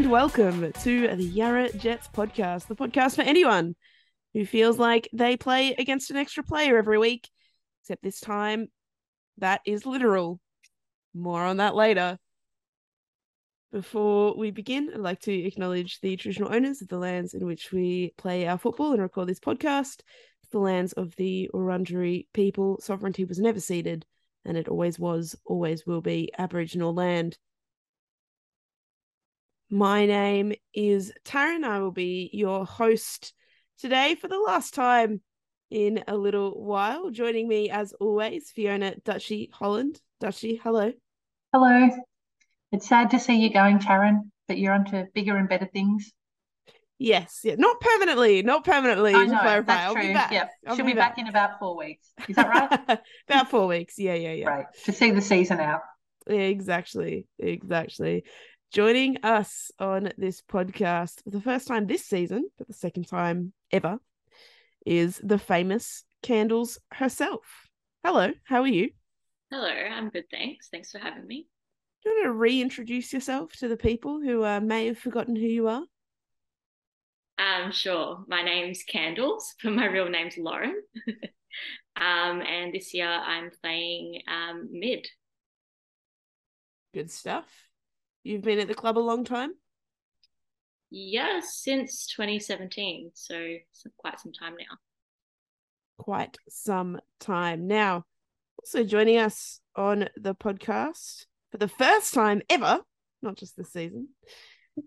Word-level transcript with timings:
and 0.00 0.10
welcome 0.10 0.72
to 0.72 1.14
the 1.14 1.24
Yarra 1.24 1.70
Jets 1.74 2.08
podcast, 2.08 2.68
the 2.68 2.74
podcast 2.74 3.16
for 3.16 3.20
anyone 3.20 3.76
who 4.32 4.46
feels 4.46 4.78
like 4.78 5.10
they 5.12 5.36
play 5.36 5.74
against 5.74 6.10
an 6.10 6.16
extra 6.16 6.42
player 6.42 6.78
every 6.78 6.96
week, 6.96 7.28
except 7.82 8.02
this 8.02 8.18
time 8.18 8.68
that 9.36 9.60
is 9.66 9.84
literal. 9.84 10.40
More 11.12 11.42
on 11.42 11.58
that 11.58 11.74
later. 11.74 12.18
Before 13.72 14.34
we 14.38 14.50
begin, 14.50 14.90
I'd 14.90 15.00
like 15.00 15.20
to 15.22 15.34
acknowledge 15.34 16.00
the 16.00 16.16
traditional 16.16 16.54
owners 16.54 16.80
of 16.80 16.88
the 16.88 16.96
lands 16.96 17.34
in 17.34 17.44
which 17.44 17.70
we 17.70 18.14
play 18.16 18.46
our 18.46 18.56
football 18.56 18.92
and 18.92 19.02
record 19.02 19.28
this 19.28 19.38
podcast. 19.38 20.00
It's 20.42 20.50
the 20.50 20.60
lands 20.60 20.94
of 20.94 21.14
the 21.16 21.50
Wurundjeri 21.52 22.26
people. 22.32 22.80
Sovereignty 22.80 23.26
was 23.26 23.38
never 23.38 23.60
ceded, 23.60 24.06
and 24.46 24.56
it 24.56 24.66
always 24.66 24.98
was, 24.98 25.36
always 25.44 25.84
will 25.84 26.00
be 26.00 26.32
Aboriginal 26.38 26.94
land. 26.94 27.36
My 29.72 30.04
name 30.04 30.52
is 30.74 31.12
Taryn. 31.24 31.62
I 31.62 31.78
will 31.78 31.92
be 31.92 32.28
your 32.32 32.66
host 32.66 33.32
today 33.78 34.16
for 34.16 34.26
the 34.26 34.40
last 34.40 34.74
time 34.74 35.20
in 35.70 36.02
a 36.08 36.16
little 36.16 36.60
while. 36.60 37.10
Joining 37.10 37.46
me, 37.46 37.70
as 37.70 37.92
always, 38.00 38.50
Fiona 38.50 38.96
Dutchy 39.04 39.48
Holland. 39.52 40.00
Dutchy, 40.18 40.60
hello. 40.60 40.92
Hello. 41.52 41.88
It's 42.72 42.88
sad 42.88 43.10
to 43.10 43.20
see 43.20 43.36
you 43.36 43.52
going, 43.52 43.78
Taryn, 43.78 44.22
but 44.48 44.58
you're 44.58 44.74
onto 44.74 45.04
bigger 45.14 45.36
and 45.36 45.48
better 45.48 45.68
things. 45.72 46.10
Yes, 46.98 47.42
yeah, 47.44 47.54
not 47.56 47.80
permanently, 47.80 48.42
not 48.42 48.64
permanently. 48.64 49.14
I 49.14 49.24
know, 49.26 49.38
clarify. 49.38 49.72
that's 49.72 49.86
I'll 49.86 49.94
true. 49.94 50.08
be 50.08 50.12
back. 50.12 50.32
Yep. 50.32 50.50
I'll 50.66 50.76
She'll 50.76 50.84
be 50.84 50.94
back 50.94 51.16
in 51.18 51.28
about 51.28 51.60
four 51.60 51.76
weeks. 51.76 52.08
Is 52.28 52.34
that 52.34 52.48
right? 52.48 52.98
About 53.28 53.48
four 53.48 53.68
weeks. 53.68 53.94
Yeah, 53.98 54.14
yeah, 54.14 54.32
yeah. 54.32 54.48
Right. 54.48 54.66
To 54.86 54.92
see 54.92 55.12
the 55.12 55.22
season 55.22 55.60
out. 55.60 55.82
Exactly, 56.26 57.26
exactly. 57.38 58.24
Joining 58.72 59.16
us 59.24 59.72
on 59.80 60.12
this 60.16 60.42
podcast 60.42 61.24
for 61.24 61.30
the 61.30 61.40
first 61.40 61.66
time 61.66 61.88
this 61.88 62.06
season, 62.06 62.48
but 62.56 62.68
the 62.68 62.72
second 62.72 63.08
time 63.08 63.52
ever, 63.72 63.98
is 64.86 65.20
the 65.24 65.38
famous 65.38 66.04
Candles 66.22 66.78
herself. 66.92 67.40
Hello, 68.04 68.30
how 68.44 68.60
are 68.60 68.68
you? 68.68 68.90
Hello, 69.50 69.66
I'm 69.66 70.08
good, 70.10 70.26
thanks. 70.30 70.68
Thanks 70.68 70.92
for 70.92 70.98
having 70.98 71.26
me. 71.26 71.48
Do 72.04 72.10
you 72.10 72.16
want 72.16 72.26
to 72.26 72.32
reintroduce 72.38 73.12
yourself 73.12 73.54
to 73.54 73.66
the 73.66 73.76
people 73.76 74.20
who 74.20 74.44
uh, 74.44 74.60
may 74.60 74.86
have 74.86 74.98
forgotten 74.98 75.34
who 75.34 75.46
you 75.46 75.66
are? 75.66 75.82
Um, 77.38 77.72
sure. 77.72 78.24
My 78.28 78.44
name's 78.44 78.84
Candles, 78.84 79.52
but 79.64 79.72
my 79.72 79.86
real 79.86 80.08
name's 80.08 80.38
Lauren. 80.38 80.80
um, 81.96 82.40
and 82.40 82.72
this 82.72 82.94
year 82.94 83.08
I'm 83.08 83.50
playing 83.62 84.22
um, 84.28 84.68
mid. 84.70 85.08
Good 86.94 87.10
stuff. 87.10 87.46
You've 88.22 88.42
been 88.42 88.58
at 88.58 88.68
the 88.68 88.74
club 88.74 88.98
a 88.98 89.00
long 89.00 89.24
time? 89.24 89.52
Yeah, 90.90 91.40
since 91.42 92.06
2017, 92.08 93.12
so 93.14 93.56
quite 93.96 94.20
some 94.20 94.32
time 94.32 94.54
now. 94.58 94.76
Quite 95.98 96.36
some 96.48 97.00
time. 97.18 97.66
Now, 97.66 98.04
also 98.58 98.84
joining 98.84 99.18
us 99.18 99.60
on 99.76 100.08
the 100.16 100.34
podcast 100.34 101.26
for 101.50 101.58
the 101.58 101.68
first 101.68 102.12
time 102.12 102.42
ever, 102.50 102.80
not 103.22 103.36
just 103.36 103.56
this 103.56 103.72
season, 103.72 104.08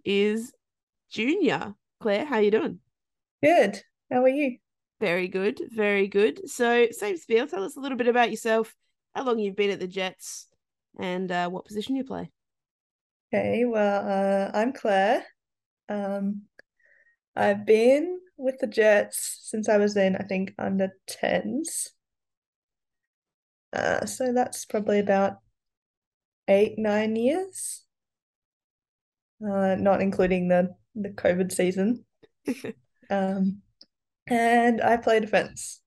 is 0.04 0.54
Junior. 1.10 1.74
Claire, 2.02 2.26
how 2.26 2.36
are 2.36 2.42
you 2.42 2.52
doing? 2.52 2.80
Good. 3.42 3.82
How 4.12 4.24
are 4.24 4.30
you? 4.30 4.58
Very 5.00 5.28
good, 5.28 5.60
very 5.72 6.08
good. 6.08 6.50
So, 6.50 6.88
same 6.92 7.18
spiel. 7.18 7.48
Tell 7.48 7.64
us 7.64 7.78
a 7.78 7.80
little 7.80 7.98
bit 7.98 8.08
about 8.08 8.30
yourself, 8.30 8.76
how 9.16 9.24
long 9.24 9.40
you've 9.40 9.56
been 9.56 9.72
at 9.72 9.80
the 9.80 9.88
Jets, 9.88 10.48
and 11.00 11.32
uh, 11.32 11.50
what 11.50 11.66
position 11.66 11.96
you 11.96 12.04
play. 12.04 12.30
Okay, 13.34 13.66
well, 13.66 14.08
uh, 14.08 14.52
I'm 14.56 14.74
Claire. 14.74 15.26
Um, 15.90 16.44
I've 17.36 17.66
been 17.66 18.20
with 18.38 18.60
the 18.60 18.68
Jets 18.68 19.40
since 19.42 19.68
I 19.68 19.78
was 19.78 19.98
in, 19.98 20.16
I 20.16 20.22
think, 20.22 20.54
under 20.60 20.90
10s. 21.08 21.90
Uh, 23.76 24.06
so 24.06 24.34
that's 24.34 24.66
probably 24.66 25.00
about 25.00 25.38
eight, 26.48 26.78
nine 26.78 27.16
years. 27.16 27.82
Uh, 29.44 29.78
not 29.80 30.00
including 30.00 30.48
the 30.48 30.76
the 30.94 31.10
COVID 31.10 31.52
season. 31.52 32.06
Um, 33.10 33.62
and 34.28 34.82
I 34.82 34.98
play 34.98 35.20
defense 35.20 35.82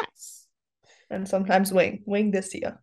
Nice. 0.00 0.46
and 1.08 1.26
sometimes 1.26 1.72
wing. 1.72 2.02
Wing 2.04 2.30
this 2.30 2.54
year. 2.54 2.80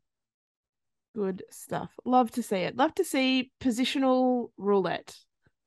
Good 1.16 1.44
stuff. 1.50 1.92
Love 2.04 2.30
to 2.32 2.44
see 2.44 2.58
it. 2.58 2.76
Love 2.76 2.94
to 2.96 3.06
see 3.06 3.52
positional 3.62 4.50
roulette. 4.58 5.16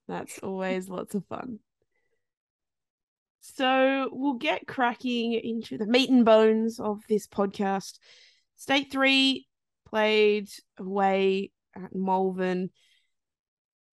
That's 0.06 0.38
always 0.42 0.90
lots 0.90 1.14
of 1.14 1.24
fun. 1.24 1.60
So 3.40 4.10
we'll 4.12 4.34
get 4.34 4.66
cracking 4.66 5.32
into 5.32 5.78
the 5.78 5.86
meat 5.86 6.10
and 6.10 6.22
bones 6.22 6.78
of 6.78 7.00
this 7.08 7.26
podcast. 7.26 7.98
State 8.56 8.92
three 8.92 9.46
played 9.88 10.50
away 10.76 11.50
at 11.74 11.94
Malvern. 11.94 12.68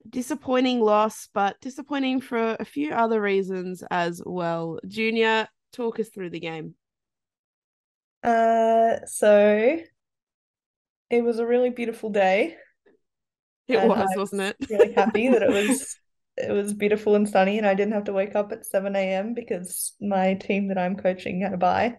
Disappointing 0.08 0.82
loss, 0.82 1.30
but 1.34 1.56
disappointing 1.62 2.20
for 2.20 2.58
a 2.60 2.66
few 2.66 2.92
other 2.92 3.22
reasons 3.22 3.82
as 3.90 4.22
well. 4.26 4.80
Junior, 4.86 5.48
talk 5.72 6.02
us 6.02 6.10
through 6.10 6.32
the 6.32 6.40
game. 6.42 6.76
Uh, 8.22 8.98
so 9.06 9.80
it 11.18 11.24
was 11.24 11.40
a 11.40 11.46
really 11.48 11.70
beautiful 11.70 12.10
day. 12.10 12.58
It 13.68 13.82
And 13.82 13.84
was, 13.84 14.16
I 14.16 14.16
wasn't 14.16 14.42
it? 14.42 14.58
really 14.70 14.94
happy 14.94 15.30
that 15.30 15.44
it 15.44 15.52
was 15.52 15.98
it 16.38 16.52
was 16.52 16.74
beautiful 16.74 17.16
and 17.16 17.30
sunny 17.30 17.58
and 17.58 17.68
I 17.68 17.74
didn't 17.76 17.94
have 17.94 18.06
to 18.06 18.14
wake 18.14 18.36
up 18.36 18.52
at 18.52 18.66
7 18.66 19.14
a.m. 19.14 19.34
because 19.34 19.94
my 20.02 20.34
team 20.36 20.68
that 20.70 20.78
I'm 20.78 20.96
coaching 20.98 21.42
had 21.42 21.54
a 21.54 21.58
bye. 21.58 21.98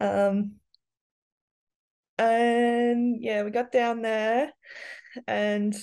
Um 0.00 0.60
and 2.18 3.22
yeah, 3.22 3.42
we 3.42 3.50
got 3.50 3.72
down 3.72 4.02
there 4.02 4.52
and 5.26 5.74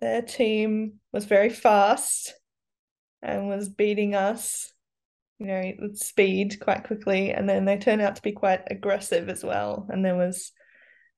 their 0.00 0.22
team 0.22 1.00
was 1.12 1.24
very 1.24 1.50
fast 1.50 2.34
and 3.22 3.48
was 3.48 3.68
beating 3.68 4.14
us, 4.14 4.72
you 5.38 5.46
know, 5.46 5.72
with 5.80 5.98
speed 5.98 6.58
quite 6.60 6.84
quickly. 6.84 7.32
And 7.32 7.48
then 7.48 7.64
they 7.64 7.78
turned 7.78 8.02
out 8.02 8.16
to 8.16 8.22
be 8.22 8.32
quite 8.32 8.62
aggressive 8.70 9.28
as 9.28 9.44
well. 9.44 9.86
And 9.90 10.04
there 10.04 10.16
was 10.16 10.52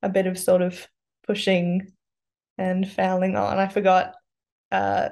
a 0.02 0.08
bit 0.08 0.26
of 0.26 0.38
sort 0.38 0.62
of 0.62 0.86
pushing 1.26 1.92
and 2.56 2.90
fouling 2.90 3.36
on. 3.36 3.58
I 3.58 3.68
forgot 3.68 4.14
uh 4.70 5.10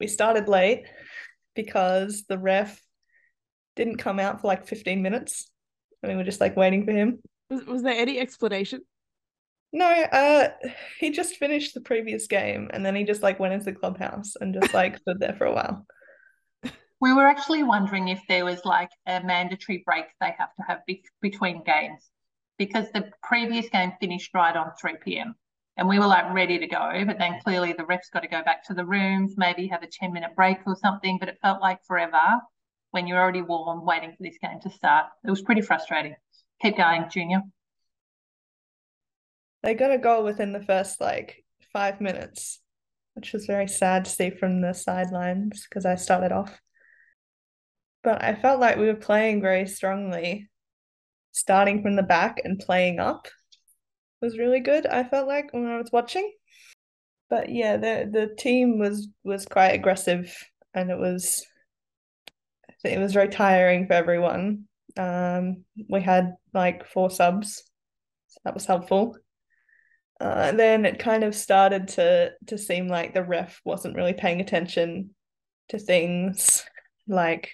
we 0.00 0.06
started 0.06 0.48
late 0.48 0.84
because 1.54 2.24
the 2.28 2.38
ref 2.38 2.80
didn't 3.74 3.96
come 3.96 4.20
out 4.20 4.40
for 4.40 4.46
like 4.46 4.66
15 4.66 5.02
minutes. 5.02 5.50
And 6.02 6.12
we 6.12 6.16
were 6.16 6.24
just 6.24 6.40
like 6.40 6.56
waiting 6.56 6.84
for 6.84 6.92
him. 6.92 7.18
Was, 7.50 7.64
was 7.64 7.82
there 7.82 7.94
any 7.94 8.18
explanation? 8.18 8.80
No, 9.72 9.86
uh 9.88 10.50
he 10.98 11.10
just 11.10 11.36
finished 11.36 11.74
the 11.74 11.80
previous 11.80 12.26
game 12.26 12.70
and 12.72 12.84
then 12.84 12.94
he 12.94 13.04
just 13.04 13.22
like 13.22 13.38
went 13.38 13.54
into 13.54 13.66
the 13.66 13.72
clubhouse 13.72 14.34
and 14.40 14.54
just 14.54 14.74
like 14.74 14.98
stood 15.00 15.20
there 15.20 15.34
for 15.36 15.46
a 15.46 15.54
while. 15.54 15.86
We 17.00 17.12
were 17.12 17.26
actually 17.26 17.62
wondering 17.62 18.08
if 18.08 18.20
there 18.28 18.44
was 18.44 18.64
like 18.64 18.90
a 19.06 19.22
mandatory 19.22 19.82
break 19.86 20.06
they 20.20 20.34
have 20.38 20.54
to 20.56 20.62
have 20.66 20.84
be- 20.86 21.04
between 21.20 21.62
games 21.62 22.10
because 22.58 22.90
the 22.92 23.10
previous 23.22 23.68
game 23.68 23.92
finished 24.00 24.30
right 24.34 24.56
on 24.56 24.72
3 24.80 24.96
p.m. 25.04 25.34
and 25.76 25.88
we 25.88 25.98
were 25.98 26.06
like 26.06 26.32
ready 26.34 26.58
to 26.58 26.66
go. 26.66 27.04
But 27.06 27.18
then 27.18 27.40
clearly 27.42 27.72
the 27.72 27.84
refs 27.84 28.10
got 28.12 28.20
to 28.20 28.28
go 28.28 28.42
back 28.42 28.64
to 28.64 28.74
the 28.74 28.84
rooms, 28.84 29.34
maybe 29.36 29.68
have 29.68 29.82
a 29.82 29.86
10 29.86 30.12
minute 30.12 30.34
break 30.34 30.58
or 30.66 30.76
something. 30.76 31.18
But 31.18 31.28
it 31.28 31.38
felt 31.40 31.62
like 31.62 31.84
forever 31.86 32.40
when 32.90 33.06
you're 33.06 33.20
already 33.20 33.42
warm 33.42 33.84
waiting 33.84 34.10
for 34.10 34.22
this 34.22 34.38
game 34.42 34.60
to 34.62 34.70
start. 34.70 35.06
It 35.24 35.30
was 35.30 35.42
pretty 35.42 35.62
frustrating. 35.62 36.14
Keep 36.60 36.76
going, 36.76 37.06
Junior. 37.10 37.42
They 39.62 39.74
got 39.74 39.92
a 39.92 39.98
goal 39.98 40.24
within 40.24 40.52
the 40.52 40.62
first 40.62 41.00
like 41.00 41.44
five 41.72 42.00
minutes, 42.00 42.60
which 43.14 43.32
was 43.32 43.46
very 43.46 43.68
sad 43.68 44.04
to 44.04 44.10
see 44.10 44.30
from 44.30 44.60
the 44.60 44.72
sidelines 44.72 45.66
because 45.68 45.84
I 45.84 45.96
started 45.96 46.32
off. 46.32 46.60
But 48.02 48.22
I 48.22 48.34
felt 48.34 48.60
like 48.60 48.76
we 48.76 48.86
were 48.86 48.94
playing 48.94 49.42
very 49.42 49.66
strongly, 49.66 50.48
starting 51.38 51.82
from 51.82 51.96
the 51.96 52.02
back 52.02 52.40
and 52.44 52.58
playing 52.58 52.98
up 52.98 53.28
was 54.20 54.38
really 54.38 54.60
good. 54.60 54.86
I 54.86 55.04
felt 55.04 55.28
like 55.28 55.52
when 55.52 55.66
I 55.66 55.78
was 55.78 55.90
watching. 55.92 56.32
but 57.30 57.48
yeah, 57.50 57.76
the 57.76 58.08
the 58.10 58.34
team 58.36 58.78
was 58.78 59.08
was 59.24 59.46
quite 59.46 59.70
aggressive, 59.72 60.34
and 60.74 60.90
it 60.90 60.98
was 60.98 61.46
it 62.84 62.98
was 62.98 63.12
very 63.12 63.28
tiring 63.28 63.86
for 63.86 63.94
everyone. 63.94 64.64
Um, 64.96 65.64
we 65.88 66.00
had 66.00 66.34
like 66.54 66.86
four 66.86 67.10
subs, 67.10 67.64
so 68.28 68.40
that 68.44 68.54
was 68.54 68.66
helpful. 68.66 69.16
Uh, 70.20 70.52
then 70.52 70.84
it 70.84 70.98
kind 70.98 71.22
of 71.24 71.34
started 71.34 71.88
to 71.88 72.32
to 72.46 72.58
seem 72.58 72.88
like 72.88 73.14
the 73.14 73.24
ref 73.24 73.60
wasn't 73.64 73.96
really 73.96 74.14
paying 74.14 74.40
attention 74.40 75.10
to 75.68 75.78
things 75.78 76.64
like 77.06 77.52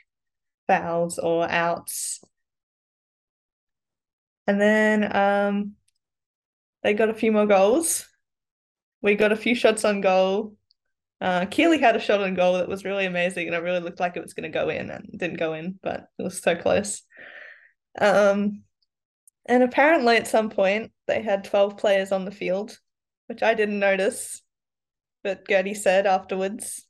fouls 0.67 1.19
or 1.19 1.49
outs. 1.51 2.21
And 4.47 4.61
then 4.61 5.17
um, 5.17 5.73
they 6.83 6.95
got 6.95 7.11
a 7.11 7.15
few 7.15 7.33
more 7.33 7.47
goals. 7.47 8.07
We 9.03 9.15
got 9.15 9.33
a 9.33 9.37
few 9.37 9.55
shots 9.55 9.85
on 9.85 10.01
goal. 10.01 10.55
Uh, 11.21 11.47
Keely 11.47 11.79
had 11.79 11.97
a 11.97 12.01
shot 12.01 12.21
on 12.21 12.35
goal 12.35 12.55
that 12.55 12.69
was 12.69 12.85
really 12.85 13.07
amazing, 13.07 13.47
and 13.47 13.57
it 13.57 13.63
really 13.63 13.81
looked 13.81 14.01
like 14.01 14.17
it 14.17 14.23
was 14.23 14.35
going 14.35 14.51
to 14.51 14.59
go 14.59 14.69
in, 14.69 14.91
and 14.91 15.09
didn't 15.17 15.39
go 15.39 15.55
in, 15.55 15.79
but 15.83 16.09
it 16.19 16.23
was 16.23 16.43
so 16.43 16.55
close. 16.55 17.03
Um, 17.99 18.63
and 19.47 19.63
apparently, 19.63 20.17
at 20.17 20.27
some 20.27 20.51
point, 20.51 20.93
they 21.07 21.23
had 21.23 21.45
12 21.45 21.77
players 21.77 22.13
on 22.13 22.25
the 22.25 22.31
field, 22.31 22.79
which 23.27 23.43
I 23.43 23.55
didn't 23.55 23.79
notice, 23.79 24.43
but 25.23 25.49
Gertie 25.49 25.75
said 25.75 26.07
afterwards. 26.07 26.87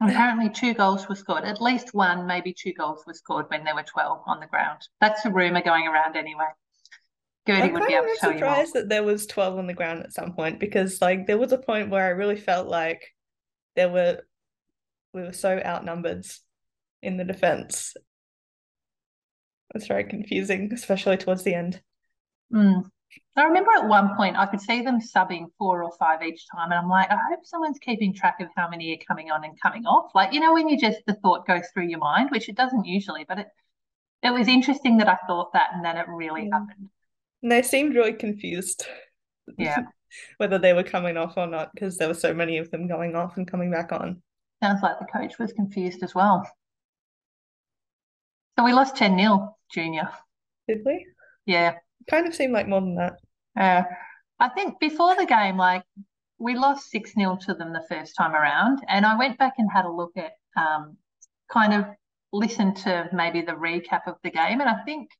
Apparently, 0.00 0.48
two 0.48 0.74
goals 0.74 1.08
were 1.08 1.16
scored. 1.16 1.44
At 1.44 1.60
least 1.60 1.92
one, 1.92 2.26
maybe 2.26 2.52
two 2.52 2.72
goals 2.72 3.02
were 3.06 3.14
scored 3.14 3.46
when 3.48 3.64
there 3.64 3.74
were 3.74 3.82
12 3.82 4.22
on 4.26 4.38
the 4.38 4.46
ground. 4.46 4.80
That's 5.00 5.24
a 5.24 5.30
rumour 5.30 5.62
going 5.62 5.88
around 5.88 6.16
anyway. 6.16 6.46
Gertie 7.48 7.62
I'm 7.62 7.72
would 7.72 7.86
be 7.86 7.94
able 7.94 8.06
to 8.06 8.16
tell 8.20 8.32
you 8.32 8.38
more. 8.38 8.48
surprised 8.48 8.74
that 8.74 8.88
there 8.88 9.02
was 9.02 9.26
12 9.26 9.58
on 9.58 9.66
the 9.66 9.74
ground 9.74 10.04
at 10.04 10.12
some 10.12 10.34
point 10.34 10.60
because, 10.60 11.00
like, 11.00 11.26
there 11.26 11.38
was 11.38 11.50
a 11.50 11.58
point 11.58 11.90
where 11.90 12.04
I 12.04 12.10
really 12.10 12.36
felt 12.36 12.68
like 12.68 13.02
there 13.74 13.88
were 13.88 14.20
we 15.14 15.22
were 15.22 15.32
so 15.32 15.60
outnumbered 15.64 16.26
in 17.02 17.16
the 17.16 17.24
defense. 17.24 17.94
It's 19.74 19.86
very 19.86 20.04
confusing, 20.04 20.70
especially 20.72 21.16
towards 21.16 21.42
the 21.42 21.54
end. 21.54 21.82
Mm. 22.52 22.90
I 23.36 23.44
remember 23.44 23.70
at 23.72 23.88
one 23.88 24.16
point 24.16 24.36
I 24.36 24.46
could 24.46 24.60
see 24.60 24.82
them 24.82 25.00
subbing 25.00 25.46
four 25.58 25.82
or 25.84 25.92
five 25.98 26.22
each 26.22 26.46
time, 26.50 26.72
and 26.72 26.78
I'm 26.80 26.88
like, 26.88 27.10
I 27.10 27.16
hope 27.30 27.44
someone's 27.46 27.78
keeping 27.78 28.12
track 28.12 28.40
of 28.40 28.48
how 28.56 28.68
many 28.68 28.92
are 28.92 29.04
coming 29.06 29.30
on 29.30 29.44
and 29.44 29.60
coming 29.60 29.86
off. 29.86 30.10
Like, 30.14 30.32
you 30.32 30.40
know, 30.40 30.52
when 30.54 30.68
you 30.68 30.78
just 30.78 30.98
the 31.06 31.14
thought 31.14 31.46
goes 31.46 31.64
through 31.72 31.86
your 31.88 32.00
mind, 32.00 32.30
which 32.30 32.48
it 32.48 32.56
doesn't 32.56 32.84
usually, 32.84 33.24
but 33.24 33.38
it 33.38 33.46
it 34.22 34.32
was 34.32 34.48
interesting 34.48 34.98
that 34.98 35.08
I 35.08 35.16
thought 35.26 35.52
that, 35.52 35.70
and 35.72 35.84
then 35.84 35.96
it 35.96 36.08
really 36.08 36.42
Mm. 36.42 36.52
happened. 36.52 36.88
And 37.42 37.52
they 37.52 37.62
seemed 37.62 37.94
really 37.94 38.14
confused 38.14 38.86
Yeah, 39.56 39.82
whether 40.38 40.58
they 40.58 40.72
were 40.72 40.82
coming 40.82 41.16
off 41.16 41.36
or 41.36 41.46
not 41.46 41.72
because 41.72 41.96
there 41.96 42.08
were 42.08 42.14
so 42.14 42.34
many 42.34 42.58
of 42.58 42.70
them 42.70 42.88
going 42.88 43.14
off 43.14 43.36
and 43.36 43.48
coming 43.50 43.70
back 43.70 43.92
on. 43.92 44.22
sounds 44.62 44.82
like 44.82 44.98
the 44.98 45.06
coach 45.06 45.38
was 45.38 45.52
confused 45.52 46.02
as 46.02 46.14
well. 46.14 46.48
So 48.58 48.64
we 48.64 48.72
lost 48.72 48.96
10 48.96 49.16
0, 49.16 49.56
Junior. 49.72 50.10
Did 50.66 50.82
we? 50.84 51.06
Yeah. 51.46 51.78
Kind 52.08 52.26
of 52.26 52.34
seemed 52.34 52.52
like 52.52 52.68
more 52.68 52.80
than 52.80 52.96
that. 52.96 53.18
Uh, 53.58 53.82
I 54.40 54.48
think 54.50 54.78
before 54.80 55.16
the 55.16 55.26
game, 55.26 55.56
like 55.56 55.82
we 56.38 56.54
lost 56.54 56.90
6 56.90 57.12
0 57.14 57.38
to 57.42 57.54
them 57.54 57.72
the 57.72 57.84
first 57.88 58.14
time 58.16 58.34
around. 58.34 58.80
And 58.88 59.04
I 59.04 59.18
went 59.18 59.38
back 59.38 59.54
and 59.58 59.70
had 59.70 59.84
a 59.84 59.90
look 59.90 60.12
at 60.16 60.32
um, 60.56 60.96
kind 61.52 61.74
of 61.74 61.86
listened 62.32 62.76
to 62.76 63.08
maybe 63.12 63.40
the 63.42 63.52
recap 63.52 64.02
of 64.06 64.16
the 64.22 64.30
game. 64.30 64.60
And 64.60 64.68
I 64.68 64.82
think 64.84 65.10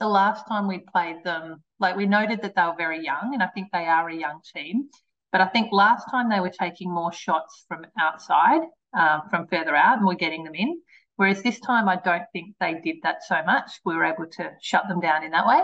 the 0.00 0.08
last 0.08 0.46
time 0.48 0.66
we 0.68 0.78
played 0.78 1.22
them, 1.24 1.62
like 1.78 1.96
we 1.96 2.06
noted 2.06 2.42
that 2.42 2.54
they 2.54 2.62
were 2.62 2.74
very 2.76 3.02
young, 3.02 3.30
and 3.32 3.42
I 3.42 3.48
think 3.48 3.68
they 3.72 3.86
are 3.86 4.08
a 4.08 4.14
young 4.14 4.40
team. 4.54 4.88
But 5.32 5.40
I 5.40 5.46
think 5.46 5.72
last 5.72 6.10
time 6.10 6.28
they 6.28 6.40
were 6.40 6.50
taking 6.50 6.92
more 6.92 7.12
shots 7.12 7.64
from 7.68 7.84
outside, 7.98 8.62
um, 8.94 9.22
from 9.30 9.46
further 9.48 9.74
out, 9.76 9.98
and 9.98 10.06
we're 10.06 10.14
getting 10.14 10.44
them 10.44 10.54
in. 10.54 10.80
Whereas 11.16 11.42
this 11.42 11.60
time, 11.60 11.88
I 11.88 11.96
don't 11.96 12.24
think 12.32 12.54
they 12.60 12.74
did 12.84 12.96
that 13.02 13.22
so 13.22 13.42
much. 13.44 13.80
We 13.84 13.94
were 13.94 14.04
able 14.04 14.26
to 14.26 14.52
shut 14.60 14.86
them 14.88 15.00
down 15.00 15.24
in 15.24 15.30
that 15.30 15.46
way. 15.46 15.62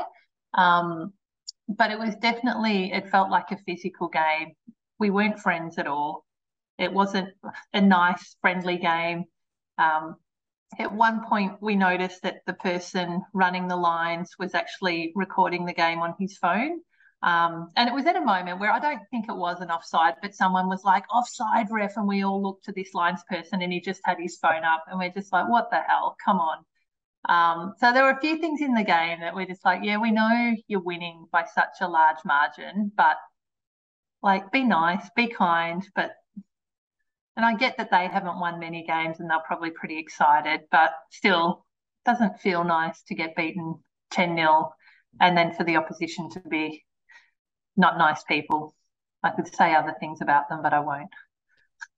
Um, 0.55 1.13
but 1.69 1.91
it 1.91 1.99
was 1.99 2.15
definitely, 2.17 2.93
it 2.93 3.11
felt 3.11 3.31
like 3.31 3.51
a 3.51 3.59
physical 3.67 4.09
game. 4.09 4.53
We 4.99 5.11
weren't 5.11 5.41
friends 5.41 5.79
at 5.79 5.87
all. 5.87 6.25
It 6.79 6.93
wasn't 6.93 7.31
a 7.73 7.81
nice, 7.81 8.37
friendly 8.41 8.79
game. 8.79 9.25
Um, 9.79 10.17
at 10.79 10.93
one 10.93 11.25
point, 11.27 11.61
we 11.61 11.77
noticed 11.77 12.23
that 12.23 12.41
the 12.47 12.55
person 12.55 13.23
running 13.35 13.69
the 13.69 13.77
lines 13.77 14.31
was 14.39 14.55
actually 14.55 15.13
recording 15.15 15.67
the 15.67 15.75
game 15.75 16.01
on 16.01 16.15
his 16.19 16.39
phone. 16.39 16.81
Um, 17.23 17.71
and 17.77 17.89
it 17.89 17.95
was 17.95 18.07
at 18.07 18.17
a 18.17 18.21
moment 18.21 18.59
where 18.59 18.73
I 18.73 18.81
don't 18.81 19.03
think 19.11 19.29
it 19.29 19.37
was 19.37 19.61
an 19.61 19.71
offside, 19.71 20.15
but 20.23 20.35
someone 20.35 20.69
was 20.69 20.83
like, 20.83 21.05
offside 21.13 21.71
ref. 21.71 21.97
And 21.97 22.09
we 22.09 22.25
all 22.25 22.43
looked 22.43 22.65
to 22.65 22.73
this 22.73 22.95
lines 22.95 23.23
person 23.29 23.63
and 23.63 23.73
he 23.73 23.81
just 23.81 24.01
had 24.05 24.19
his 24.19 24.39
phone 24.39 24.65
up. 24.65 24.85
And 24.89 24.99
we're 24.99 25.11
just 25.11 25.33
like, 25.33 25.49
what 25.49 25.71
the 25.71 25.81
hell? 25.87 26.17
Come 26.25 26.41
on. 26.41 26.65
Um, 27.29 27.75
so 27.79 27.93
there 27.93 28.03
were 28.03 28.11
a 28.11 28.21
few 28.21 28.39
things 28.39 28.61
in 28.61 28.75
the 28.75 28.83
game 28.83 29.21
that 29.21 29.35
we're 29.35 29.47
just 29.47 29.65
like, 29.65 29.81
yeah, 29.83 29.99
we 29.99 30.11
know 30.11 30.55
you're 30.67 30.81
winning 30.81 31.27
by 31.31 31.45
such 31.45 31.81
a 31.81 31.89
large 31.89 32.19
margin, 32.25 32.91
but 32.97 33.17
like 34.23 34.51
be 34.51 34.65
nice, 34.65 35.09
be 35.15 35.29
kind. 35.29 35.87
But, 35.95 36.13
and 37.37 37.47
I 37.47 37.55
get 37.55 37.77
that 37.79 37.91
they 37.91 38.09
haven't 38.09 38.41
won 38.41 38.59
many 38.59 38.85
games 38.85 39.21
and 39.21 39.31
they're 39.31 39.39
probably 39.47 39.71
pretty 39.71 39.99
excited, 39.99 40.63
but 40.71 40.91
still 41.11 41.65
doesn't 42.05 42.41
feel 42.41 42.65
nice 42.65 43.03
to 43.05 43.15
get 43.15 43.37
beaten 43.37 43.77
10 44.11 44.37
0 44.37 44.73
and 45.21 45.37
then 45.37 45.55
for 45.55 45.65
the 45.65 45.77
opposition 45.77 46.31
to 46.31 46.41
be 46.41 46.85
not 47.77 47.99
nice 47.99 48.23
people. 48.25 48.75
I 49.23 49.31
could 49.31 49.55
say 49.55 49.75
other 49.75 49.95
things 50.01 50.21
about 50.21 50.49
them, 50.49 50.63
but 50.63 50.75
I 50.75 50.81
won't. 50.81 51.11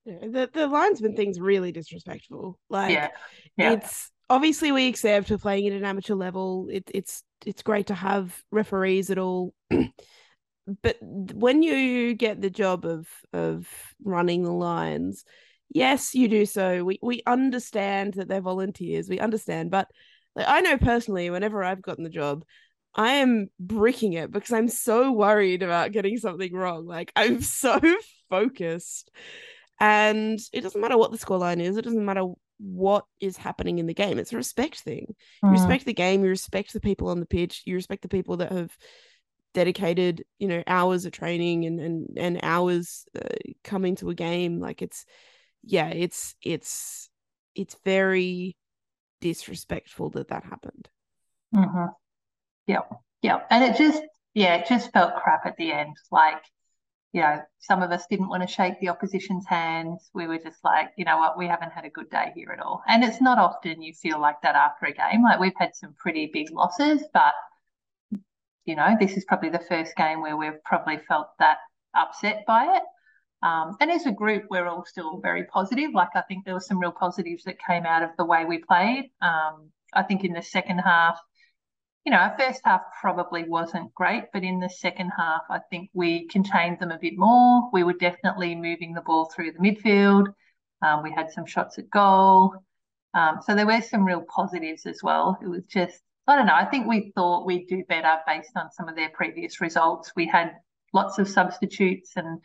Yeah, 0.05 0.19
the 0.21 0.49
the 0.53 0.67
linesman 0.67 1.15
thing's 1.15 1.39
really 1.39 1.71
disrespectful. 1.71 2.59
Like 2.69 2.91
yeah. 2.91 3.09
Yeah. 3.57 3.73
it's 3.73 4.11
obviously 4.29 4.71
we 4.71 4.87
accept 4.87 5.29
we're 5.29 5.37
playing 5.37 5.67
at 5.67 5.73
an 5.73 5.85
amateur 5.85 6.15
level. 6.15 6.67
It, 6.71 6.89
it's 6.93 7.23
it's 7.45 7.63
great 7.63 7.87
to 7.87 7.93
have 7.93 8.35
referees 8.51 9.09
at 9.09 9.17
all, 9.17 9.53
but 10.81 10.97
when 11.01 11.63
you 11.63 12.13
get 12.13 12.41
the 12.41 12.49
job 12.49 12.85
of 12.85 13.07
of 13.33 13.67
running 14.03 14.43
the 14.43 14.51
lines, 14.51 15.23
yes, 15.69 16.15
you 16.15 16.27
do 16.27 16.45
so. 16.45 16.83
We 16.83 16.99
we 17.01 17.21
understand 17.25 18.15
that 18.15 18.27
they're 18.27 18.41
volunteers. 18.41 19.09
We 19.09 19.19
understand, 19.19 19.71
but 19.71 19.87
like 20.35 20.47
I 20.47 20.61
know 20.61 20.77
personally, 20.77 21.29
whenever 21.29 21.63
I've 21.63 21.81
gotten 21.81 22.03
the 22.03 22.09
job, 22.09 22.43
I 22.95 23.13
am 23.13 23.49
bricking 23.59 24.13
it 24.13 24.31
because 24.31 24.53
I'm 24.53 24.69
so 24.69 25.11
worried 25.11 25.63
about 25.63 25.91
getting 25.91 26.17
something 26.17 26.53
wrong. 26.53 26.85
Like 26.85 27.11
I'm 27.15 27.41
so 27.41 27.79
focused. 28.29 29.11
And 29.77 30.39
it 30.53 30.61
doesn't 30.61 30.79
matter 30.79 30.97
what 30.97 31.11
the 31.11 31.17
scoreline 31.17 31.61
is, 31.61 31.75
it 31.75 31.83
doesn't 31.83 32.05
matter 32.05 32.25
what 32.57 33.05
is 33.19 33.37
happening 33.37 33.79
in 33.79 33.87
the 33.87 33.93
game. 33.93 34.19
It's 34.19 34.33
a 34.33 34.37
respect 34.37 34.79
thing. 34.79 35.07
You 35.09 35.15
Mm. 35.43 35.51
respect 35.51 35.85
the 35.85 35.93
game, 35.93 36.23
you 36.23 36.29
respect 36.29 36.73
the 36.73 36.79
people 36.79 37.09
on 37.09 37.19
the 37.19 37.25
pitch, 37.25 37.63
you 37.65 37.75
respect 37.75 38.01
the 38.01 38.09
people 38.09 38.37
that 38.37 38.51
have 38.51 38.71
dedicated, 39.53 40.23
you 40.39 40.47
know, 40.47 40.63
hours 40.67 41.05
of 41.05 41.11
training 41.11 41.65
and 41.65 41.79
and 41.79 42.07
and 42.17 42.39
hours 42.43 43.05
uh, 43.15 43.27
coming 43.63 43.95
to 43.97 44.09
a 44.09 44.15
game. 44.15 44.59
Like 44.59 44.81
it's 44.81 45.05
yeah, 45.63 45.89
it's 45.89 46.35
it's 46.41 47.09
it's 47.55 47.75
very 47.85 48.55
disrespectful 49.21 50.11
that 50.11 50.29
that 50.29 50.43
happened. 50.45 50.89
hmm 51.53 51.85
Yep. 52.67 52.89
Yep. 53.23 53.47
And 53.51 53.63
it 53.63 53.77
just, 53.77 54.03
yeah, 54.35 54.55
it 54.55 54.67
just 54.67 54.91
felt 54.93 55.15
crap 55.15 55.45
at 55.45 55.57
the 55.57 55.71
end. 55.71 55.95
Like, 56.11 56.43
you 57.15 57.21
know, 57.21 57.41
some 57.59 57.81
of 57.81 57.91
us 57.91 58.05
didn't 58.09 58.27
want 58.27 58.43
to 58.43 58.53
shake 58.53 58.77
the 58.81 58.89
opposition's 58.89 59.45
hands. 59.47 60.09
We 60.13 60.27
were 60.27 60.37
just 60.37 60.61
like, 60.65 60.89
you 60.97 61.05
know 61.05 61.17
what, 61.17 61.37
we 61.37 61.47
haven't 61.47 61.71
had 61.71 61.85
a 61.85 61.89
good 61.89 62.09
day 62.09 62.33
here 62.35 62.51
at 62.51 62.59
all. 62.59 62.83
And 62.89 63.05
it's 63.05 63.21
not 63.21 63.37
often 63.37 63.81
you 63.81 63.93
feel 63.93 64.19
like 64.19 64.41
that 64.43 64.55
after 64.55 64.87
a 64.87 64.91
game. 64.91 65.23
Like 65.23 65.39
we've 65.39 65.55
had 65.55 65.73
some 65.77 65.95
pretty 65.97 66.29
big 66.33 66.51
losses, 66.51 67.05
but 67.13 67.31
you 68.65 68.75
know, 68.75 68.97
this 68.99 69.15
is 69.15 69.23
probably 69.23 69.47
the 69.47 69.63
first 69.69 69.95
game 69.95 70.21
where 70.21 70.35
we've 70.35 70.61
probably 70.65 70.97
felt 71.07 71.29
that 71.39 71.59
upset 71.95 72.43
by 72.45 72.65
it. 72.75 72.83
Um, 73.47 73.77
and 73.79 73.89
as 73.91 74.05
a 74.05 74.11
group, 74.11 74.47
we're 74.49 74.67
all 74.67 74.83
still 74.85 75.21
very 75.21 75.45
positive. 75.45 75.91
Like 75.93 76.09
I 76.15 76.21
think 76.23 76.43
there 76.43 76.53
were 76.53 76.59
some 76.59 76.79
real 76.79 76.91
positives 76.91 77.45
that 77.45 77.55
came 77.65 77.85
out 77.85 78.03
of 78.03 78.09
the 78.17 78.25
way 78.25 78.43
we 78.43 78.57
played. 78.57 79.09
Um, 79.21 79.71
I 79.93 80.03
think 80.03 80.25
in 80.25 80.33
the 80.33 80.41
second 80.41 80.79
half, 80.79 81.17
you 82.05 82.11
know, 82.11 82.17
our 82.17 82.35
first 82.37 82.61
half 82.63 82.81
probably 83.01 83.43
wasn't 83.43 83.93
great, 83.95 84.25
but 84.31 84.43
in 84.43 84.59
the 84.59 84.69
second 84.69 85.11
half, 85.17 85.41
I 85.49 85.59
think 85.71 85.89
we 85.93 86.27
contained 86.27 86.79
them 86.79 86.91
a 86.91 86.99
bit 86.99 87.17
more. 87.17 87.69
We 87.73 87.83
were 87.83 87.93
definitely 87.93 88.53
moving 88.53 88.93
the 88.93 89.01
ball 89.01 89.25
through 89.25 89.53
the 89.53 89.59
midfield. 89.59 90.27
Um, 90.83 91.01
we 91.01 91.11
had 91.11 91.31
some 91.31 91.47
shots 91.47 91.79
at 91.79 91.89
goal. 91.89 92.53
Um, 93.15 93.39
so 93.43 93.55
there 93.55 93.65
were 93.65 93.81
some 93.81 94.05
real 94.05 94.21
positives 94.21 94.85
as 94.85 94.99
well. 95.01 95.39
It 95.41 95.47
was 95.47 95.63
just, 95.63 95.99
I 96.27 96.35
don't 96.35 96.45
know, 96.45 96.53
I 96.53 96.65
think 96.65 96.87
we 96.87 97.11
thought 97.15 97.47
we'd 97.47 97.67
do 97.67 97.83
better 97.89 98.17
based 98.27 98.51
on 98.55 98.71
some 98.71 98.87
of 98.87 98.95
their 98.95 99.09
previous 99.09 99.59
results. 99.59 100.11
We 100.15 100.27
had 100.27 100.51
lots 100.93 101.17
of 101.17 101.27
substitutes, 101.27 102.11
and 102.17 102.39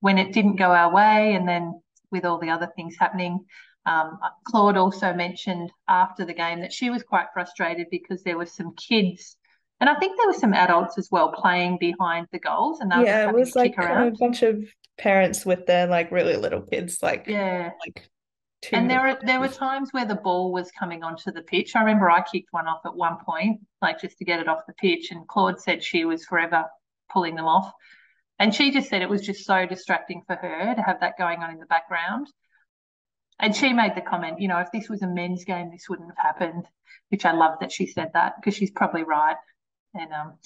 when 0.00 0.18
it 0.18 0.34
didn't 0.34 0.56
go 0.56 0.70
our 0.72 0.92
way, 0.92 1.34
and 1.34 1.48
then 1.48 1.80
with 2.10 2.26
all 2.26 2.38
the 2.38 2.50
other 2.50 2.70
things 2.76 2.96
happening, 2.98 3.46
um, 3.88 4.18
Claude 4.44 4.76
also 4.76 5.12
mentioned 5.14 5.70
after 5.88 6.24
the 6.24 6.34
game 6.34 6.60
that 6.60 6.72
she 6.72 6.90
was 6.90 7.02
quite 7.02 7.26
frustrated 7.34 7.86
because 7.90 8.22
there 8.22 8.38
were 8.38 8.46
some 8.46 8.74
kids, 8.74 9.36
and 9.80 9.88
I 9.88 9.94
think 9.98 10.16
there 10.16 10.26
were 10.26 10.32
some 10.44 10.54
adults 10.54 10.98
as 10.98 11.08
well 11.10 11.32
playing 11.32 11.78
behind 11.78 12.26
the 12.32 12.38
goals, 12.38 12.80
and 12.80 12.90
they 12.90 13.04
Yeah, 13.04 13.28
it 13.28 13.34
was 13.34 13.54
like 13.56 13.72
kick 13.72 13.80
kind 13.80 13.90
around. 13.90 14.08
of 14.08 14.14
a 14.14 14.16
bunch 14.18 14.42
of 14.42 14.56
parents 14.98 15.46
with 15.46 15.66
their 15.66 15.86
like 15.86 16.10
really 16.10 16.36
little 16.36 16.62
kids, 16.62 17.02
like 17.02 17.26
Yeah. 17.26 17.70
like 17.86 18.08
two. 18.62 18.76
And 18.76 18.90
there 18.90 19.00
were 19.00 19.18
there 19.24 19.40
were 19.40 19.48
times 19.48 19.88
where 19.92 20.04
the 20.04 20.16
ball 20.16 20.52
was 20.52 20.70
coming 20.72 21.02
onto 21.04 21.30
the 21.30 21.42
pitch. 21.42 21.76
I 21.76 21.80
remember 21.80 22.10
I 22.10 22.22
kicked 22.22 22.48
one 22.52 22.66
off 22.66 22.80
at 22.84 22.94
one 22.94 23.16
point, 23.24 23.60
like 23.80 24.00
just 24.00 24.18
to 24.18 24.24
get 24.24 24.40
it 24.40 24.48
off 24.48 24.66
the 24.66 24.74
pitch, 24.74 25.10
and 25.12 25.26
Claude 25.28 25.60
said 25.60 25.82
she 25.82 26.04
was 26.04 26.24
forever 26.24 26.64
pulling 27.12 27.36
them 27.36 27.46
off. 27.46 27.72
And 28.40 28.54
she 28.54 28.70
just 28.70 28.88
said 28.88 29.02
it 29.02 29.08
was 29.08 29.22
just 29.26 29.44
so 29.44 29.66
distracting 29.66 30.22
for 30.26 30.36
her 30.36 30.74
to 30.74 30.82
have 30.82 31.00
that 31.00 31.18
going 31.18 31.40
on 31.42 31.50
in 31.50 31.58
the 31.58 31.66
background. 31.66 32.26
And 33.40 33.54
she 33.54 33.72
made 33.72 33.94
the 33.94 34.00
comment, 34.00 34.40
you 34.40 34.48
know, 34.48 34.58
if 34.58 34.72
this 34.72 34.88
was 34.88 35.02
a 35.02 35.06
men's 35.06 35.44
game, 35.44 35.70
this 35.70 35.88
wouldn't 35.88 36.10
have 36.10 36.18
happened, 36.18 36.64
which 37.10 37.24
I 37.24 37.32
love 37.32 37.58
that 37.60 37.70
she 37.70 37.86
said 37.86 38.10
that 38.14 38.34
because 38.36 38.56
she's 38.56 38.70
probably 38.70 39.04
right. 39.04 39.36
And 39.94 40.12
um, 40.12 40.38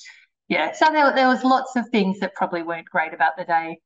yeah, 0.49 0.73
so 0.73 0.87
there, 0.93 1.15
there 1.15 1.29
was 1.29 1.43
lots 1.43 1.75
of 1.77 1.89
things 1.89 2.21
that 2.21 2.35
probably 2.35 2.63
weren't 2.63 2.87
great 2.87 3.15
about 3.15 3.37
the 3.39 3.45
day. 3.45 3.79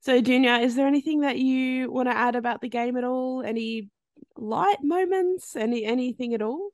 So, 0.00 0.20
Junior, 0.20 0.54
is 0.54 0.76
there 0.76 0.86
anything 0.86 1.20
that 1.20 1.38
you 1.38 1.90
want 1.90 2.08
to 2.08 2.16
add 2.16 2.36
about 2.36 2.60
the 2.60 2.68
game 2.68 2.96
at 2.96 3.04
all? 3.04 3.42
Any 3.42 3.90
light 4.36 4.82
moments? 4.82 5.56
Any 5.56 5.84
anything 5.84 6.34
at 6.34 6.42
all? 6.42 6.70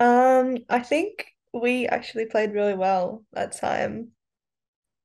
Um, 0.00 0.58
I 0.68 0.80
think 0.80 1.26
we 1.52 1.86
actually 1.86 2.26
played 2.26 2.52
really 2.52 2.74
well 2.74 3.22
that 3.32 3.52
time. 3.52 4.08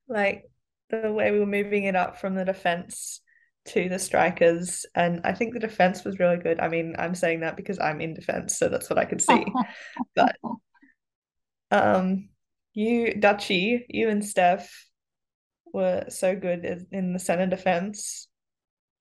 Like 0.07 0.49
the 0.89 1.11
way 1.11 1.31
we 1.31 1.39
were 1.39 1.45
moving 1.45 1.83
it 1.83 1.95
up 1.95 2.17
from 2.17 2.33
the 2.33 2.45
defense 2.45 3.21
to 3.67 3.89
the 3.89 3.99
strikers, 3.99 4.85
and 4.95 5.21
I 5.23 5.33
think 5.33 5.53
the 5.53 5.59
defense 5.59 6.03
was 6.03 6.19
really 6.19 6.37
good. 6.37 6.59
I 6.59 6.67
mean, 6.67 6.95
I'm 6.97 7.15
saying 7.15 7.41
that 7.41 7.57
because 7.57 7.79
I'm 7.79 8.01
in 8.01 8.13
defense, 8.13 8.57
so 8.57 8.69
that's 8.69 8.89
what 8.89 8.99
I 8.99 9.05
could 9.05 9.21
see. 9.21 9.45
But 10.15 10.35
um, 11.71 12.29
you, 12.73 13.13
Dutchy, 13.15 13.85
you 13.89 14.09
and 14.09 14.23
Steph 14.23 14.71
were 15.73 16.05
so 16.09 16.35
good 16.35 16.87
in 16.91 17.13
the 17.13 17.19
center 17.19 17.47
defense. 17.47 18.27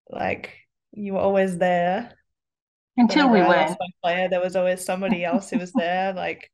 Like 0.08 0.54
you 0.92 1.14
were 1.14 1.20
always 1.20 1.58
there. 1.58 2.12
Until 2.96 3.28
we 3.28 3.40
Whenever 3.40 3.54
I 3.54 3.66
weren't. 3.66 3.78
player, 4.02 4.28
there 4.28 4.40
was 4.40 4.56
always 4.56 4.84
somebody 4.84 5.24
else 5.24 5.50
who 5.50 5.58
was 5.58 5.72
there. 5.72 6.12
Like 6.16 6.50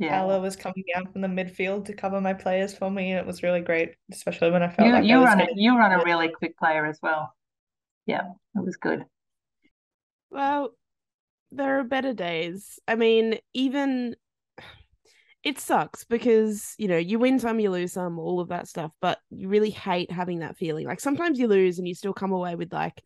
Yeah. 0.00 0.20
Ella 0.20 0.40
was 0.40 0.56
coming 0.56 0.84
out 0.96 1.12
from 1.12 1.20
the 1.20 1.28
midfield 1.28 1.84
to 1.84 1.92
cover 1.92 2.22
my 2.22 2.32
players 2.32 2.74
for 2.74 2.90
me, 2.90 3.10
and 3.12 3.20
it 3.20 3.26
was 3.26 3.42
really 3.42 3.60
great, 3.60 3.90
especially 4.10 4.50
when 4.50 4.62
I 4.62 4.68
felt 4.68 4.86
You 4.86 4.94
like 4.94 5.04
I 5.04 5.06
you 5.06 5.18
was 5.18 5.26
run 5.26 5.40
a 5.42 5.46
you 5.54 5.76
run 5.76 5.92
a 5.92 6.02
really 6.02 6.28
quick 6.28 6.56
player 6.56 6.86
as 6.86 6.98
well. 7.02 7.34
Yeah, 8.06 8.22
it 8.56 8.64
was 8.64 8.78
good. 8.78 9.04
Well, 10.30 10.70
there 11.52 11.78
are 11.78 11.84
better 11.84 12.14
days. 12.14 12.78
I 12.88 12.94
mean, 12.94 13.38
even 13.52 14.16
it 15.42 15.58
sucks 15.58 16.04
because, 16.04 16.74
you 16.78 16.88
know, 16.88 16.96
you 16.96 17.18
win 17.18 17.38
some, 17.38 17.60
you 17.60 17.70
lose 17.70 17.92
some, 17.92 18.18
all 18.18 18.40
of 18.40 18.48
that 18.48 18.68
stuff, 18.68 18.92
but 19.02 19.18
you 19.30 19.48
really 19.48 19.70
hate 19.70 20.10
having 20.10 20.38
that 20.38 20.56
feeling. 20.56 20.86
Like 20.86 21.00
sometimes 21.00 21.38
you 21.38 21.46
lose 21.46 21.78
and 21.78 21.86
you 21.86 21.94
still 21.94 22.12
come 22.14 22.32
away 22.32 22.54
with 22.54 22.72
like, 22.72 23.02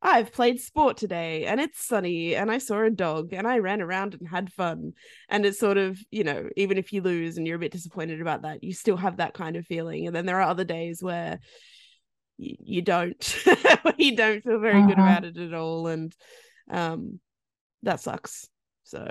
I've 0.00 0.32
played 0.32 0.60
sport 0.60 0.96
today 0.96 1.46
and 1.46 1.60
it's 1.60 1.84
sunny 1.84 2.36
and 2.36 2.50
I 2.52 2.58
saw 2.58 2.82
a 2.82 2.90
dog 2.90 3.32
and 3.32 3.48
I 3.48 3.58
ran 3.58 3.82
around 3.82 4.14
and 4.14 4.28
had 4.28 4.52
fun. 4.52 4.92
And 5.28 5.44
it's 5.44 5.58
sort 5.58 5.76
of, 5.76 5.98
you 6.10 6.22
know, 6.22 6.48
even 6.56 6.78
if 6.78 6.92
you 6.92 7.02
lose 7.02 7.36
and 7.36 7.46
you're 7.46 7.56
a 7.56 7.60
bit 7.60 7.72
disappointed 7.72 8.20
about 8.20 8.42
that, 8.42 8.62
you 8.62 8.72
still 8.72 8.96
have 8.96 9.16
that 9.16 9.34
kind 9.34 9.56
of 9.56 9.66
feeling. 9.66 10.06
And 10.06 10.14
then 10.14 10.24
there 10.24 10.36
are 10.40 10.48
other 10.48 10.64
days 10.64 11.02
where 11.02 11.40
you, 12.36 12.54
you 12.60 12.82
don't, 12.82 13.44
you 13.96 14.14
don't 14.14 14.42
feel 14.44 14.60
very 14.60 14.82
good 14.86 14.98
Mhm. 14.98 15.02
about 15.02 15.24
it 15.24 15.36
at 15.36 15.52
all. 15.54 15.88
And 15.88 16.12
um 16.70 17.18
that 17.82 18.00
sucks. 18.00 18.46
So 18.84 19.04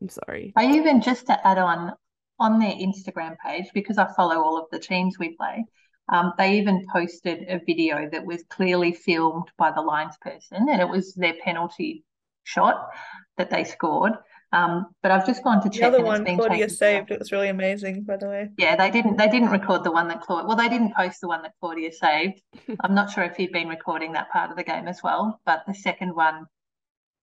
I'm 0.00 0.08
sorry. 0.08 0.52
I 0.56 0.72
even 0.74 1.00
just 1.02 1.26
to 1.26 1.46
add 1.46 1.58
on 1.58 1.92
on 2.40 2.58
their 2.58 2.72
Instagram 2.72 3.36
page 3.46 3.66
because 3.74 3.96
I 3.96 4.08
follow 4.16 4.42
all 4.42 4.58
of 4.58 4.66
the 4.72 4.80
teams 4.80 5.18
we 5.20 5.36
play. 5.36 5.64
Um, 6.12 6.32
they 6.36 6.58
even 6.58 6.86
posted 6.92 7.46
a 7.48 7.60
video 7.64 8.08
that 8.10 8.26
was 8.26 8.42
clearly 8.50 8.92
filmed 8.92 9.50
by 9.56 9.72
the 9.72 9.80
lines 9.80 10.16
person, 10.20 10.68
and 10.68 10.80
it 10.80 10.88
was 10.88 11.14
their 11.14 11.34
penalty 11.42 12.04
shot 12.44 12.90
that 13.38 13.50
they 13.50 13.64
scored. 13.64 14.12
Um, 14.52 14.86
but 15.02 15.10
I've 15.10 15.26
just 15.26 15.42
gone 15.42 15.60
to 15.62 15.68
check. 15.68 15.80
The 15.80 15.98
other 15.98 16.04
one, 16.04 16.24
Claudia 16.24 16.68
saved. 16.68 17.10
It 17.10 17.18
was 17.18 17.32
really 17.32 17.48
amazing, 17.48 18.04
by 18.04 18.16
the 18.16 18.28
way. 18.28 18.50
Yeah, 18.56 18.76
they 18.76 18.90
didn't. 18.90 19.16
They 19.16 19.28
didn't 19.28 19.50
record 19.50 19.82
the 19.82 19.90
one 19.90 20.06
that 20.08 20.20
Claudia. 20.20 20.46
Well, 20.46 20.56
they 20.56 20.68
didn't 20.68 20.94
post 20.94 21.20
the 21.20 21.26
one 21.26 21.42
that 21.42 21.54
Claudia 21.60 21.92
saved. 21.92 22.40
I'm 22.80 22.94
not 22.94 23.10
sure 23.10 23.24
if 23.24 23.36
he'd 23.36 23.50
been 23.50 23.68
recording 23.68 24.12
that 24.12 24.30
part 24.30 24.50
of 24.50 24.56
the 24.56 24.62
game 24.62 24.86
as 24.86 25.02
well, 25.02 25.40
but 25.44 25.64
the 25.66 25.74
second 25.74 26.14
one 26.14 26.46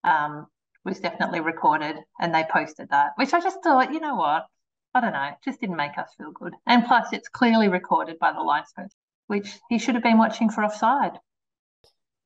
um, 0.03 0.47
was 0.83 0.99
definitely 0.99 1.39
recorded, 1.39 1.95
and 2.19 2.35
they 2.35 2.43
posted 2.51 2.89
that. 2.89 3.11
Which 3.15 3.33
I 3.33 3.39
just 3.39 3.63
thought, 3.63 3.93
you 3.93 4.01
know 4.01 4.15
what? 4.15 4.45
I 4.93 5.01
don't 5.01 5.13
know. 5.13 5.23
It 5.23 5.37
just 5.43 5.61
didn't 5.61 5.77
make 5.77 5.97
us 5.97 6.13
feel 6.17 6.31
good. 6.31 6.53
And 6.67 6.85
plus, 6.85 7.07
it's 7.13 7.29
clearly 7.29 7.69
recorded 7.69 8.19
by 8.19 8.33
the 8.33 8.41
lines 8.41 8.71
person, 8.75 8.91
which 9.27 9.47
he 9.69 9.79
should 9.79 9.95
have 9.95 10.03
been 10.03 10.17
watching 10.17 10.49
for 10.49 10.63
offside. 10.63 11.13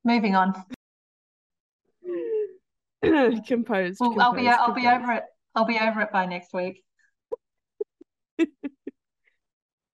Moving 0.03 0.35
on. 0.35 0.53
composed. 3.47 3.99
Well, 3.99 4.15
I'll 4.19 4.33
be. 4.33 4.47
I'll 4.47 4.73
be 4.73 4.87
over 4.87 5.11
it. 5.13 5.23
I'll 5.53 5.65
be 5.65 5.79
over 5.79 6.01
it 6.01 6.11
by 6.11 6.25
next 6.25 6.53
week. 6.53 6.83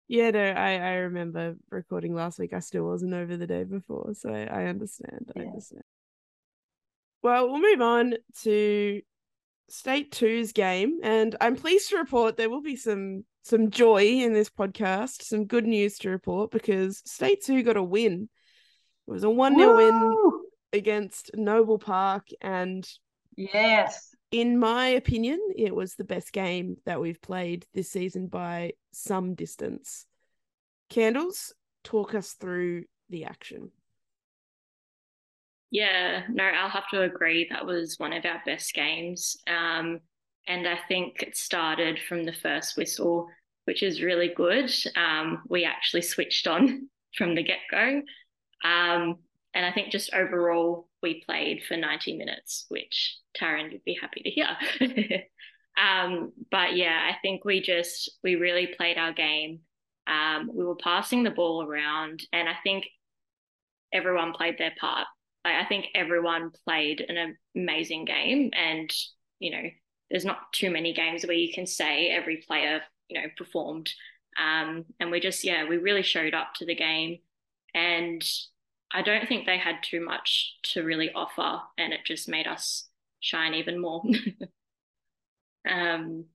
Yeah, 0.08 0.30
no, 0.30 0.44
I 0.44 0.76
I 0.76 0.94
remember 0.98 1.56
recording 1.72 2.14
last 2.14 2.38
week. 2.38 2.54
I 2.54 2.60
still 2.60 2.86
wasn't 2.86 3.14
over 3.16 3.38
the 3.38 3.48
day 3.48 3.64
before, 3.64 4.14
so 4.14 4.30
I, 4.30 4.44
I 4.44 4.66
understand. 4.66 5.32
I 5.36 5.42
understand. 5.42 5.82
Well, 7.24 7.50
we'll 7.50 7.62
move 7.62 7.82
on 7.82 8.14
to 8.44 9.02
State 9.70 10.12
2's 10.12 10.52
game, 10.52 11.00
and 11.04 11.36
I'm 11.42 11.56
pleased 11.56 11.90
to 11.90 11.98
report 11.98 12.38
there 12.38 12.50
will 12.50 12.62
be 12.62 12.76
some 12.76 13.26
some 13.42 13.70
joy 13.70 14.04
in 14.04 14.34
this 14.34 14.50
podcast, 14.50 15.22
some 15.22 15.46
good 15.46 15.66
news 15.68 16.00
to 16.00 16.10
report 16.10 16.50
because 16.50 17.02
State 17.06 17.44
2 17.44 17.62
got 17.64 17.78
a 17.78 17.84
win. 17.84 18.28
It 19.08 19.12
was 19.12 19.24
a 19.24 19.28
1-0 19.28 19.76
win 19.78 20.42
against 20.74 21.30
Noble 21.36 21.78
Park, 21.78 22.28
and 22.42 22.88
Yes. 23.38 24.16
in 24.32 24.58
my 24.58 24.88
opinion, 24.88 25.40
it 25.56 25.76
was 25.76 25.94
the 25.94 26.04
best 26.04 26.32
game 26.32 26.78
that 26.86 27.00
we've 27.00 27.22
played 27.22 27.68
this 27.74 27.92
season 27.92 28.28
by 28.28 28.74
some 28.94 29.36
distance. 29.36 30.06
Candles, 30.90 31.54
talk 31.84 32.16
us 32.16 32.34
through 32.34 32.86
the 33.10 33.26
action. 33.26 33.72
Yeah, 35.76 36.24
no, 36.30 36.46
I'll 36.46 36.70
have 36.70 36.88
to 36.92 37.02
agree. 37.02 37.48
That 37.50 37.66
was 37.66 38.00
one 38.00 38.14
of 38.14 38.24
our 38.24 38.42
best 38.46 38.74
games. 38.74 39.36
Um, 39.46 40.00
and 40.48 40.66
I 40.68 40.80
think 40.88 41.22
it 41.22 41.36
started 41.36 42.00
from 42.08 42.24
the 42.24 42.32
first 42.32 42.78
whistle, 42.78 43.28
which 43.66 43.84
is 43.84 44.02
really 44.02 44.30
good. 44.34 44.72
Um, 44.96 45.44
we 45.50 45.66
actually 45.66 46.04
switched 46.04 46.48
on 46.48 46.90
from 47.18 47.36
the 47.36 47.44
get 47.44 47.60
go. 47.70 48.02
Um, 48.64 49.18
and 49.54 49.66
I 49.66 49.74
think 49.74 49.92
just 49.92 50.14
overall, 50.14 50.88
we 51.04 51.22
played 51.26 51.64
for 51.68 51.76
90 51.76 52.16
minutes, 52.18 52.68
which 52.70 53.18
Taryn 53.38 53.74
would 53.74 53.84
be 53.84 53.98
happy 54.02 54.22
to 54.24 54.30
hear. 54.32 55.24
um, 55.78 56.32
but 56.52 56.78
yeah, 56.78 57.10
I 57.12 57.18
think 57.22 57.44
we 57.44 57.62
just, 57.62 58.12
we 58.24 58.36
really 58.36 58.68
played 58.68 58.98
our 58.98 59.14
game. 59.14 59.60
Um, 60.08 60.52
we 60.54 60.64
were 60.64 60.76
passing 60.78 61.24
the 61.24 61.32
ball 61.32 61.64
around, 61.64 62.22
and 62.32 62.48
I 62.48 62.56
think 62.64 62.86
everyone 63.94 64.34
played 64.34 64.58
their 64.58 64.74
part. 64.80 65.08
I 65.46 65.66
think 65.66 65.88
everyone 65.94 66.52
played 66.66 67.06
an 67.08 67.38
amazing 67.56 68.06
game, 68.06 68.52
and 68.54 68.92
you 69.40 69.52
know, 69.52 69.70
there's 70.10 70.26
not 70.26 70.52
too 70.54 70.70
many 70.72 70.94
games 70.94 71.26
where 71.26 71.36
you 71.36 71.54
can 71.54 71.68
say 71.68 72.10
every 72.10 72.38
player, 72.38 72.82
you 73.10 73.22
know, 73.22 73.28
performed. 73.38 73.92
Um, 74.38 74.86
and 75.00 75.12
we 75.12 75.20
just, 75.20 75.44
yeah, 75.44 75.68
we 75.68 75.78
really 75.78 76.04
showed 76.04 76.34
up 76.34 76.54
to 76.56 76.66
the 76.66 76.76
game, 76.76 77.20
and 77.74 78.24
I 78.94 79.02
don't 79.02 79.28
think 79.28 79.46
they 79.46 79.58
had 79.58 79.84
too 79.84 80.04
much 80.04 80.56
to 80.74 80.84
really 80.84 81.12
offer, 81.12 81.62
and 81.78 81.94
it 81.94 82.02
just 82.06 82.28
made 82.30 82.48
us 82.48 82.88
shine 83.20 83.54
even 83.54 83.80
more. 83.80 84.04
um, 85.70 86.26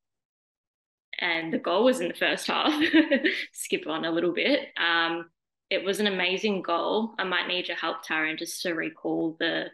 and 1.19 1.52
the 1.52 1.59
goal 1.59 1.85
was 1.85 2.00
in 2.00 2.09
the 2.09 2.14
first 2.14 2.47
half. 2.47 2.73
Skip 3.52 3.87
on 3.87 4.05
a 4.05 4.11
little 4.11 4.33
bit. 4.33 4.69
Um, 4.76 5.31
it 5.70 5.84
was 5.84 6.00
an 6.00 6.08
amazing 6.08 6.62
goal. 6.62 7.14
I 7.18 7.24
might 7.24 7.46
need 7.46 7.68
your 7.68 7.76
help, 7.76 8.04
Taryn, 8.04 8.38
just 8.38 8.62
to 8.62 8.72
recall 8.72 9.36
the 9.38 9.66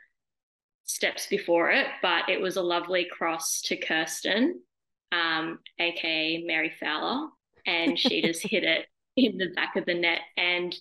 steps 0.84 1.26
before 1.26 1.70
it, 1.70 1.86
but 2.02 2.28
it 2.28 2.40
was 2.40 2.56
a 2.56 2.62
lovely 2.62 3.06
cross 3.10 3.62
to 3.62 3.76
Kirsten, 3.76 4.60
um, 5.10 5.58
aka 5.78 6.44
Mary 6.44 6.72
Fowler, 6.78 7.28
and 7.66 7.98
she 7.98 8.22
just 8.26 8.42
hit 8.42 8.62
it 8.62 8.86
in 9.16 9.38
the 9.38 9.48
back 9.56 9.76
of 9.76 9.86
the 9.86 9.94
net. 9.94 10.20
And 10.36 10.74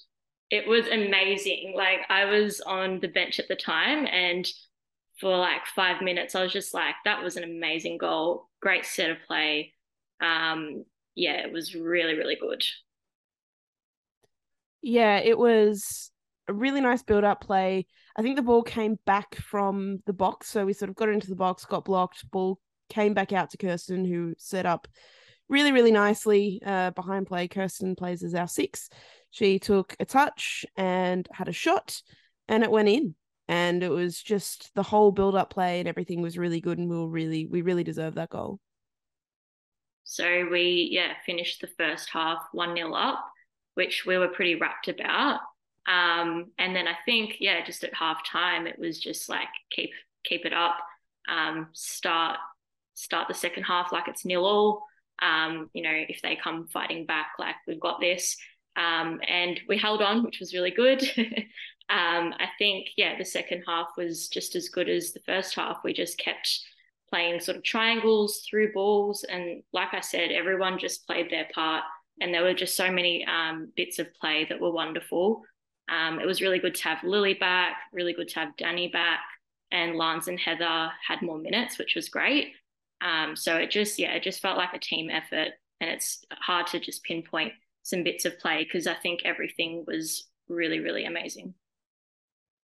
it 0.51 0.67
was 0.67 0.88
amazing. 0.88 1.74
Like 1.75 2.01
I 2.10 2.25
was 2.25 2.62
on 2.62 3.00
the 3.00 3.07
bench 3.07 3.39
at 3.39 3.48
the 3.48 3.55
time 3.55 4.05
and 4.05 4.48
for 5.19 5.36
like 5.38 5.65
five 5.65 6.01
minutes, 6.01 6.36
I 6.36 6.43
was 6.43 6.51
just 6.51 6.74
like, 6.74 6.95
that 7.05 7.24
was 7.24 7.38
an 7.38 7.43
amazing 7.43 7.98
goal. 7.98 8.50
Great 8.62 8.86
set 8.86 9.10
of 9.10 9.17
play. 9.25 9.74
Um, 10.22 10.84
yeah, 11.15 11.45
it 11.45 11.53
was 11.53 11.74
really, 11.74 12.15
really 12.15 12.36
good. 12.36 12.63
Yeah, 14.88 15.18
it 15.18 15.36
was 15.36 16.12
a 16.48 16.54
really 16.54 16.80
nice 16.80 17.01
build 17.01 17.24
up 17.24 17.42
play. 17.42 17.88
I 18.15 18.22
think 18.22 18.36
the 18.36 18.44
ball 18.44 18.62
came 18.62 19.00
back 19.08 19.34
from 19.34 20.04
the 20.06 20.13
box. 20.13 20.48
So 20.48 20.63
we 20.63 20.74
sort 20.74 20.89
of 20.89 20.96
got 20.96 21.10
into 21.10 21.27
the 21.27 21.36
box, 21.36 21.65
got 21.65 21.86
blocked, 21.86 22.30
ball 22.30 22.60
came 22.88 23.15
back 23.15 23.34
out 23.34 23.50
to 23.50 23.58
Kirsten, 23.58 24.06
who 24.06 24.36
set 24.38 24.68
up 24.68 24.88
really, 25.50 25.72
really 25.72 25.92
nicely 25.92 26.62
uh, 26.63 26.92
behind 26.92 27.25
play. 27.25 27.48
Kirsten 27.48 27.96
plays 27.96 28.22
as 28.22 28.36
our 28.36 28.48
six. 28.48 28.89
She 29.32 29.58
took 29.58 29.96
a 30.00 30.06
touch 30.06 30.68
and 30.77 31.27
had 31.32 31.48
a 31.48 31.51
shot, 31.51 32.00
and 32.48 32.63
it 32.63 32.70
went 32.70 32.88
in. 32.88 33.15
And 33.48 33.82
it 33.82 33.89
was 33.89 34.22
just 34.22 34.70
the 34.75 34.84
whole 34.84 35.12
build 35.12 35.34
up 35.34 35.50
play 35.50 35.80
and 35.80 35.89
everything 35.89 36.22
was 36.22 36.38
really 36.38 36.62
good. 36.62 36.77
And 36.77 36.88
we 36.88 36.96
were 36.96 37.08
really, 37.08 37.48
we 37.48 37.63
really 37.63 37.84
deserved 37.84 38.18
that 38.18 38.30
goal. 38.30 38.60
So 40.04 40.48
we, 40.51 40.89
yeah, 40.92 41.13
finished 41.25 41.62
the 41.62 41.72
first 41.75 42.08
half 42.12 42.44
1 42.51 42.75
0 42.75 42.94
up, 42.94 43.25
which 43.75 44.05
we 44.05 44.17
were 44.17 44.27
pretty 44.27 44.55
rapt 44.55 44.88
about. 44.88 45.39
Um, 45.88 46.51
and 46.58 46.75
then 46.75 46.88
I 46.88 46.96
think, 47.05 47.36
yeah, 47.39 47.63
just 47.63 47.84
at 47.84 47.94
half 47.94 48.25
time, 48.27 48.65
it 48.67 48.79
was 48.79 49.00
just 49.00 49.29
like 49.29 49.48
keep 49.72 49.91
keep 50.24 50.46
it 50.46 50.53
up, 50.53 50.77
um, 51.29 51.67
start 51.74 52.39
start 52.96 53.27
the 53.27 53.34
second 53.34 53.63
half 53.63 53.91
like 53.91 54.08
it's 54.08 54.25
nil 54.25 54.46
all. 54.46 54.84
Um, 55.22 55.70
you 55.74 55.84
know, 55.84 55.91
if 55.94 56.22
they 56.22 56.36
come 56.36 56.67
fighting 56.67 57.05
back, 57.05 57.34
like 57.39 57.55
we've 57.67 57.79
got 57.79 58.00
this. 58.00 58.36
Um, 58.75 59.22
and 59.27 59.60
we 59.70 59.77
held 59.77 60.01
on, 60.01 60.24
which 60.24 60.39
was 60.39 60.53
really 60.53 60.72
good. 60.72 61.01
um, 61.89 62.34
I 62.39 62.50
think, 62.58 62.89
yeah, 62.98 63.17
the 63.17 63.25
second 63.25 63.63
half 63.65 63.89
was 63.98 64.27
just 64.27 64.55
as 64.55 64.70
good 64.70 64.89
as 64.89 65.13
the 65.13 65.22
first 65.25 65.55
half. 65.55 65.77
We 65.84 65.94
just 65.94 66.17
kept 66.17 66.60
playing 67.10 67.39
sort 67.39 67.58
of 67.58 67.63
triangles 67.63 68.46
through 68.50 68.74
balls. 68.74 69.24
And 69.24 69.63
like 69.72 69.94
I 69.94 70.01
said, 70.01 70.32
everyone 70.32 70.79
just 70.79 71.08
played 71.08 71.29
their 71.29 71.48
part. 71.53 71.84
And 72.22 72.34
there 72.34 72.43
were 72.43 72.53
just 72.53 72.77
so 72.77 72.89
many 72.91 73.25
um, 73.25 73.72
bits 73.75 74.00
of 74.00 74.13
play 74.13 74.45
that 74.50 74.62
were 74.62 74.72
wonderful. 74.72 75.43
Um, 75.89 76.19
it 76.19 76.25
was 76.25 76.41
really 76.41 76.60
good 76.60 76.75
to 76.75 76.84
have 76.86 77.03
Lily 77.03 77.34
back, 77.34 77.75
really 77.93 78.13
good 78.13 78.29
to 78.29 78.39
have 78.39 78.57
Danny 78.57 78.88
back, 78.88 79.19
and 79.72 79.98
Lance 79.98 80.27
and 80.27 80.39
Heather 80.39 80.91
had 81.07 81.22
more 81.22 81.38
minutes, 81.38 81.77
which 81.77 81.95
was 81.95 82.10
great. 82.10 82.53
Um, 83.01 83.36
so 83.36 83.57
it 83.57 83.69
just, 83.69 84.00
yeah, 84.00 84.13
it 84.13 84.24
just 84.24 84.41
felt 84.41 84.57
like 84.57 84.74
a 84.74 84.79
team 84.79 85.10
effort, 85.10 85.50
and 85.81 85.89
it's 85.89 86.24
hard 86.31 86.67
to 86.67 86.79
just 86.79 87.03
pinpoint 87.03 87.53
some 87.84 88.03
bits 88.03 88.25
of 88.25 88.39
play 88.39 88.63
because 88.63 88.88
I 88.88 88.95
think 88.95 89.22
everything 89.25 89.84
was 89.86 90.25
really, 90.48 90.79
really 90.79 91.05
amazing. 91.05 91.53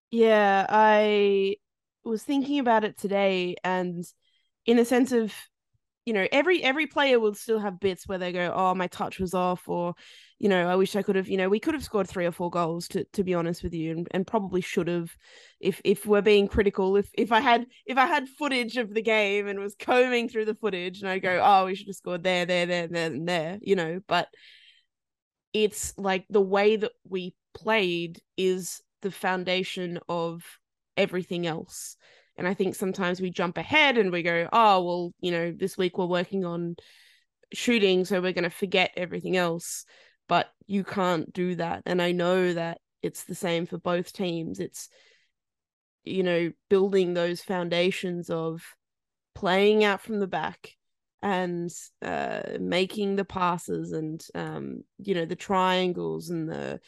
Yeah, 0.09 0.65
I 0.67 1.57
was 2.03 2.23
thinking 2.23 2.59
about 2.59 2.83
it 2.83 2.97
today, 2.97 3.55
and 3.63 4.03
in 4.65 4.79
a 4.79 4.85
sense 4.85 5.11
of 5.11 5.33
you 6.11 6.15
know 6.17 6.27
every 6.33 6.61
every 6.61 6.87
player 6.87 7.21
will 7.21 7.33
still 7.33 7.57
have 7.57 7.79
bits 7.79 8.05
where 8.05 8.17
they 8.17 8.33
go 8.33 8.51
oh 8.53 8.75
my 8.75 8.87
touch 8.87 9.17
was 9.17 9.33
off 9.33 9.69
or 9.69 9.95
you 10.39 10.49
know 10.49 10.67
i 10.67 10.75
wish 10.75 10.93
i 10.97 11.01
could 11.01 11.15
have 11.15 11.29
you 11.29 11.37
know 11.37 11.47
we 11.47 11.57
could 11.57 11.73
have 11.73 11.85
scored 11.85 12.05
three 12.05 12.25
or 12.25 12.33
four 12.33 12.49
goals 12.49 12.85
to 12.89 13.05
to 13.13 13.23
be 13.23 13.33
honest 13.33 13.63
with 13.63 13.73
you 13.73 13.91
and, 13.91 14.09
and 14.11 14.27
probably 14.27 14.59
should 14.59 14.89
have 14.89 15.09
if 15.61 15.79
if 15.85 16.05
we're 16.05 16.21
being 16.21 16.49
critical. 16.49 16.97
If 16.97 17.09
if 17.13 17.31
i 17.31 17.39
had 17.39 17.65
if 17.85 17.97
i 17.97 18.05
had 18.07 18.27
footage 18.27 18.75
of 18.75 18.93
the 18.93 19.01
game 19.01 19.47
and 19.47 19.57
was 19.57 19.73
combing 19.79 20.27
through 20.27 20.43
the 20.43 20.53
footage 20.53 20.99
and 20.99 21.09
i 21.09 21.17
go 21.17 21.41
oh 21.41 21.67
we 21.67 21.75
should 21.75 21.87
have 21.87 21.95
scored 21.95 22.23
there 22.23 22.45
there 22.45 22.65
there 22.65 22.87
there 22.87 23.07
and 23.07 23.29
there 23.29 23.57
you 23.61 23.77
know 23.77 24.01
but 24.09 24.27
it's 25.53 25.93
like 25.97 26.25
the 26.29 26.41
way 26.41 26.75
that 26.75 26.91
we 27.07 27.33
played 27.53 28.19
is 28.35 28.81
the 29.01 29.11
foundation 29.11 29.97
of 30.09 30.43
everything 30.97 31.47
else 31.47 31.95
and 32.41 32.47
I 32.47 32.55
think 32.55 32.73
sometimes 32.73 33.21
we 33.21 33.29
jump 33.29 33.59
ahead 33.59 33.99
and 33.99 34.11
we 34.11 34.23
go, 34.23 34.49
oh, 34.51 34.83
well, 34.83 35.13
you 35.19 35.29
know, 35.29 35.53
this 35.55 35.77
week 35.77 35.99
we're 35.99 36.07
working 36.07 36.43
on 36.43 36.75
shooting, 37.53 38.03
so 38.03 38.19
we're 38.19 38.33
going 38.33 38.45
to 38.45 38.49
forget 38.49 38.89
everything 38.97 39.37
else. 39.37 39.85
But 40.27 40.47
you 40.65 40.83
can't 40.83 41.31
do 41.31 41.53
that. 41.57 41.83
And 41.85 42.01
I 42.01 42.13
know 42.13 42.51
that 42.51 42.79
it's 43.03 43.25
the 43.25 43.35
same 43.35 43.67
for 43.67 43.77
both 43.77 44.11
teams. 44.11 44.59
It's, 44.59 44.89
you 46.03 46.23
know, 46.23 46.51
building 46.67 47.13
those 47.13 47.43
foundations 47.43 48.31
of 48.31 48.63
playing 49.35 49.83
out 49.83 50.01
from 50.01 50.19
the 50.19 50.25
back 50.25 50.71
and 51.21 51.69
uh, 52.01 52.41
making 52.59 53.17
the 53.17 53.25
passes 53.25 53.91
and, 53.91 54.19
um, 54.33 54.81
you 54.97 55.13
know, 55.13 55.25
the 55.25 55.35
triangles 55.35 56.31
and 56.31 56.49
the, 56.49 56.79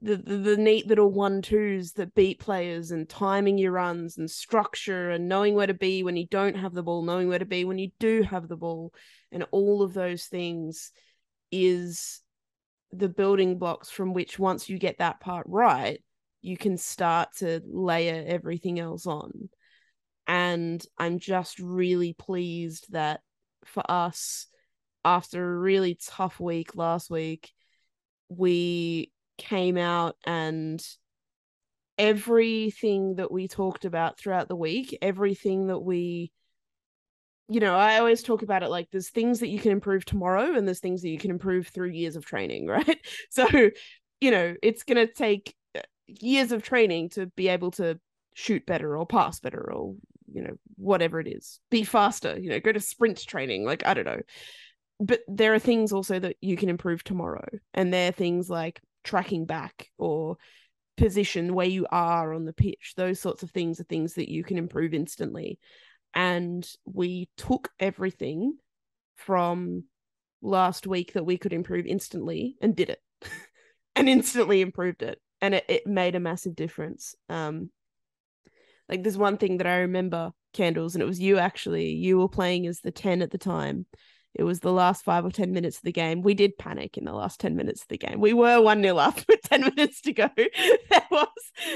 the, 0.00 0.16
the, 0.16 0.36
the 0.36 0.56
neat 0.56 0.86
little 0.86 1.10
one 1.10 1.42
twos 1.42 1.92
that 1.92 2.14
beat 2.14 2.38
players 2.38 2.90
and 2.90 3.08
timing 3.08 3.58
your 3.58 3.72
runs 3.72 4.16
and 4.16 4.30
structure 4.30 5.10
and 5.10 5.28
knowing 5.28 5.54
where 5.54 5.66
to 5.66 5.74
be 5.74 6.02
when 6.02 6.16
you 6.16 6.26
don't 6.26 6.56
have 6.56 6.72
the 6.72 6.82
ball, 6.82 7.02
knowing 7.02 7.28
where 7.28 7.38
to 7.38 7.44
be 7.44 7.64
when 7.64 7.78
you 7.78 7.90
do 7.98 8.22
have 8.22 8.48
the 8.48 8.56
ball, 8.56 8.92
and 9.32 9.44
all 9.50 9.82
of 9.82 9.94
those 9.94 10.26
things 10.26 10.92
is 11.50 12.20
the 12.92 13.08
building 13.08 13.58
blocks 13.58 13.90
from 13.90 14.14
which 14.14 14.38
once 14.38 14.68
you 14.68 14.78
get 14.78 14.98
that 14.98 15.20
part 15.20 15.46
right, 15.48 16.02
you 16.42 16.56
can 16.56 16.76
start 16.76 17.28
to 17.38 17.60
layer 17.66 18.24
everything 18.26 18.78
else 18.78 19.06
on. 19.06 19.48
And 20.26 20.84
I'm 20.96 21.18
just 21.18 21.58
really 21.58 22.12
pleased 22.12 22.92
that 22.92 23.20
for 23.64 23.82
us, 23.90 24.46
after 25.04 25.42
a 25.42 25.58
really 25.58 25.98
tough 26.00 26.38
week 26.38 26.76
last 26.76 27.10
week, 27.10 27.50
we 28.28 29.10
came 29.38 29.78
out 29.78 30.16
and 30.24 30.84
everything 31.96 33.16
that 33.16 33.32
we 33.32 33.48
talked 33.48 33.84
about 33.84 34.18
throughout 34.18 34.48
the 34.48 34.56
week, 34.56 34.96
everything 35.02 35.68
that 35.68 35.78
we 35.78 36.30
you 37.48 37.60
know, 37.60 37.74
I 37.74 37.98
always 37.98 38.22
talk 38.22 38.42
about 38.42 38.62
it 38.62 38.68
like 38.68 38.88
there's 38.90 39.08
things 39.08 39.40
that 39.40 39.48
you 39.48 39.58
can 39.58 39.72
improve 39.72 40.04
tomorrow 40.04 40.54
and 40.54 40.66
there's 40.66 40.80
things 40.80 41.00
that 41.02 41.08
you 41.08 41.18
can 41.18 41.30
improve 41.30 41.68
through 41.68 41.88
years 41.90 42.14
of 42.14 42.26
training, 42.26 42.66
right? 42.68 42.98
So, 43.30 43.46
you 44.20 44.30
know, 44.30 44.54
it's 44.62 44.82
going 44.82 45.06
to 45.06 45.12
take 45.12 45.54
uh, 45.74 45.80
years 46.06 46.52
of 46.52 46.62
training 46.62 47.10
to 47.10 47.26
be 47.26 47.48
able 47.48 47.70
to 47.72 47.98
shoot 48.34 48.66
better 48.66 48.96
or 48.96 49.06
pass 49.06 49.40
better 49.40 49.72
or, 49.72 49.94
you 50.30 50.42
know, 50.42 50.56
whatever 50.76 51.20
it 51.20 51.26
is. 51.26 51.58
Be 51.70 51.84
faster, 51.84 52.38
you 52.38 52.50
know, 52.50 52.60
go 52.60 52.70
to 52.70 52.80
sprint 52.80 53.26
training, 53.26 53.64
like 53.64 53.84
I 53.86 53.94
don't 53.94 54.06
know. 54.06 54.20
But 55.00 55.20
there 55.26 55.54
are 55.54 55.58
things 55.60 55.92
also 55.92 56.18
that 56.18 56.36
you 56.42 56.56
can 56.56 56.68
improve 56.68 57.02
tomorrow. 57.02 57.48
And 57.72 57.94
they're 57.94 58.12
things 58.12 58.50
like 58.50 58.80
tracking 59.08 59.46
back 59.46 59.88
or 59.96 60.36
position 60.98 61.54
where 61.54 61.66
you 61.66 61.86
are 61.90 62.34
on 62.34 62.44
the 62.44 62.52
pitch. 62.52 62.92
Those 62.96 63.18
sorts 63.18 63.42
of 63.42 63.50
things 63.50 63.80
are 63.80 63.84
things 63.84 64.14
that 64.14 64.30
you 64.30 64.44
can 64.44 64.58
improve 64.58 64.92
instantly. 64.92 65.58
And 66.14 66.68
we 66.84 67.28
took 67.36 67.70
everything 67.80 68.58
from 69.16 69.84
last 70.42 70.86
week 70.86 71.14
that 71.14 71.24
we 71.24 71.38
could 71.38 71.52
improve 71.52 71.86
instantly 71.86 72.56
and 72.60 72.76
did 72.76 72.90
it. 72.90 73.00
And 73.96 74.08
instantly 74.08 74.60
improved 74.60 75.02
it. 75.02 75.20
And 75.40 75.56
it, 75.56 75.64
it 75.68 75.84
made 75.84 76.14
a 76.14 76.20
massive 76.20 76.54
difference. 76.54 77.16
Um 77.28 77.70
like 78.88 79.02
there's 79.02 79.18
one 79.18 79.38
thing 79.38 79.56
that 79.56 79.66
i 79.66 79.78
remember 79.78 80.30
candles 80.52 80.94
and 80.94 81.02
it 81.02 81.06
was 81.06 81.18
you 81.18 81.38
actually. 81.38 81.90
You 81.90 82.18
were 82.18 82.28
playing 82.28 82.68
as 82.68 82.80
the 82.80 82.92
10 82.92 83.22
at 83.22 83.32
the 83.32 83.38
time 83.38 83.86
it 84.34 84.44
was 84.44 84.60
the 84.60 84.72
last 84.72 85.04
five 85.04 85.24
or 85.24 85.30
10 85.30 85.52
minutes 85.52 85.78
of 85.78 85.82
the 85.82 85.92
game. 85.92 86.22
We 86.22 86.34
did 86.34 86.58
panic 86.58 86.96
in 86.96 87.04
the 87.04 87.12
last 87.12 87.40
10 87.40 87.56
minutes 87.56 87.82
of 87.82 87.88
the 87.88 87.98
game. 87.98 88.20
We 88.20 88.32
were 88.32 88.60
1 88.60 88.82
0 88.82 88.96
up 88.96 89.16
with 89.28 89.40
10 89.42 89.62
minutes 89.62 90.00
to 90.02 90.12
go. 90.12 90.28
there 90.36 91.06
was 91.10 91.28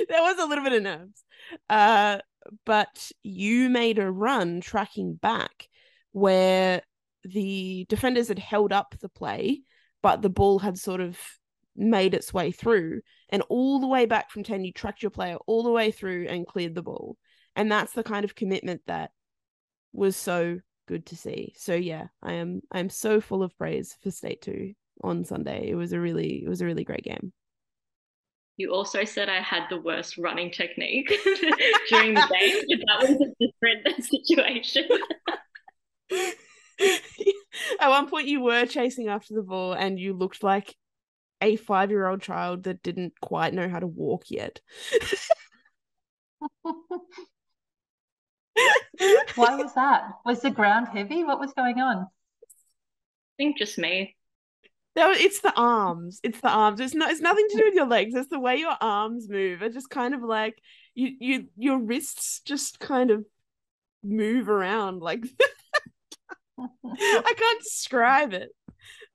there 0.09 0.23
was 0.23 0.39
a 0.39 0.47
little 0.47 0.65
bit 0.65 0.75
of 0.75 0.83
nerves. 0.83 1.25
Uh, 1.69 2.19
but 2.65 3.11
you 3.23 3.69
made 3.69 3.99
a 3.99 4.11
run 4.11 4.61
tracking 4.61 5.15
back 5.15 5.69
where 6.13 6.83
the 7.25 7.87
defenders 7.89 8.29
had 8.29 8.39
held 8.39 8.73
up 8.73 8.95
the 9.01 9.09
play, 9.09 9.63
but 10.03 10.23
the 10.23 10.31
ball 10.31 10.59
had 10.59 10.77
sort 10.77 11.01
of 11.01 11.19
made 11.77 12.15
its 12.15 12.35
way 12.35 12.51
through. 12.53 13.01
And 13.29 13.43
all 13.49 13.81
the 13.81 13.87
way 13.87 14.07
back 14.07 14.31
from 14.31 14.43
10, 14.43 14.65
you 14.65 14.73
tracked 14.73 15.03
your 15.03 15.11
player 15.11 15.37
all 15.47 15.63
the 15.63 15.71
way 15.71 15.91
through 15.91 16.27
and 16.29 16.47
cleared 16.47 16.75
the 16.75 16.83
ball. 16.83 17.17
And 17.57 17.71
that's 17.71 17.93
the 17.93 18.03
kind 18.03 18.25
of 18.25 18.35
commitment 18.35 18.83
that 18.87 19.11
was 19.93 20.17
so 20.17 20.59
good 20.87 21.07
to 21.07 21.17
see. 21.17 21.55
So 21.57 21.75
yeah, 21.75 22.09
I 22.23 22.35
am 22.35 22.63
I'm 22.71 22.89
so 22.89 23.21
full 23.21 23.43
of 23.43 23.57
praise 23.57 23.97
for 24.03 24.11
State 24.11 24.43
2 24.43 24.73
on 25.03 25.25
Sunday. 25.25 25.69
It 25.69 25.75
was 25.75 25.93
a 25.93 26.01
really 26.01 26.43
it 26.45 26.49
was 26.49 26.61
a 26.61 26.67
really 26.67 26.85
great 26.85 27.05
game. 27.05 27.33
You 28.57 28.73
also 28.75 29.05
said 29.05 29.29
I 29.29 29.41
had 29.41 29.65
the 29.71 29.81
worst 29.81 30.19
running 30.19 30.51
technique 30.51 31.09
during 31.89 32.15
the 32.15 32.29
game. 32.31 32.81
that 32.87 33.01
was 33.01 33.11
a 33.11 33.33
different 33.41 34.05
situation. 34.05 34.89
At 37.81 37.89
one 37.89 38.09
point 38.09 38.29
you 38.29 38.41
were 38.41 38.67
chasing 38.67 39.09
after 39.09 39.35
the 39.35 39.43
ball 39.43 39.73
and 39.73 39.99
you 39.99 40.13
looked 40.13 40.43
like 40.43 40.77
a 41.41 41.57
five 41.57 41.91
year 41.91 42.07
old 42.07 42.23
child 42.23 42.65
that 42.65 42.83
didn't 42.83 43.15
quite 43.21 43.55
know 43.55 43.69
how 43.69 43.79
to 43.79 43.87
walk 43.87 44.25
yet. 44.29 44.61
Why 49.35 49.57
was 49.57 49.75
that? 49.75 50.05
Was 50.25 50.41
the 50.41 50.51
ground 50.51 50.89
heavy? 50.89 51.25
What 51.25 51.41
was 51.41 51.53
going 51.55 51.81
on? 51.81 51.99
I 51.99 52.07
think 53.37 53.59
just 53.59 53.79
me. 53.79 54.17
No, 54.95 55.11
it's 55.11 55.41
the 55.41 55.55
arms. 55.57 56.21
It's 56.23 56.41
the 56.41 56.51
arms. 56.51 56.81
It's 56.81 56.95
not. 56.95 57.11
It's 57.11 57.21
nothing 57.21 57.47
to 57.51 57.57
do 57.57 57.65
with 57.65 57.75
your 57.75 57.87
legs. 57.87 58.15
It's 58.15 58.29
the 58.29 58.39
way 58.39 58.57
your 58.57 58.77
arms 58.81 59.29
move. 59.29 59.63
It's 59.63 59.75
just 59.75 59.89
kind 59.89 60.15
of 60.15 60.23
like 60.23 60.61
you, 60.95 61.13
you, 61.19 61.47
your 61.57 61.79
wrists 61.79 62.41
just 62.45 62.79
kind 62.79 63.11
of 63.11 63.25
move 64.05 64.49
around 64.49 65.01
like. 65.01 65.25
I 66.85 67.35
can't 67.37 67.63
describe 67.63 68.33
it. 68.33 68.51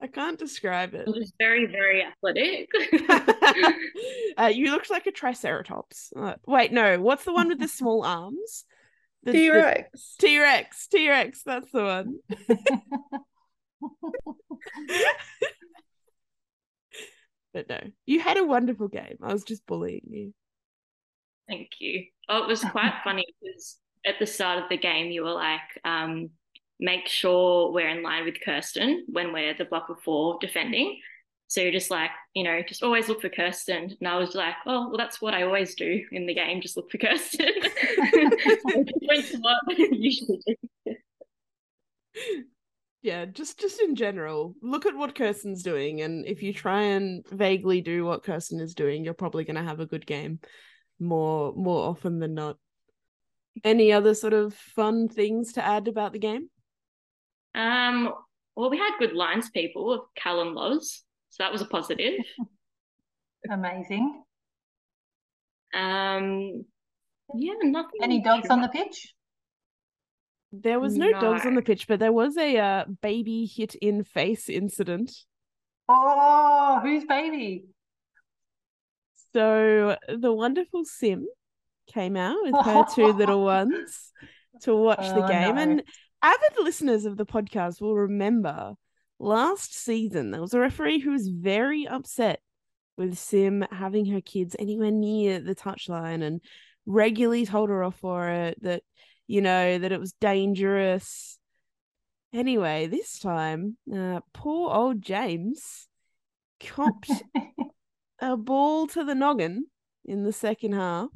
I 0.02 0.08
can't 0.08 0.38
describe 0.38 0.94
it. 0.94 1.06
I'm 1.08 1.14
just 1.16 1.34
very, 1.40 1.66
very 1.66 2.04
athletic. 2.04 2.70
uh, 4.38 4.46
you 4.46 4.72
looked 4.72 4.92
like 4.92 5.08
a 5.08 5.12
triceratops. 5.12 6.14
Uh, 6.16 6.36
wait, 6.46 6.72
no. 6.72 7.00
What's 7.00 7.24
the 7.24 7.34
one 7.34 7.48
with 7.48 7.60
the 7.60 7.68
small 7.68 8.06
arms? 8.06 8.66
T 9.26 9.50
Rex. 9.50 10.16
T 10.20 10.40
Rex. 10.40 10.88
T 10.88 11.10
Rex. 11.10 11.44
That's 11.44 11.72
the 11.72 11.84
one. 11.84 12.20
but 17.54 17.70
no, 17.70 17.80
you 18.06 18.20
had 18.20 18.38
a 18.38 18.46
wonderful 18.46 18.88
game. 18.88 19.18
I 19.22 19.34
was 19.34 19.44
just 19.44 19.66
bullying 19.66 20.06
you. 20.10 20.34
Thank 21.48 21.72
you. 21.80 22.06
Oh, 22.30 22.44
it 22.44 22.48
was 22.48 22.62
quite 22.62 22.94
funny 23.04 23.26
because 23.42 23.78
at 24.06 24.16
the 24.20 24.26
start 24.26 24.64
of 24.64 24.70
the 24.70 24.78
game, 24.78 25.12
you 25.12 25.24
were 25.24 25.34
like, 25.34 25.62
um, 25.84 26.30
make 26.80 27.08
sure 27.08 27.72
we're 27.72 27.90
in 27.90 28.04
line 28.04 28.26
with 28.26 28.42
Kirsten 28.44 29.06
when 29.08 29.34
we're 29.34 29.54
the 29.54 29.66
block 29.66 29.90
of 29.90 30.00
four 30.02 30.38
defending. 30.40 31.00
So 31.48 31.62
you're 31.62 31.72
just 31.72 31.90
like, 31.90 32.12
you 32.34 32.44
know, 32.44 32.62
just 32.68 32.84
always 32.84 33.08
look 33.08 33.22
for 33.22 33.30
Kirsten. 33.30 33.96
And 34.00 34.08
I 34.08 34.18
was 34.18 34.36
like, 34.36 34.56
oh, 34.66 34.90
well, 34.90 34.98
that's 34.98 35.22
what 35.22 35.34
I 35.34 35.44
always 35.44 35.76
do 35.76 36.04
in 36.12 36.26
the 36.26 36.34
game, 36.34 36.62
just 36.62 36.76
look 36.76 36.92
for 36.92 36.98
Kirsten. 36.98 37.48
what 39.40 39.78
usually 39.78 40.42
do. 40.46 40.56
Yeah, 43.02 43.26
just 43.26 43.60
just 43.60 43.80
in 43.80 43.96
general, 43.96 44.56
look 44.62 44.86
at 44.86 44.98
what 44.98 45.16
Kirsten's 45.16 45.64
doing, 45.64 46.02
and 46.02 46.26
if 46.26 46.44
you 46.44 46.52
try 46.52 46.82
and 46.82 47.26
vaguely 47.30 47.80
do 47.80 48.04
what 48.04 48.24
Kirsten 48.24 48.60
is 48.60 48.74
doing, 48.74 49.06
you're 49.06 49.14
probably 49.14 49.46
going 49.46 49.56
to 49.56 49.64
have 49.64 49.80
a 49.80 49.86
good 49.86 50.06
game, 50.06 50.40
more 51.00 51.54
more 51.54 51.88
often 51.88 52.20
than 52.20 52.34
not. 52.34 52.58
Any 53.64 53.94
other 53.94 54.14
sort 54.14 54.34
of 54.34 54.54
fun 54.54 55.08
things 55.08 55.54
to 55.54 55.66
add 55.66 55.88
about 55.88 56.12
the 56.12 56.20
game? 56.20 56.50
Um, 57.56 58.14
well, 58.56 58.70
we 58.70 58.78
had 58.78 58.98
good 59.00 59.14
lines 59.14 59.50
people 59.52 59.94
of 59.94 60.02
Callum 60.16 60.54
Loz, 60.54 61.04
so 61.38 61.44
that 61.44 61.52
was 61.52 61.62
a 61.62 61.66
positive. 61.66 62.14
Amazing. 63.52 64.24
Um, 65.72 66.66
yeah, 67.36 67.54
nothing. 67.62 68.00
Any 68.02 68.24
dogs 68.24 68.50
on 68.50 68.62
the 68.62 68.68
pitch? 68.70 69.14
There 70.52 70.80
was 70.80 70.98
no, 70.98 71.12
dogs 71.12 71.46
on 71.46 71.54
the 71.54 71.62
pitch, 71.62 71.88
but 71.88 72.00
there 72.00 72.12
was 72.12 72.38
a 72.38 72.58
uh, 72.58 72.86
baby 73.04 73.46
hit 73.46 73.76
in 73.76 74.04
face 74.04 74.50
incident. 74.50 75.12
Oh, 75.88 76.80
who's 76.82 77.06
baby? 77.06 77.66
So 79.34 79.96
the 80.08 80.34
wonderful 80.34 80.86
Sim 80.86 81.28
came 81.94 82.18
out 82.18 82.38
with 82.42 82.66
her 82.66 82.86
two 82.96 83.08
little 83.14 83.44
ones 83.44 84.12
to 84.64 84.76
watch 84.76 85.08
the 85.08 85.24
Oh, 85.24 85.28
game. 85.28 85.56
no. 85.56 85.62
And 85.62 85.84
avid 86.24 86.64
listeners 86.64 87.06
of 87.06 87.18
the 87.18 87.26
podcast 87.26 87.80
will 87.80 87.96
remember 87.96 88.74
last 89.20 89.74
season 89.76 90.32
there 90.32 90.42
was 90.42 90.54
a 90.54 90.60
referee 90.60 91.00
who 91.00 91.12
was 91.12 91.28
very 91.28 91.88
upset 91.88 92.40
with 92.98 93.18
Sim 93.18 93.66
having 93.72 94.06
her 94.08 94.22
kids 94.22 94.56
anywhere 94.58 94.92
near 94.92 95.40
the 95.40 95.56
touchline 95.56 96.24
and 96.24 96.42
regularly 96.86 97.46
told 97.46 97.70
her 97.70 97.84
off 97.84 98.00
for 98.00 98.30
it 98.30 98.62
that, 98.64 98.82
you 99.28 99.42
know, 99.42 99.78
that 99.78 99.92
it 99.92 100.00
was 100.00 100.14
dangerous. 100.14 101.38
Anyway, 102.34 102.88
this 102.88 103.20
time, 103.20 103.78
uh, 103.94 104.20
poor 104.34 104.72
old 104.74 105.02
James 105.02 105.88
copped 106.60 107.12
a 108.20 108.36
ball 108.36 108.88
to 108.88 109.04
the 109.04 109.16
noggin 109.16 109.66
in 110.06 110.24
the 110.24 110.34
second 110.34 110.74
half. 110.74 111.10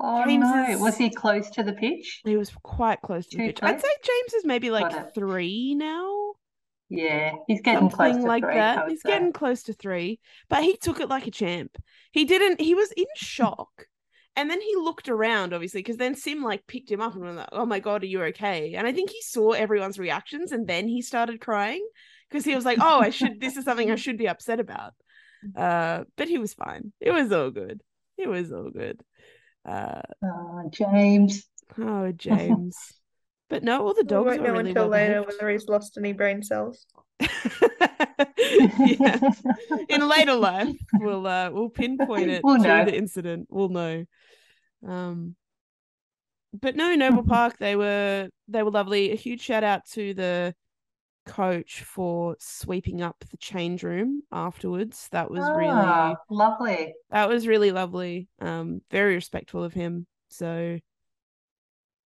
Oh 0.00 0.24
James 0.24 0.42
no, 0.44 0.64
is- 0.70 0.80
was 0.80 0.96
he 0.96 1.10
close 1.10 1.50
to 1.50 1.62
the 1.62 1.72
pitch? 1.72 2.20
He 2.24 2.36
was 2.36 2.50
quite 2.62 3.00
close 3.02 3.26
to 3.28 3.36
the 3.36 3.42
Too 3.44 3.52
pitch. 3.52 3.58
I'd 3.62 3.80
say 3.80 3.88
James 4.02 4.34
is 4.34 4.44
maybe 4.44 4.70
like 4.70 5.14
three 5.14 5.74
now, 5.74 6.33
Yeah, 6.96 7.32
he's 7.46 7.60
getting 7.60 7.90
close 7.90 8.12
something 8.12 8.22
to 8.22 8.28
like 8.28 8.44
three. 8.44 8.54
That. 8.54 8.88
He's 8.88 9.02
say. 9.02 9.10
getting 9.10 9.32
close 9.32 9.62
to 9.64 9.72
three, 9.72 10.20
but 10.48 10.62
he 10.62 10.76
took 10.76 11.00
it 11.00 11.08
like 11.08 11.26
a 11.26 11.30
champ. 11.30 11.76
He 12.12 12.24
didn't. 12.24 12.60
He 12.60 12.74
was 12.74 12.90
in 12.92 13.06
shock, 13.16 13.86
and 14.36 14.50
then 14.50 14.60
he 14.60 14.74
looked 14.76 15.08
around, 15.08 15.52
obviously, 15.52 15.80
because 15.80 15.96
then 15.96 16.14
Sim 16.14 16.42
like 16.42 16.66
picked 16.66 16.90
him 16.90 17.00
up 17.00 17.14
and 17.14 17.24
was 17.24 17.36
like, 17.36 17.48
"Oh 17.52 17.66
my 17.66 17.80
god, 17.80 18.02
are 18.02 18.06
you 18.06 18.22
okay?" 18.24 18.74
And 18.74 18.86
I 18.86 18.92
think 18.92 19.10
he 19.10 19.20
saw 19.22 19.52
everyone's 19.52 19.98
reactions, 19.98 20.52
and 20.52 20.66
then 20.66 20.88
he 20.88 21.02
started 21.02 21.40
crying 21.40 21.86
because 22.28 22.44
he 22.44 22.54
was 22.54 22.64
like, 22.64 22.78
"Oh, 22.80 23.00
I 23.00 23.10
should. 23.10 23.40
This 23.40 23.56
is 23.56 23.64
something 23.64 23.90
I 23.90 23.96
should 23.96 24.18
be 24.18 24.28
upset 24.28 24.60
about." 24.60 24.94
Uh, 25.54 26.04
but 26.16 26.26
he 26.26 26.38
was 26.38 26.54
fine. 26.54 26.90
It 27.02 27.10
was 27.10 27.30
all 27.30 27.50
good. 27.50 27.82
It 28.16 28.26
was 28.26 28.50
all 28.50 28.70
good. 28.70 28.98
Uh, 29.66 30.00
Oh, 30.24 30.70
James. 30.72 31.44
oh, 31.78 32.12
James. 32.12 32.74
But 33.48 33.62
no, 33.62 33.86
all 33.86 33.94
the 33.94 34.04
dogs 34.04 34.30
We 34.30 34.36
dogs 34.36 34.38
won't 34.38 34.40
were 34.40 34.48
know 34.48 34.52
really 34.52 34.70
until 34.70 34.88
well 34.88 34.88
later 34.88 35.22
behaved. 35.22 35.26
whether 35.26 35.50
he's 35.50 35.68
lost 35.68 35.96
any 35.98 36.12
brain 36.12 36.42
cells. 36.42 36.86
In 39.88 40.08
later 40.08 40.34
life, 40.34 40.76
we'll 40.98 41.26
uh 41.26 41.50
we'll 41.50 41.70
pinpoint 41.70 42.30
it 42.30 42.42
We'll 42.42 42.58
to 42.58 42.62
know. 42.68 42.84
the 42.84 42.96
incident. 42.96 43.48
We'll 43.50 43.68
know. 43.68 44.04
Um 44.86 45.36
but 46.52 46.76
no, 46.76 46.94
Noble 46.94 47.24
Park, 47.24 47.58
they 47.58 47.76
were 47.76 48.28
they 48.48 48.62
were 48.62 48.70
lovely. 48.70 49.10
A 49.12 49.16
huge 49.16 49.40
shout 49.40 49.64
out 49.64 49.84
to 49.92 50.14
the 50.14 50.54
coach 51.26 51.82
for 51.82 52.36
sweeping 52.38 53.00
up 53.02 53.24
the 53.30 53.36
change 53.38 53.82
room 53.82 54.22
afterwards. 54.30 55.08
That 55.12 55.30
was 55.30 55.50
really 55.50 55.66
Ah, 55.70 56.14
lovely. 56.30 56.94
that 57.10 57.28
was 57.28 57.46
really 57.46 57.72
lovely. 57.72 58.28
Um, 58.40 58.82
very 58.90 59.14
respectful 59.14 59.64
of 59.64 59.72
him. 59.72 60.06
So 60.28 60.78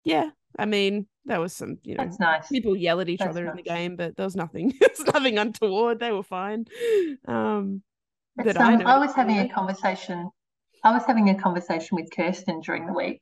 yeah, 0.03 0.29
I 0.57 0.65
mean, 0.65 1.07
that 1.25 1.39
was 1.39 1.53
some, 1.53 1.77
you 1.83 1.95
know, 1.95 2.03
That's 2.03 2.19
nice. 2.19 2.47
people 2.47 2.75
yell 2.75 2.99
at 2.99 3.09
each 3.09 3.19
That's 3.19 3.31
other 3.31 3.47
in 3.47 3.55
the 3.55 3.61
game, 3.63 3.95
but 3.95 4.15
there 4.15 4.25
was 4.25 4.35
nothing. 4.35 4.73
there 4.79 4.89
was 4.97 5.13
nothing 5.13 5.37
untoward. 5.37 5.99
They 5.99 6.11
were 6.11 6.23
fine. 6.23 6.65
Um, 7.27 7.83
It's, 8.37 8.45
that 8.45 8.61
I 8.61 8.73
um, 8.73 8.81
I 8.85 8.97
was 8.97 9.13
having 9.13 9.39
a 9.39 9.49
conversation. 9.49 10.29
I 10.83 10.91
was 10.91 11.03
having 11.05 11.29
a 11.29 11.35
conversation 11.35 11.95
with 11.95 12.09
Kirsten 12.15 12.61
during 12.61 12.85
the 12.85 12.93
week 12.93 13.21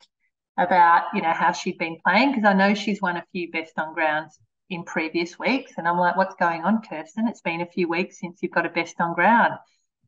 about, 0.57 1.03
you 1.13 1.21
know, 1.21 1.33
how 1.33 1.51
she'd 1.51 1.77
been 1.77 1.97
playing 2.05 2.31
because 2.31 2.45
I 2.45 2.53
know 2.53 2.73
she's 2.73 3.01
won 3.01 3.17
a 3.17 3.25
few 3.31 3.51
best 3.51 3.77
on 3.77 3.93
grounds 3.93 4.39
in 4.69 4.83
previous 4.83 5.37
weeks, 5.37 5.73
and 5.77 5.87
I'm 5.87 5.97
like, 5.97 6.15
"What's 6.17 6.35
going 6.35 6.63
on, 6.63 6.81
Kirsten? 6.81 7.27
It's 7.27 7.41
been 7.41 7.61
a 7.61 7.65
few 7.67 7.87
weeks 7.87 8.19
since 8.19 8.39
you've 8.41 8.51
got 8.51 8.65
a 8.65 8.69
best 8.69 8.99
on 8.99 9.13
ground." 9.13 9.53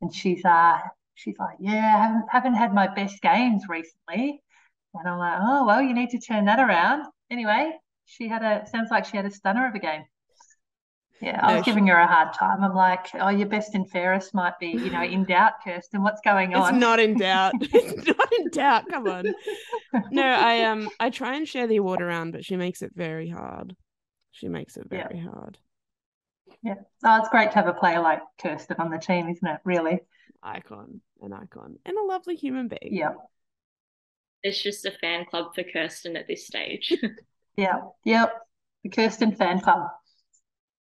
And 0.01 0.13
she's 0.13 0.43
uh, 0.45 0.79
she's 1.15 1.37
like, 1.39 1.57
"Yeah, 1.59 1.95
I 1.95 2.01
haven't 2.07 2.25
haven't 2.31 2.53
had 2.55 2.73
my 2.73 2.87
best 2.87 3.21
games 3.21 3.63
recently." 3.69 4.41
And 4.93 5.07
I'm 5.07 5.19
like, 5.19 5.39
"Oh 5.41 5.65
well, 5.65 5.81
you 5.81 5.93
need 5.93 6.09
to 6.11 6.19
turn 6.19 6.45
that 6.45 6.59
around." 6.59 7.05
Anyway, 7.29 7.71
she 8.05 8.27
had 8.27 8.43
a 8.43 8.65
sounds 8.67 8.89
like 8.91 9.05
she 9.05 9.17
had 9.17 9.25
a 9.25 9.31
stunner 9.31 9.67
of 9.67 9.75
a 9.75 9.79
game. 9.79 10.03
Yeah, 11.21 11.39
I 11.41 11.55
was 11.55 11.65
she- 11.65 11.71
giving 11.71 11.87
her 11.87 11.95
a 11.97 12.05
hard 12.07 12.33
time. 12.33 12.63
I'm 12.63 12.75
like, 12.75 13.07
oh, 13.15 13.29
your 13.29 13.47
best 13.47 13.73
and 13.73 13.89
fairest 13.89 14.35
might 14.35 14.59
be, 14.59 14.67
you 14.67 14.91
know, 14.91 15.01
in 15.03 15.23
doubt, 15.25 15.53
Kirsten. 15.63 16.03
What's 16.03 16.21
going 16.21 16.53
on? 16.53 16.73
It's 16.75 16.79
not 16.79 16.99
in 16.99 17.17
doubt. 17.17 17.53
it's 17.61 18.07
not 18.07 18.33
in 18.39 18.49
doubt. 18.51 18.87
Come 18.89 19.07
on. 19.07 19.25
No, 20.11 20.23
I 20.23 20.63
um 20.65 20.89
I 20.99 21.09
try 21.09 21.35
and 21.35 21.47
share 21.47 21.65
the 21.67 21.77
award 21.77 22.01
around, 22.01 22.31
but 22.31 22.45
she 22.45 22.55
makes 22.55 22.81
it 22.81 22.91
very 22.95 23.29
hard. 23.29 23.75
She 24.31 24.47
makes 24.47 24.77
it 24.77 24.87
Yeah. 24.91 25.07
very 25.07 25.19
hard. 25.19 25.57
Yeah. 26.61 26.75
Oh, 27.03 27.17
it's 27.19 27.29
great 27.29 27.49
to 27.51 27.55
have 27.55 27.67
a 27.67 27.73
player 27.73 27.99
like 27.99 28.21
Kirsten 28.41 28.77
on 28.79 28.91
the 28.91 28.97
team, 28.99 29.27
isn't 29.29 29.47
it? 29.47 29.59
Really? 29.63 29.99
Icon, 30.43 31.01
an 31.21 31.33
icon, 31.33 31.77
and 31.85 31.97
a 31.97 32.03
lovely 32.03 32.35
human 32.35 32.67
being. 32.67 32.93
Yeah. 32.93 33.13
It's 34.43 34.61
just 34.61 34.85
a 34.85 34.91
fan 34.91 35.25
club 35.25 35.53
for 35.55 35.63
Kirsten 35.63 36.15
at 36.17 36.27
this 36.27 36.45
stage. 36.47 36.93
Yeah. 37.57 37.77
Yep. 38.05 38.33
The 38.83 38.89
Kirsten 38.89 39.35
fan 39.35 39.59
club. 39.61 39.87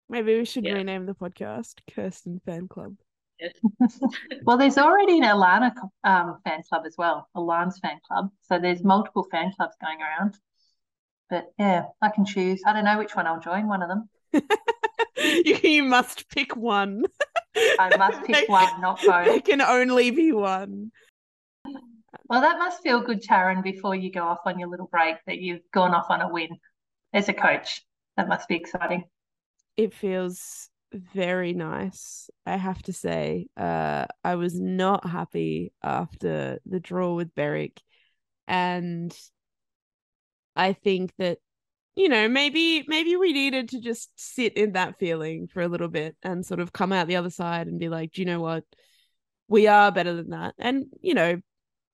Maybe 0.08 0.36
we 0.36 0.44
should 0.44 0.64
Yeah. 0.64 0.72
rename 0.72 1.06
the 1.06 1.14
podcast 1.14 1.74
Kirsten 1.94 2.40
Fan 2.44 2.66
Club. 2.66 2.96
Well, 4.42 4.58
there's 4.58 4.76
already 4.76 5.18
an 5.18 5.22
Alana 5.24 5.72
um, 6.02 6.38
fan 6.44 6.62
club 6.68 6.82
as 6.84 6.96
well, 6.98 7.28
Alana's 7.36 7.78
fan 7.78 7.98
club. 8.08 8.30
So 8.48 8.58
there's 8.58 8.82
multiple 8.82 9.26
fan 9.30 9.52
clubs 9.56 9.76
going 9.80 9.98
around. 10.02 10.36
But 11.30 11.52
yeah, 11.58 11.84
I 12.02 12.08
can 12.10 12.24
choose. 12.26 12.60
I 12.66 12.72
don't 12.72 12.84
know 12.84 12.98
which 12.98 13.14
one 13.14 13.28
I'll 13.28 13.38
join, 13.40 13.68
one 13.68 13.82
of 13.82 13.88
them. 13.88 14.08
you, 15.16 15.56
you 15.62 15.82
must 15.84 16.28
pick 16.28 16.56
one. 16.56 17.04
I 17.56 17.96
must 17.96 18.24
pick 18.24 18.34
There- 18.34 18.44
one, 18.48 18.80
not 18.80 19.00
There 19.00 19.24
both. 19.26 19.44
can 19.44 19.60
only 19.60 20.10
be 20.10 20.32
one. 20.32 20.90
Well, 22.28 22.40
that 22.40 22.58
must 22.58 22.82
feel 22.82 23.00
good, 23.00 23.22
Taryn, 23.22 23.62
before 23.62 23.94
you 23.94 24.10
go 24.10 24.24
off 24.24 24.40
on 24.46 24.58
your 24.58 24.68
little 24.68 24.86
break 24.86 25.16
that 25.26 25.38
you've 25.38 25.62
gone 25.72 25.94
off 25.94 26.06
on 26.08 26.20
a 26.20 26.28
win 26.28 26.48
as 27.12 27.28
a 27.28 27.34
coach. 27.34 27.82
That 28.16 28.28
must 28.28 28.48
be 28.48 28.56
exciting. 28.56 29.04
It 29.76 29.92
feels 29.92 30.70
very 30.92 31.52
nice, 31.52 32.30
I 32.46 32.56
have 32.56 32.80
to 32.84 32.92
say. 32.92 33.48
Uh, 33.56 34.06
I 34.22 34.36
was 34.36 34.58
not 34.58 35.06
happy 35.08 35.72
after 35.82 36.60
the 36.64 36.80
draw 36.80 37.14
with 37.14 37.34
Berwick. 37.34 37.80
and 38.46 39.14
I 40.56 40.72
think 40.72 41.12
that 41.18 41.38
you 41.96 42.08
know 42.08 42.28
maybe 42.28 42.84
maybe 42.88 43.16
we 43.16 43.32
needed 43.32 43.70
to 43.70 43.80
just 43.80 44.10
sit 44.16 44.56
in 44.56 44.72
that 44.72 44.98
feeling 44.98 45.48
for 45.48 45.62
a 45.62 45.68
little 45.68 45.88
bit 45.88 46.16
and 46.22 46.44
sort 46.44 46.60
of 46.60 46.72
come 46.72 46.92
out 46.92 47.06
the 47.06 47.16
other 47.16 47.30
side 47.30 47.66
and 47.66 47.78
be 47.78 47.88
like, 47.88 48.12
do 48.12 48.22
you 48.22 48.26
know 48.26 48.40
what? 48.40 48.64
We 49.48 49.66
are 49.66 49.92
better 49.92 50.14
than 50.14 50.30
that, 50.30 50.54
and 50.58 50.86
you 51.00 51.14
know 51.14 51.40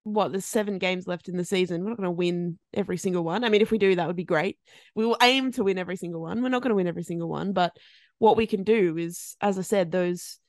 what 0.04 0.32
there's 0.32 0.46
seven 0.46 0.78
games 0.78 1.06
left 1.06 1.28
in 1.28 1.36
the 1.36 1.44
season 1.44 1.82
we're 1.82 1.90
not 1.90 1.98
going 1.98 2.06
to 2.06 2.10
win 2.10 2.58
every 2.72 2.96
single 2.96 3.22
one. 3.22 3.44
I 3.44 3.48
mean 3.48 3.60
if 3.60 3.70
we 3.70 3.78
do 3.78 3.94
that 3.96 4.06
would 4.06 4.16
be 4.16 4.24
great. 4.24 4.58
We 4.94 5.04
will 5.04 5.18
aim 5.22 5.52
to 5.52 5.64
win 5.64 5.78
every 5.78 5.96
single 5.96 6.22
one. 6.22 6.42
We're 6.42 6.48
not 6.48 6.62
going 6.62 6.70
to 6.70 6.76
win 6.76 6.86
every 6.86 7.02
single 7.02 7.28
one 7.28 7.52
but 7.52 7.76
what 8.18 8.36
we 8.36 8.46
can 8.46 8.64
do 8.64 8.98
is 8.98 9.34
as 9.40 9.58
i 9.58 9.62
said 9.62 9.90
those 9.90 10.40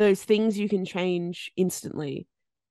those 0.00 0.24
things 0.24 0.58
you 0.58 0.66
can 0.66 0.86
change 0.86 1.52
instantly. 1.56 2.26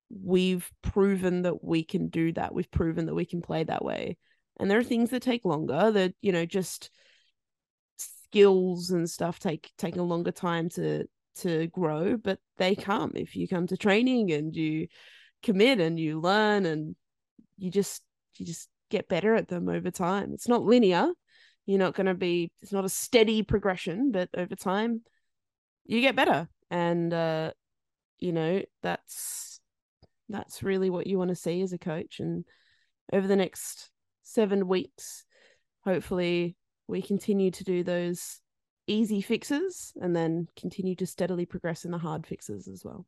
We've 0.10 0.67
proven 0.82 1.43
that 1.43 1.63
we 1.63 1.84
can 1.84 2.08
do 2.08 2.34
that. 2.34 2.55
We've 2.55 2.71
proven 2.71 3.05
that 3.05 3.13
we 3.13 3.25
can 3.25 3.39
play 3.39 3.63
that 3.63 3.86
way. 3.86 4.17
And 4.60 4.69
there 4.69 4.79
are 4.79 4.84
things 4.84 5.12
that 5.12 5.21
take 5.21 5.45
longer 5.45 5.91
that 5.91 6.15
you 6.21 6.32
know 6.32 6.45
just 6.45 6.89
skills 7.97 8.89
and 8.89 9.08
stuff 9.08 9.38
take 9.39 9.71
take 9.77 9.95
a 9.95 10.01
longer 10.01 10.32
time 10.32 10.69
to 10.69 11.05
to 11.41 11.67
grow, 11.67 12.17
but 12.17 12.39
they 12.58 12.75
come 12.75 13.12
if 13.13 13.36
you 13.36 13.47
come 13.47 13.67
to 13.67 13.77
training 13.77 14.32
and 14.32 14.55
you 14.55 14.88
commit 15.43 15.80
and 15.80 15.99
you 15.99 16.19
learn 16.19 16.65
and 16.65 16.95
you 17.58 17.71
just 17.71 18.04
you 18.36 18.45
just 18.45 18.69
get 18.89 19.10
better 19.10 19.36
at 19.36 19.47
them 19.47 19.69
over 19.69 19.91
time. 19.91 20.34
It's 20.34 20.47
not 20.47 20.63
linear. 20.63 21.10
You're 21.65 21.80
not 21.80 21.93
going 21.93 22.08
to 22.08 22.15
be 22.15 22.52
it's 22.62 22.71
not 22.71 22.86
a 22.86 22.89
steady 22.89 23.43
progression, 23.43 24.12
but 24.12 24.30
over 24.36 24.56
time 24.56 25.02
you 25.86 26.02
get 26.02 26.15
better. 26.15 26.47
And 26.69 27.13
uh 27.13 27.52
you 28.17 28.34
know, 28.34 28.62
that's 28.82 29.60
that's 30.28 30.62
really 30.62 30.89
what 30.89 31.08
you 31.08 31.17
want 31.17 31.30
to 31.30 31.36
see 31.36 31.62
as 31.62 31.73
a 31.73 31.78
coach 31.78 32.19
and 32.19 32.45
over 33.12 33.28
the 33.28 33.36
next 33.36 33.89
7 34.23 34.67
weeks 34.67 35.25
hopefully 35.84 36.56
we 36.88 37.02
continue 37.02 37.52
to 37.52 37.63
do 37.63 37.84
those 37.84 38.41
easy 38.88 39.21
fixes 39.21 39.93
and 40.02 40.15
then 40.15 40.47
continue 40.56 40.95
to 40.95 41.06
steadily 41.06 41.45
progress 41.45 41.86
in 41.86 41.91
the 41.91 41.97
hard 41.97 42.25
fixes 42.25 42.67
as 42.67 42.84
well. 42.84 43.06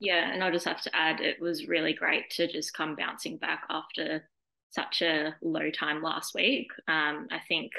Yeah, 0.00 0.32
and 0.32 0.42
I'll 0.42 0.52
just 0.52 0.66
have 0.66 0.80
to 0.82 0.96
add 0.96 1.20
it 1.20 1.40
was 1.40 1.68
really 1.68 1.92
great 1.92 2.30
to 2.30 2.46
just 2.46 2.74
come 2.74 2.96
bouncing 2.96 3.36
back 3.36 3.64
after 3.68 4.28
such 4.70 5.02
a 5.02 5.34
low 5.42 5.70
time 5.70 6.02
last 6.02 6.34
week. 6.34 6.68
Um, 6.88 7.28
I 7.30 7.40
think 7.46 7.72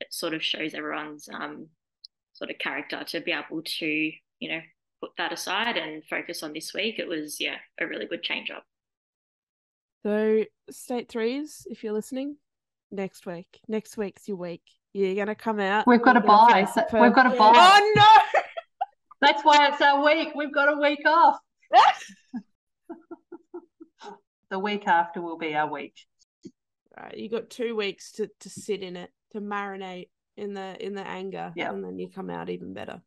it 0.00 0.06
sort 0.10 0.34
of 0.34 0.42
shows 0.42 0.74
everyone's 0.74 1.28
um, 1.32 1.68
sort 2.32 2.50
of 2.50 2.58
character 2.58 3.02
to 3.04 3.20
be 3.20 3.32
able 3.32 3.62
to, 3.62 3.86
you 3.86 4.48
know, 4.48 4.60
put 5.00 5.10
that 5.18 5.32
aside 5.32 5.76
and 5.76 6.04
focus 6.04 6.42
on 6.42 6.52
this 6.52 6.72
week. 6.72 6.98
It 6.98 7.08
was, 7.08 7.40
yeah, 7.40 7.56
a 7.80 7.86
really 7.86 8.06
good 8.06 8.22
change 8.22 8.50
up. 8.50 8.64
So, 10.04 10.44
state 10.70 11.08
threes, 11.08 11.66
if 11.70 11.82
you're 11.82 11.94
listening, 11.94 12.36
next 12.92 13.26
week. 13.26 13.60
Next 13.68 13.96
week's 13.96 14.28
your 14.28 14.36
week. 14.36 14.62
You're 14.92 15.16
gonna 15.16 15.34
come 15.34 15.58
out. 15.58 15.86
We've 15.86 16.00
got 16.00 16.16
a 16.16 16.20
gonna 16.20 16.46
buy. 16.46 16.64
face 16.64 16.76
it 16.76 16.86
We've 16.92 17.14
got 17.14 17.26
a 17.26 17.36
buy. 17.36 17.52
Oh 17.54 17.92
no! 17.96 18.40
That's 19.20 19.42
why 19.42 19.68
it's 19.68 19.80
our 19.80 20.04
week. 20.04 20.34
We've 20.34 20.54
got 20.54 20.72
a 20.72 20.80
week 20.80 21.00
off. 21.06 21.38
The 24.50 24.58
week 24.58 24.86
after 24.86 25.20
will 25.20 25.38
be 25.38 25.54
our 25.56 25.68
week. 25.68 25.96
Right, 26.96 27.16
you 27.16 27.28
got 27.28 27.50
two 27.50 27.74
weeks 27.74 28.12
to 28.12 28.30
to 28.40 28.48
sit 28.50 28.82
in 28.82 28.94
it, 28.96 29.10
to 29.32 29.40
marinate 29.40 30.10
in 30.36 30.54
the 30.54 30.76
in 30.84 30.94
the 30.94 31.04
anger, 31.04 31.52
Yeah. 31.56 31.72
and 31.72 31.82
then 31.82 31.98
you 31.98 32.08
come 32.08 32.30
out 32.30 32.50
even 32.50 32.72
better. 32.72 33.02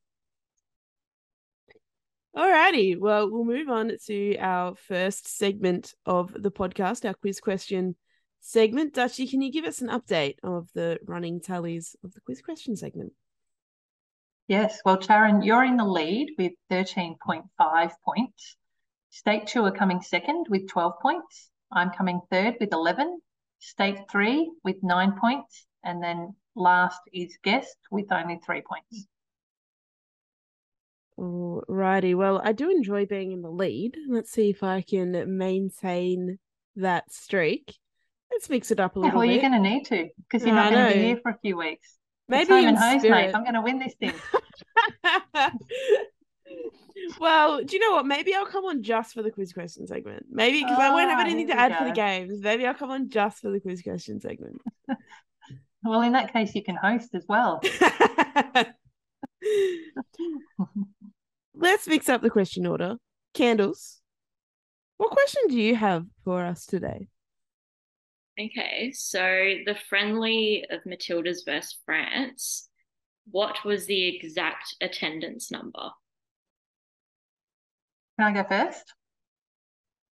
Alrighty, 2.35 2.99
well, 2.99 3.31
we'll 3.31 3.45
move 3.45 3.69
on 3.69 3.91
to 4.07 4.37
our 4.37 4.75
first 4.75 5.37
segment 5.37 5.93
of 6.05 6.33
the 6.33 6.51
podcast, 6.51 7.05
our 7.05 7.13
quiz 7.13 7.39
question 7.39 7.95
segment. 8.41 8.93
Dutchy, 8.93 9.27
can 9.27 9.41
you 9.41 9.51
give 9.51 9.65
us 9.65 9.81
an 9.81 9.87
update 9.87 10.35
of 10.43 10.67
the 10.73 10.99
running 11.05 11.39
tallies 11.39 11.95
of 12.03 12.13
the 12.13 12.21
quiz 12.21 12.41
question 12.41 12.75
segment? 12.75 13.13
Yes, 14.47 14.79
well, 14.85 14.97
Taryn, 14.97 15.45
you're 15.45 15.63
in 15.65 15.75
the 15.75 15.85
lead 15.85 16.29
with 16.37 16.53
13.5 16.71 17.91
points. 18.05 18.55
State 19.09 19.47
two 19.47 19.65
are 19.65 19.71
coming 19.71 20.01
second 20.01 20.45
with 20.49 20.69
12 20.69 20.93
points. 21.01 21.49
I'm 21.71 21.89
coming 21.91 22.21
third 22.31 22.55
with 22.59 22.71
11. 22.71 23.19
State 23.59 23.99
three 24.09 24.49
with 24.63 24.77
nine 24.83 25.13
points. 25.19 25.65
And 25.83 26.01
then 26.01 26.35
last 26.55 26.99
is 27.13 27.37
guest 27.43 27.75
with 27.91 28.11
only 28.11 28.39
three 28.45 28.61
points. 28.61 29.07
Alrighty, 31.19 32.15
well, 32.15 32.39
I 32.43 32.51
do 32.53 32.69
enjoy 32.69 33.05
being 33.05 33.31
in 33.31 33.41
the 33.41 33.49
lead. 33.49 33.97
Let's 34.07 34.31
see 34.31 34.49
if 34.49 34.63
I 34.63 34.81
can 34.81 35.37
maintain 35.37 36.37
that 36.75 37.11
streak. 37.11 37.75
Let's 38.31 38.49
mix 38.49 38.71
it 38.71 38.79
up 38.79 38.95
a 38.95 38.99
Yeah, 38.99 39.05
little 39.05 39.19
well, 39.19 39.27
bit. 39.27 39.33
you're 39.33 39.49
going 39.49 39.63
to 39.63 39.69
need 39.69 39.85
to 39.85 40.09
because 40.29 40.45
you're 40.45 40.55
Yeah, 40.55 40.69
not 40.69 40.71
going 40.71 40.87
to 40.87 40.93
be 40.93 41.05
here 41.05 41.19
for 41.23 41.31
a 41.31 41.37
few 41.39 41.57
weeks. 41.57 41.97
Maybe 42.29 42.53
in 42.53 42.75
hose, 42.75 43.03
mate. 43.03 43.33
I'm 43.33 43.43
going 43.43 43.53
to 43.53 43.61
win 43.61 43.79
this 43.79 43.93
thing. 43.95 44.13
well, 47.19 47.63
do 47.63 47.75
you 47.75 47.79
know 47.79 47.93
what? 47.93 48.05
Maybe 48.05 48.33
I'll 48.35 48.45
come 48.45 48.65
on 48.65 48.83
just 48.83 49.13
for 49.13 49.21
the 49.21 49.31
quiz 49.31 49.53
question 49.53 49.87
segment. 49.87 50.25
Maybe 50.29 50.61
because 50.61 50.79
I 50.79 50.89
won't 50.89 51.09
have 51.09 51.19
Ah, 51.19 51.23
anything 51.23 51.47
to 51.47 51.57
add 51.57 51.77
for 51.77 51.85
the 51.85 51.91
games. 51.91 52.41
Maybe 52.41 52.65
I'll 52.65 52.73
come 52.73 52.91
on 52.91 53.09
just 53.09 53.39
for 53.39 53.51
the 53.51 53.59
quiz 53.59 53.81
question 53.81 54.19
segment. 54.19 54.61
Well, 55.83 56.01
in 56.01 56.13
that 56.13 56.33
case, 56.33 56.53
you 56.55 56.63
can 56.63 56.75
host 56.75 57.13
as 57.13 57.23
well. 57.29 57.61
Let's 61.55 61.87
mix 61.87 62.09
up 62.09 62.21
the 62.21 62.29
question 62.29 62.65
order. 62.65 62.97
Candles. 63.33 64.01
What 64.97 65.11
question 65.11 65.43
do 65.47 65.55
you 65.55 65.75
have 65.75 66.05
for 66.25 66.43
us 66.43 66.65
today? 66.65 67.07
Okay, 68.39 68.91
so 68.91 69.19
the 69.65 69.75
friendly 69.89 70.63
of 70.69 70.85
Matilda's 70.85 71.41
versus 71.43 71.75
France, 71.85 72.69
what 73.31 73.65
was 73.65 73.87
the 73.87 74.15
exact 74.15 74.75
attendance 74.79 75.49
number? 75.49 75.89
Can 78.19 78.27
I 78.27 78.33
go 78.33 78.43
first? 78.47 78.93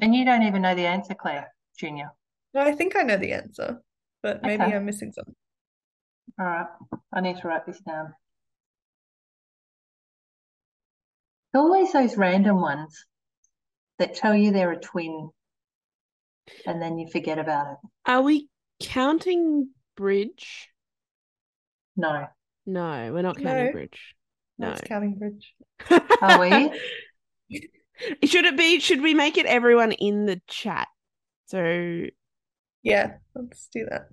And 0.00 0.14
you 0.14 0.24
don't 0.24 0.44
even 0.44 0.62
know 0.62 0.74
the 0.74 0.86
answer, 0.86 1.12
Claire 1.14 1.54
Junior. 1.78 2.10
No, 2.54 2.62
I 2.62 2.72
think 2.72 2.96
I 2.96 3.02
know 3.02 3.18
the 3.18 3.34
answer, 3.34 3.82
but 4.22 4.42
maybe 4.42 4.62
Okay. 4.62 4.74
I'm 4.74 4.86
missing 4.86 5.12
something. 5.12 5.34
All 6.40 6.46
right, 6.46 6.66
I 7.12 7.20
need 7.20 7.36
to 7.36 7.48
write 7.48 7.66
this 7.66 7.80
down. 7.80 8.14
It's 11.52 11.60
Always 11.60 11.92
those 11.92 12.16
random 12.16 12.62
ones 12.62 13.04
that 13.98 14.14
tell 14.14 14.34
you 14.34 14.52
they're 14.52 14.72
a 14.72 14.80
twin 14.80 15.28
and 16.66 16.80
then 16.80 16.98
you 16.98 17.08
forget 17.10 17.38
about 17.38 17.72
it. 17.72 17.78
Are 18.06 18.22
we 18.22 18.48
counting 18.80 19.68
bridge? 19.96 20.70
No. 21.94 22.26
No, 22.64 23.12
we're 23.12 23.22
not 23.22 23.36
counting 23.38 23.66
No. 23.66 23.72
bridge. 23.72 24.15
No. 24.58 24.68
That's 24.68 24.80
Counting 24.82 25.14
Bridge. 25.14 25.54
Are 26.22 26.40
we? 26.40 26.70
Should 28.24 28.44
it 28.44 28.56
be? 28.56 28.80
Should 28.80 29.02
we 29.02 29.14
make 29.14 29.38
it 29.38 29.46
everyone 29.46 29.92
in 29.92 30.26
the 30.26 30.40
chat? 30.46 30.88
So 31.46 32.04
Yeah, 32.82 33.14
let's 33.34 33.68
do 33.72 33.86
that. 33.90 34.08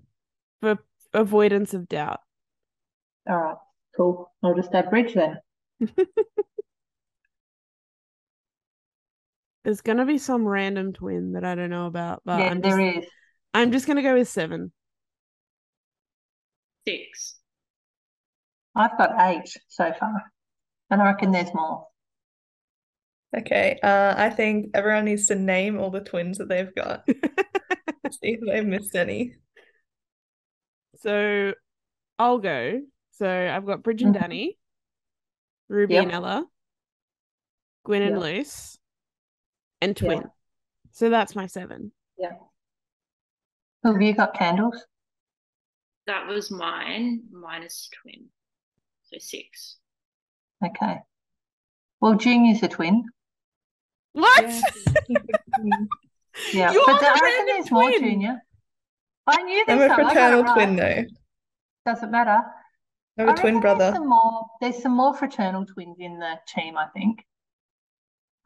for 0.61 0.77
avoidance 1.13 1.73
of 1.73 1.87
doubt. 1.89 2.19
All 3.29 3.37
right, 3.37 3.55
cool. 3.95 4.31
I'll 4.43 4.55
just 4.55 4.73
add 4.73 4.89
bridge 4.89 5.13
then. 5.13 5.37
There's 9.63 9.81
gonna 9.81 10.05
be 10.05 10.17
some 10.17 10.45
random 10.45 10.91
twin 10.91 11.33
that 11.33 11.45
I 11.45 11.55
don't 11.55 11.69
know 11.69 11.85
about, 11.87 12.21
but 12.25 12.39
yeah, 12.39 12.49
I'm 12.49 12.61
just, 12.61 12.77
is. 12.79 13.05
I'm 13.53 13.71
just 13.71 13.87
gonna 13.87 14.01
go 14.01 14.15
with 14.15 14.27
seven. 14.27 14.73
Six. 16.85 17.39
I've 18.75 18.97
got 18.97 19.11
eight 19.21 19.49
so 19.69 19.93
far, 19.97 20.32
and 20.93 21.01
I 21.01 21.05
reckon 21.05 21.31
there's 21.31 21.53
more. 21.53 21.87
Okay, 23.35 23.79
uh, 23.81 24.13
I 24.15 24.29
think 24.29 24.69
everyone 24.75 25.05
needs 25.05 25.25
to 25.27 25.35
name 25.35 25.79
all 25.79 25.89
the 25.89 26.01
twins 26.01 26.37
that 26.37 26.47
they've 26.49 26.73
got. 26.75 27.03
See 28.11 28.37
if 28.37 28.41
they've 28.45 28.65
missed 28.65 28.95
any. 28.95 29.33
So 30.97 31.53
I'll 32.19 32.37
go. 32.37 32.81
So 33.13 33.27
I've 33.27 33.65
got 33.65 33.81
Bridge 33.81 34.03
and 34.03 34.13
Mhm. 34.15 34.19
Danny, 34.19 34.57
Ruby 35.67 35.95
Yep. 35.95 36.03
and 36.03 36.11
Ella, 36.11 36.45
Gwen 37.83 38.03
and 38.03 38.15
Yep. 38.15 38.21
Luce, 38.21 38.77
and 39.81 39.99
Yeah. 39.99 40.07
Twin. 40.07 40.31
So 40.91 41.09
that's 41.09 41.35
my 41.35 41.47
seven. 41.47 41.91
Yeah. 42.17 42.37
Who 43.81 43.93
have 43.93 44.01
you 44.01 44.13
got 44.13 44.35
candles? 44.35 44.85
That 46.05 46.27
was 46.27 46.51
mine, 46.51 47.23
minus 47.31 47.89
twin. 48.01 48.29
So 49.05 49.17
six. 49.17 49.79
Okay. 50.63 50.99
Well, 51.99 52.15
Junior's 52.15 52.63
a 52.63 52.67
twin. 52.67 53.05
What? 54.13 54.43
Yeah, 56.53 56.71
You're 56.71 56.83
but 56.85 56.99
the 56.99 57.07
I 57.07 57.11
reckon 57.11 57.21
random 57.23 57.45
there's 57.47 57.71
more. 57.71 57.91
Junior. 57.91 58.41
I 59.27 59.41
knew 59.43 59.63
I'm 59.67 59.81
a 59.81 59.87
some. 59.87 59.91
I 59.91 60.13
got 60.13 60.33
it 60.33 60.45
fraternal 60.45 60.53
twin 60.53 60.75
though. 60.75 61.05
Doesn't 61.85 62.11
matter. 62.11 62.41
I 63.17 63.21
have 63.21 63.29
a 63.29 63.31
I 63.31 63.35
twin 63.35 63.59
brother. 63.59 63.79
There's 63.79 63.95
some 63.95 64.09
more. 64.09 64.47
There's 64.61 64.81
some 64.81 64.95
more 64.95 65.15
fraternal 65.15 65.65
twins 65.65 65.97
in 65.99 66.19
the 66.19 66.39
team. 66.47 66.77
I 66.77 66.87
think. 66.87 67.23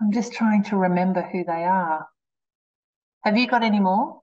I'm 0.01 0.12
just 0.12 0.34
trying 0.34 0.63
to 0.65 0.77
remember 0.77 1.21
who 1.21 1.43
they 1.43 1.63
are. 1.63 2.08
Have 3.23 3.38
you 3.38 3.47
got 3.47 3.63
any 3.63 3.80
more 3.80 4.21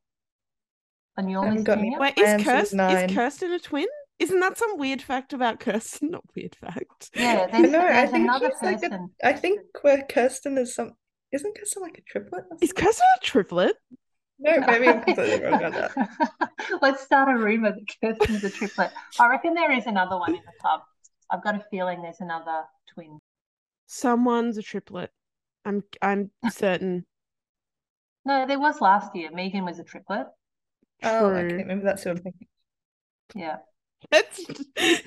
on 1.18 1.28
your 1.28 1.42
Haven't 1.42 1.56
list, 1.56 1.66
got 1.66 1.78
any 1.78 1.96
Wait, 1.98 2.16
is 2.16 2.44
Kirsten 2.44 2.80
is 2.80 3.12
Kirsten 3.12 3.52
a 3.52 3.58
twin? 3.58 3.86
Isn't 4.24 4.40
that 4.40 4.56
some 4.56 4.78
weird 4.78 5.02
fact 5.02 5.34
about 5.34 5.60
Kirsten? 5.60 6.10
Not 6.12 6.24
weird 6.34 6.56
fact. 6.56 7.10
Yeah, 7.14 7.46
I 7.52 7.60
there's, 7.60 7.72
know, 7.72 7.86
I 7.86 8.06
think 8.06 8.24
another 8.24 8.50
she's 8.50 8.62
like 8.62 8.76
a- 8.78 8.88
person. 8.88 9.10
I 9.22 9.32
think 9.34 9.60
where 9.82 10.02
Kirsten 10.08 10.56
is 10.56 10.74
some 10.74 10.92
isn't 11.30 11.58
Kirsten 11.58 11.82
like 11.82 11.98
a 11.98 12.02
triplet? 12.02 12.44
Is? 12.62 12.72
Kirsten 12.72 13.04
a 13.16 13.20
triplet? 13.24 13.76
No, 14.38 14.60
maybe 14.66 14.88
I'm 14.88 15.02
completely 15.02 15.44
wrong 15.44 15.62
on 15.64 15.72
that. 15.72 15.92
Let's 16.82 17.02
start 17.02 17.28
a 17.28 17.38
rumor 17.38 17.72
that 17.72 17.86
Kirsten's 18.00 18.44
a 18.44 18.50
triplet. 18.50 18.92
I 19.20 19.28
reckon 19.28 19.52
there 19.52 19.72
is 19.72 19.86
another 19.86 20.16
one 20.16 20.30
in 20.34 20.40
the 20.40 20.52
club. 20.60 20.80
I've 21.30 21.44
got 21.44 21.54
a 21.56 21.64
feeling 21.70 22.00
there's 22.00 22.20
another 22.20 22.62
twin. 22.94 23.18
Someone's 23.86 24.56
a 24.56 24.62
triplet. 24.62 25.10
I'm 25.66 25.82
I'm 26.00 26.30
certain. 26.50 27.04
No, 28.24 28.46
there 28.46 28.58
was 28.58 28.80
last 28.80 29.14
year. 29.14 29.30
Megan 29.32 29.66
was 29.66 29.78
a 29.78 29.84
triplet. 29.84 30.28
Oh, 31.02 31.28
True. 31.30 31.38
okay, 31.40 31.64
maybe 31.64 31.82
that's 31.84 32.02
who 32.04 32.10
I'm 32.10 32.16
thinking. 32.16 32.48
Yeah. 33.34 33.56
Let's 34.12 34.44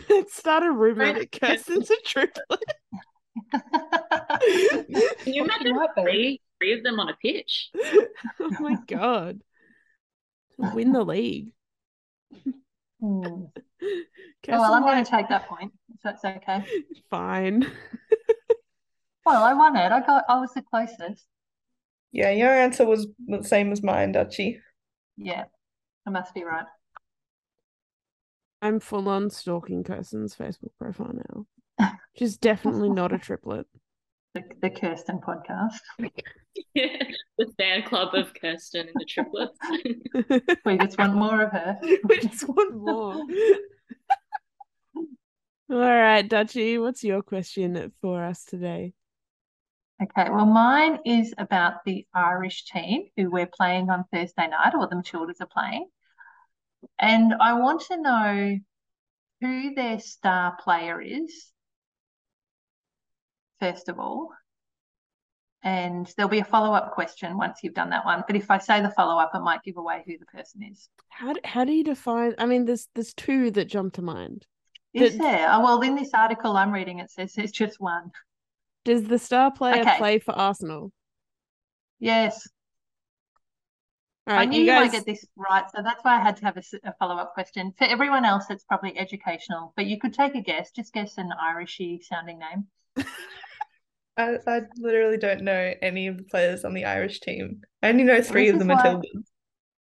let's 0.10 0.36
start 0.36 0.64
a 0.64 0.72
rumor 0.72 1.04
Right. 1.06 1.16
that 1.32 1.40
Kirsten's 1.40 1.90
a 1.90 1.96
triplet. 2.06 2.64
Can 5.24 5.34
you 5.34 5.44
imagine 5.44 5.76
might 5.76 5.90
three, 5.98 6.42
three 6.60 6.74
of 6.78 6.84
them 6.84 7.00
on 7.00 7.10
a 7.10 7.16
pitch? 7.22 7.70
oh 8.40 8.52
my 8.60 8.78
god. 8.88 9.42
To 10.62 10.72
win 10.74 10.92
the 10.92 11.04
league. 11.04 11.54
Hmm. 13.00 13.22
Kirsten 13.22 13.46
Oh, 14.50 14.62
well, 14.62 14.74
I'm 14.74 14.82
going 14.84 15.04
to 15.04 15.10
take 15.10 15.30
that 15.30 15.48
point, 15.48 15.72
if 15.94 16.02
that's 16.04 16.26
okay. 16.26 16.64
fine. 17.10 17.70
Well, 19.26 19.44
I 19.44 19.54
won 19.54 19.76
it. 19.76 19.92
I 19.92 20.00
got. 20.00 20.24
I 20.30 20.40
was 20.40 20.54
the 20.54 20.62
closest. 20.62 21.26
Yeah, 22.12 22.32
your 22.32 22.50
answer 22.50 22.86
was 22.86 23.08
the 23.28 23.44
same 23.44 23.72
as 23.72 23.84
mine, 23.84 24.14
Dutchy. 24.14 24.60
Yeah, 25.18 25.44
I 26.06 26.10
must 26.10 26.34
be 26.34 26.44
right. 26.44 26.66
I'm 28.62 28.80
full 28.80 29.08
on 29.08 29.30
stalking 29.30 29.84
Kirsten's 29.84 30.36
Facebook 30.36 30.72
profile 30.80 31.14
now. 31.14 31.92
She's 32.18 32.38
definitely 32.38 32.90
not 32.90 33.14
a 33.14 33.20
triplet. 33.20 33.68
The, 34.34 34.44
the 34.62 34.70
Kirsten 34.70 35.20
podcast. 35.20 35.80
yeah, 36.74 37.04
the 37.38 37.52
fan 37.58 37.84
club 37.84 38.16
of 38.16 38.34
Kirsten 38.34 38.88
and 38.88 38.96
the 38.96 39.06
triplets. 39.06 39.58
We 40.66 40.78
just 40.78 40.98
want 40.98 41.16
more 41.16 41.44
of 41.44 41.52
her. 41.52 41.78
we 41.82 42.20
just 42.20 42.48
want 42.48 42.76
more. 42.76 43.24
All 45.70 45.78
right, 45.78 46.28
Dutchy, 46.28 46.78
what's 46.78 47.04
your 47.04 47.22
question 47.22 47.92
for 48.02 48.24
us 48.24 48.46
today? 48.46 48.94
Okay, 50.02 50.30
well, 50.30 50.46
mine 50.46 51.00
is 51.06 51.34
about 51.38 51.84
the 51.86 52.06
Irish 52.14 52.66
team 52.66 53.08
who 53.18 53.30
we're 53.32 53.50
playing 53.52 53.90
on 53.90 54.06
Thursday 54.14 54.48
night, 54.48 54.74
or 54.76 54.88
the 54.88 54.96
Matildas 54.96 55.42
are 55.42 55.48
playing. 55.48 55.88
And 57.00 57.34
I 57.40 57.54
want 57.54 57.82
to 57.88 58.02
know 58.02 58.58
who 59.42 59.74
their 59.76 60.00
star 60.00 60.58
player 60.64 61.02
is, 61.02 61.52
first 63.60 63.90
of 63.90 64.00
all. 64.00 64.30
And 65.64 66.12
there'll 66.16 66.30
be 66.30 66.40
a 66.40 66.46
follow-up 66.46 66.94
question 66.94 67.38
once 67.38 67.60
you've 67.62 67.74
done 67.74 67.90
that 67.90 68.06
one. 68.06 68.24
But 68.28 68.36
if 68.36 68.50
I 68.50 68.58
say 68.60 68.82
the 68.82 68.92
follow-up, 68.92 69.32
it 69.34 69.42
might 69.42 69.64
give 69.64 69.78
away 69.78 70.04
who 70.06 70.18
the 70.18 70.26
person 70.28 70.62
is. 70.64 70.88
How 71.10 71.34
do, 71.34 71.40
how 71.44 71.66
do 71.66 71.74
you 71.74 71.84
define? 71.84 72.36
I 72.38 72.46
mean, 72.46 72.66
there's 72.66 72.88
there's 72.96 73.14
two 73.14 73.52
that 73.52 73.66
jump 73.66 73.94
to 73.94 74.02
mind. 74.02 74.46
Is 74.94 75.14
Did- 75.14 75.22
there? 75.22 75.48
Oh, 75.52 75.62
well, 75.62 75.82
in 75.82 75.96
this 75.96 76.12
article 76.14 76.56
I'm 76.56 76.72
reading, 76.72 77.00
it 77.00 77.12
says 77.12 77.34
there's 77.34 77.52
just 77.52 77.80
one. 77.80 78.12
Does 78.86 79.04
the 79.04 79.20
star 79.20 79.52
player 79.52 79.82
Okay. 79.82 79.98
play 79.98 80.20
for 80.20 80.32
Arsenal? 80.32 80.92
Yes, 82.00 82.48
All 84.28 84.34
I 84.34 84.40
right, 84.40 84.50
knew 84.50 84.60
you 84.60 84.66
you 84.66 84.72
guys. 84.72 84.82
might 84.82 84.92
get 84.92 85.06
this 85.06 85.26
right, 85.36 85.64
so 85.74 85.82
that's 85.82 86.04
why 86.04 86.18
I 86.18 86.22
had 86.22 86.36
to 86.38 86.46
have 86.46 86.58
a 86.58 86.94
follow-up 87.00 87.34
question. 87.34 87.74
For 87.78 87.86
everyone 87.86 88.26
else, 88.26 88.46
it's 88.50 88.66
probably 88.66 88.98
educational, 88.98 89.74
but 89.76 89.86
you 89.86 90.00
could 90.00 90.14
take 90.14 90.36
a 90.36 90.42
guess. 90.42 90.72
Just 90.72 90.94
guess 90.94 91.18
an 91.18 91.30
Irishy 91.42 92.04
sounding 92.04 92.40
name. 92.40 92.68
I, 94.18 94.38
I 94.48 94.62
literally 94.78 95.18
don't 95.18 95.44
know 95.44 95.74
any 95.82 96.08
of 96.08 96.18
the 96.18 96.24
players 96.24 96.66
on 96.66 96.74
the 96.74 96.86
Irish 96.86 97.20
team. 97.20 97.62
I 97.84 97.90
only 97.90 98.04
know 98.04 98.22
three 98.22 98.46
this 98.52 98.54
of 98.54 98.60
the 98.68 98.74
Matildas. 98.74 99.04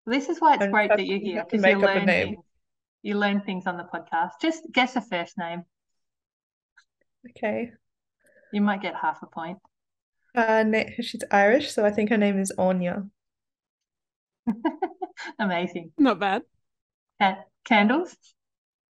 This 0.06 0.28
is 0.28 0.38
why 0.40 0.54
it's 0.54 0.62
And 0.62 0.72
great 0.72 0.90
that 0.90 1.06
you're 1.06 1.18
here 1.20 1.44
because 1.44 1.64
you 1.66 1.74
make 1.74 1.76
a 1.76 1.78
learn 1.78 2.04
name. 2.06 2.26
things. 2.34 2.44
You 3.02 3.16
learn 3.16 3.40
things 3.42 3.66
on 3.66 3.76
the 3.76 3.84
podcast. 3.84 4.32
Just 4.42 4.64
guess 4.72 4.96
a 4.96 5.00
first 5.00 5.38
name. 5.38 5.62
Okay. 7.30 7.70
You 8.52 8.60
might 8.60 8.82
get 8.82 8.94
half 8.96 9.22
a 9.22 9.26
point. 9.26 9.58
Uh, 10.34 10.64
na- 10.66 10.90
she's 11.00 11.22
Irish, 11.30 11.72
so 11.72 11.84
I 11.84 11.90
think 11.90 12.10
her 12.10 12.18
name 12.18 12.38
is 12.40 12.52
Anya. 12.58 13.04
Amazing. 15.38 15.92
Not 15.98 16.18
bad. 16.18 16.42
Ca- 17.20 17.44
Candles? 17.64 18.16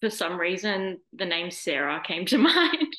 For 0.02 0.10
some 0.10 0.38
reason, 0.40 1.00
the 1.14 1.26
name 1.26 1.52
Sarah 1.52 2.02
came 2.06 2.26
to 2.28 2.38
mind. 2.40 2.96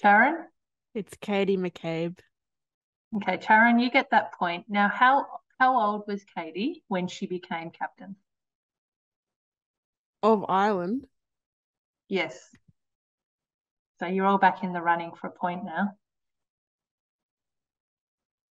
Sharon? 0.00 0.46
It's 0.94 1.16
Katie 1.20 1.56
McCabe. 1.56 2.18
Okay, 3.16 3.38
Sharon, 3.40 3.78
you 3.78 3.90
get 3.90 4.10
that 4.10 4.32
point. 4.34 4.64
Now, 4.68 4.88
how 4.88 5.26
how 5.58 5.80
old 5.80 6.04
was 6.06 6.24
Katie 6.24 6.84
when 6.88 7.08
she 7.08 7.26
became 7.26 7.70
captain? 7.70 8.16
of 10.22 10.44
Ireland. 10.48 11.06
Yes. 12.08 12.50
So 14.00 14.06
you're 14.06 14.26
all 14.26 14.38
back 14.38 14.62
in 14.62 14.72
the 14.72 14.80
running 14.80 15.12
for 15.14 15.26
a 15.28 15.30
point 15.30 15.64
now. 15.64 15.96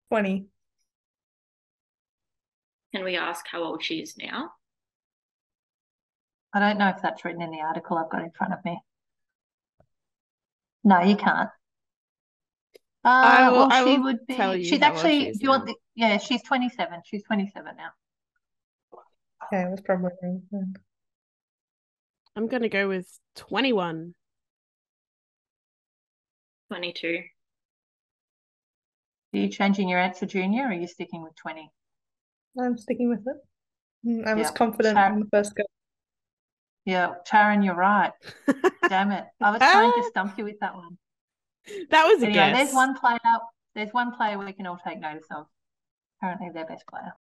20. 0.10 0.47
Can 2.94 3.04
we 3.04 3.18
ask 3.18 3.46
how 3.52 3.64
old 3.64 3.84
she 3.84 4.00
is 4.00 4.16
now? 4.18 4.52
I 6.54 6.60
don't 6.60 6.78
know 6.78 6.90
if 6.90 7.02
that's 7.02 7.26
written 7.26 7.41
in 7.41 7.50
the 7.52 7.62
article 7.62 7.98
I've 7.98 8.12
got 8.12 8.22
in 8.22 8.32
front 8.32 8.54
of 8.54 8.64
me. 8.64 8.80
No, 10.84 11.02
you 11.02 11.16
can't. 11.16 11.50
Uh, 13.06 13.10
I 13.10 13.50
will- 13.50 13.58
well, 13.58 13.72
I 13.74 13.84
she 13.84 13.98
will 13.98 14.04
would 14.04 14.28
be. 14.28 14.36
tell 14.36 14.56
you 14.56 14.64
she's 14.64 14.82
actually. 14.82 15.26
she 15.26 15.32
do 15.34 15.39
you 15.41 15.50
want 15.50 15.66
the? 15.66 15.76
Yeah, 15.96 16.18
she's 16.18 16.44
27. 16.44 17.02
She's 17.06 17.24
27 17.24 17.76
now. 17.76 17.89
Okay, 19.46 19.64
I 19.64 19.70
was 19.70 19.82
probably 19.82 20.10
wrong. 20.52 20.76
I'm 22.36 22.48
gonna 22.48 22.70
go 22.70 22.88
with 22.88 23.20
21. 23.36 24.14
22. 26.70 27.24
Are 29.34 29.38
you 29.38 29.50
changing 29.50 29.89
your 29.89 30.00
answer, 30.00 30.26
Junior, 30.26 30.64
or 30.64 30.68
are 30.70 30.74
you 30.74 30.88
sticking 30.88 31.24
with 31.24 31.36
20? 31.36 31.72
I'm 32.60 32.78
sticking 32.78 33.10
with 33.10 33.20
it. 33.28 33.38
Mm, 34.08 34.28
I 34.28 34.34
was 34.34 34.47
Yeah, 34.47 34.51
confident 34.54 34.95
Shar- 34.97 35.14
in 35.14 35.20
the 35.20 35.28
first 35.32 35.56
go. 35.56 35.64
Yeah, 36.86 37.14
Sharon, 37.26 37.64
you're 37.64 37.76
right. 37.76 38.12
Damn 38.89 39.12
it. 39.12 39.26
I 39.41 39.51
was 39.51 39.60
trying 39.60 39.93
to 39.93 40.04
stump 40.10 40.38
you 40.38 40.43
with 40.43 40.60
that 40.60 40.76
one. 40.76 40.97
That 41.91 42.06
was 42.08 42.22
a 42.22 42.26
Anyway, 42.26 42.34
guess. 42.34 42.58
there's 42.58 42.74
one 42.74 42.95
player. 42.99 43.20
There's 43.74 43.93
one 43.93 44.14
player 44.16 44.38
we 44.38 44.51
can 44.51 44.68
all 44.68 44.78
take 44.86 44.99
notice 44.99 45.26
of. 45.32 45.45
Currently, 46.22 46.49
their 46.54 46.66
best 46.66 46.86
player. 46.88 47.14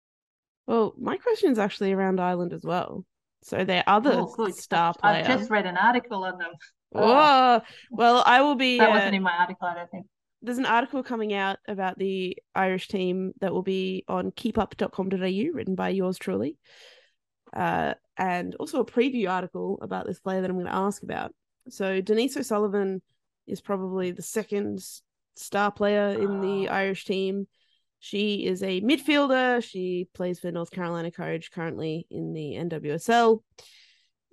Well, 0.67 0.93
my 0.97 1.17
question 1.17 1.51
is 1.51 1.59
actually 1.59 1.93
around 1.93 2.19
Ireland 2.19 2.53
as 2.53 2.63
well. 2.63 3.05
So 3.43 3.63
their 3.65 3.83
other 3.87 4.11
Oh, 4.37 4.49
star 4.51 4.93
player. 4.93 5.15
I've 5.21 5.27
just 5.27 5.49
read 5.49 5.65
an 5.65 5.77
article 5.77 6.23
on 6.25 6.37
them. 6.37 6.51
Oh, 6.95 7.61
well, 7.91 8.23
I 8.25 8.41
will 8.41 8.55
be. 8.55 8.77
That 8.77 8.89
uh, 8.89 8.93
wasn't 8.93 9.15
in 9.15 9.23
my 9.23 9.33
article, 9.33 9.67
I 9.67 9.75
don't 9.75 9.91
think. 9.91 10.05
There's 10.43 10.57
an 10.57 10.65
article 10.65 11.01
coming 11.01 11.33
out 11.33 11.57
about 11.67 11.97
the 11.97 12.37
Irish 12.53 12.89
team 12.89 13.31
that 13.39 13.53
will 13.53 13.63
be 13.63 14.03
on 14.09 14.31
keepup.com.au, 14.31 15.53
written 15.53 15.75
by 15.75 15.89
yours 15.89 16.17
truly. 16.17 16.57
Uh, 17.53 17.93
and 18.17 18.53
also 18.55 18.79
a 18.79 18.85
preview 18.85 19.29
article 19.29 19.79
about 19.81 20.05
this 20.05 20.19
player 20.19 20.41
that 20.41 20.49
I'm 20.49 20.57
going 20.57 20.67
to 20.67 20.75
ask 20.75 21.01
about. 21.01 21.33
So 21.69 22.01
Denise 22.01 22.35
O'Sullivan 22.35 23.01
is 23.47 23.61
probably 23.61 24.11
the 24.11 24.21
second 24.21 24.83
star 25.35 25.71
player 25.71 26.09
in 26.09 26.41
the 26.41 26.67
Oh. 26.67 26.73
Irish 26.73 27.05
team. 27.05 27.47
She 27.99 28.45
is 28.45 28.61
a 28.63 28.81
midfielder. 28.81 29.63
She 29.63 30.09
plays 30.13 30.39
for 30.39 30.51
North 30.51 30.71
Carolina 30.71 31.09
Courage 31.09 31.51
currently 31.51 32.05
in 32.09 32.33
the 32.33 32.55
NWSL. 32.55 33.41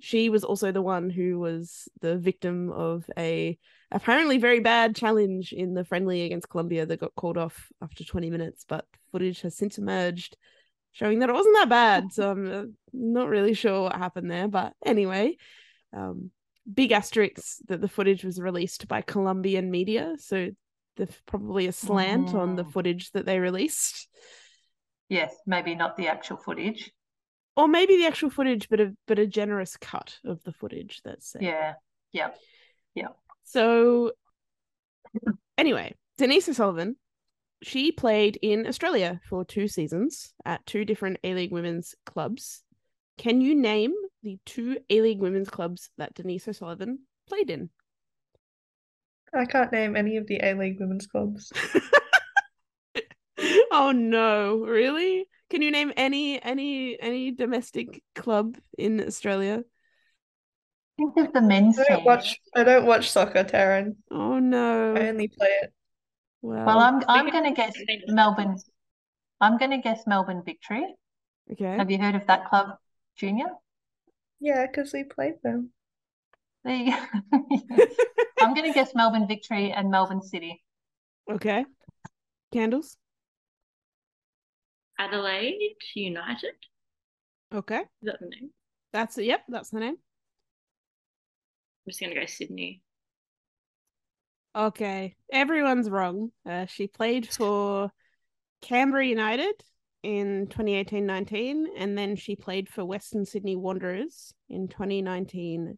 She 0.01 0.29
was 0.29 0.43
also 0.43 0.73
the 0.73 0.83
one 0.83 1.09
who 1.09 1.39
was 1.39 1.89
the 2.01 2.19
victim 2.19 2.73
of 2.73 3.09
a 3.17 3.59
apparently 3.93 4.39
very 4.39 4.61
bad 4.61 4.95
challenge 4.95 5.53
in 5.53 5.75
the 5.75 5.85
friendly 5.85 6.23
against 6.23 6.49
Colombia 6.49 6.87
that 6.87 7.01
got 7.01 7.15
called 7.15 7.37
off 7.37 7.69
after 7.83 8.05
20 8.05 8.31
minutes, 8.31 8.65
but 8.69 8.87
footage 9.11 9.41
has 9.43 9.57
since 9.57 9.79
emerged 9.79 10.37
showing 10.93 11.21
that 11.21 11.29
it 11.29 11.35
wasn't 11.35 11.57
that 11.57 11.69
bad. 11.69 12.13
So 12.13 12.31
I'm 12.31 12.53
uh, 12.53 12.63
not 12.93 13.29
really 13.29 13.55
sure 13.55 13.83
what 13.83 13.97
happened 13.97 14.31
there. 14.31 14.49
But 14.49 14.73
anyway, 14.85 15.37
um, 15.93 16.31
big 16.73 16.93
asterisks 16.93 17.63
that 17.69 17.81
the 17.81 17.89
footage 17.89 18.25
was 18.25 18.41
released 18.41 18.89
by 18.89 19.03
Colombian 19.03 19.71
media. 19.71 20.15
So 20.19 20.51
there's 20.97 21.21
probably 21.27 21.67
a 21.67 21.73
slant 21.73 22.35
on 22.35 22.57
the 22.57 22.65
Mm. 22.65 22.73
footage 22.73 23.13
that 23.13 23.25
they 23.25 23.39
released. 23.39 24.09
Yes, 25.09 25.35
maybe 25.47 25.75
not 25.75 25.97
the 25.97 26.09
actual 26.09 26.37
footage. 26.37 26.93
Or 27.57 27.67
maybe 27.67 27.97
the 27.97 28.07
actual 28.07 28.31
footage, 28.31 28.69
but 28.69 28.81
a 28.81 28.95
but 29.07 29.19
a 29.19 29.27
generous 29.27 29.77
cut 29.77 30.19
of 30.25 30.43
the 30.45 30.53
footage 30.53 31.01
that's 31.05 31.35
Yeah. 31.41 31.75
Yeah. 32.13 32.31
Yeah. 32.95 33.09
So, 33.53 34.13
anyway, 35.59 35.97
Denise 36.19 36.49
O'Sullivan, 36.49 36.95
she 37.65 37.91
played 37.91 38.39
in 38.41 38.65
Australia 38.65 39.21
for 39.29 39.45
two 39.45 39.67
seasons 39.67 40.33
at 40.45 40.65
two 40.67 40.85
different 40.85 41.19
A 41.25 41.35
League 41.35 41.51
women's 41.51 41.97
clubs. 42.07 42.63
Can 43.19 43.41
you 43.41 43.57
name 43.57 43.93
the 44.23 44.39
two 44.47 44.79
A 44.89 45.01
League 45.01 45.19
women's 45.19 45.51
clubs 45.51 45.91
that 45.99 46.15
Denise 46.15 46.47
O'Sullivan 46.47 47.01
played 47.29 47.51
in? 47.51 47.71
I 49.35 49.47
can't 49.47 49.73
name 49.73 49.97
any 49.97 50.17
of 50.17 50.29
the 50.29 50.39
A 50.45 50.55
League 50.55 50.79
women's 50.79 51.09
clubs. 51.09 51.53
oh 53.73 53.91
no, 53.91 54.59
really? 54.59 55.27
Can 55.51 55.61
you 55.63 55.73
name 55.73 55.93
any 55.97 56.41
any 56.41 57.01
any 57.01 57.33
domestic 57.33 58.01
club 58.15 58.59
in 58.79 59.01
Australia? 59.05 59.65
Think 61.01 61.17
of 61.17 61.33
the 61.33 61.41
men's 61.41 61.79
I 61.79 61.85
don't 61.85 61.97
team. 61.99 62.05
watch 62.05 62.39
I 62.55 62.63
don't 62.65 62.85
watch 62.85 63.11
soccer, 63.11 63.43
Taryn. 63.45 63.97
Oh 64.11 64.39
no. 64.39 64.95
I 64.95 65.09
only 65.09 65.29
play 65.29 65.49
it. 65.63 65.73
Well, 66.43 66.67
Well, 66.67 66.79
I'm 66.79 67.03
I'm 67.09 67.31
going 67.31 67.45
to 67.45 67.53
guess 67.53 67.73
Melbourne. 68.09 68.57
I'm 69.41 69.57
going 69.57 69.71
to 69.71 69.79
guess 69.79 70.07
Melbourne 70.07 70.43
Victory. 70.45 70.85
okay. 71.53 71.77
Have 71.79 71.91
you 71.91 71.99
heard 71.99 72.15
of 72.17 72.27
that 72.27 72.49
club, 72.51 72.77
Junior? 73.17 73.47
Yeah, 74.41 74.67
because 74.67 74.93
we 74.93 75.05
played 75.05 75.35
them. 75.43 75.71
There 76.65 76.77
you 76.77 76.93
go. 76.93 76.99
I'm 78.43 78.53
going 78.55 78.67
to 78.71 78.75
guess 78.75 78.95
Melbourne 78.95 79.27
Victory 79.27 79.73
and 79.73 79.91
Melbourne 79.91 80.23
City. 80.23 80.63
Okay. 81.31 81.65
Candles. 82.53 82.99
Adelaide 84.99 85.77
United. 85.95 86.55
Okay. 87.55 87.81
Is 87.81 87.87
that 88.03 88.21
the 88.21 88.27
name? 88.29 88.51
That's 88.93 89.17
it. 89.19 89.25
Yep, 89.25 89.41
that's 89.49 89.71
the 89.71 89.81
name. 89.81 89.97
I'm 91.87 91.91
just 91.91 92.01
gonna 92.01 92.15
go 92.15 92.27
Sydney. 92.27 92.83
Okay, 94.55 95.15
everyone's 95.33 95.89
wrong. 95.89 96.33
Uh, 96.45 96.67
she 96.67 96.87
played 96.87 97.29
for 97.33 97.91
Canberra 98.63 99.07
United 99.07 99.55
in 100.03 100.47
2018-19 100.49 101.65
and 101.77 101.97
then 101.97 102.17
she 102.17 102.35
played 102.35 102.69
for 102.69 102.85
Western 102.85 103.25
Sydney 103.25 103.57
Wanderers 103.57 104.33
in 104.49 104.69
2019-20. 104.69 105.77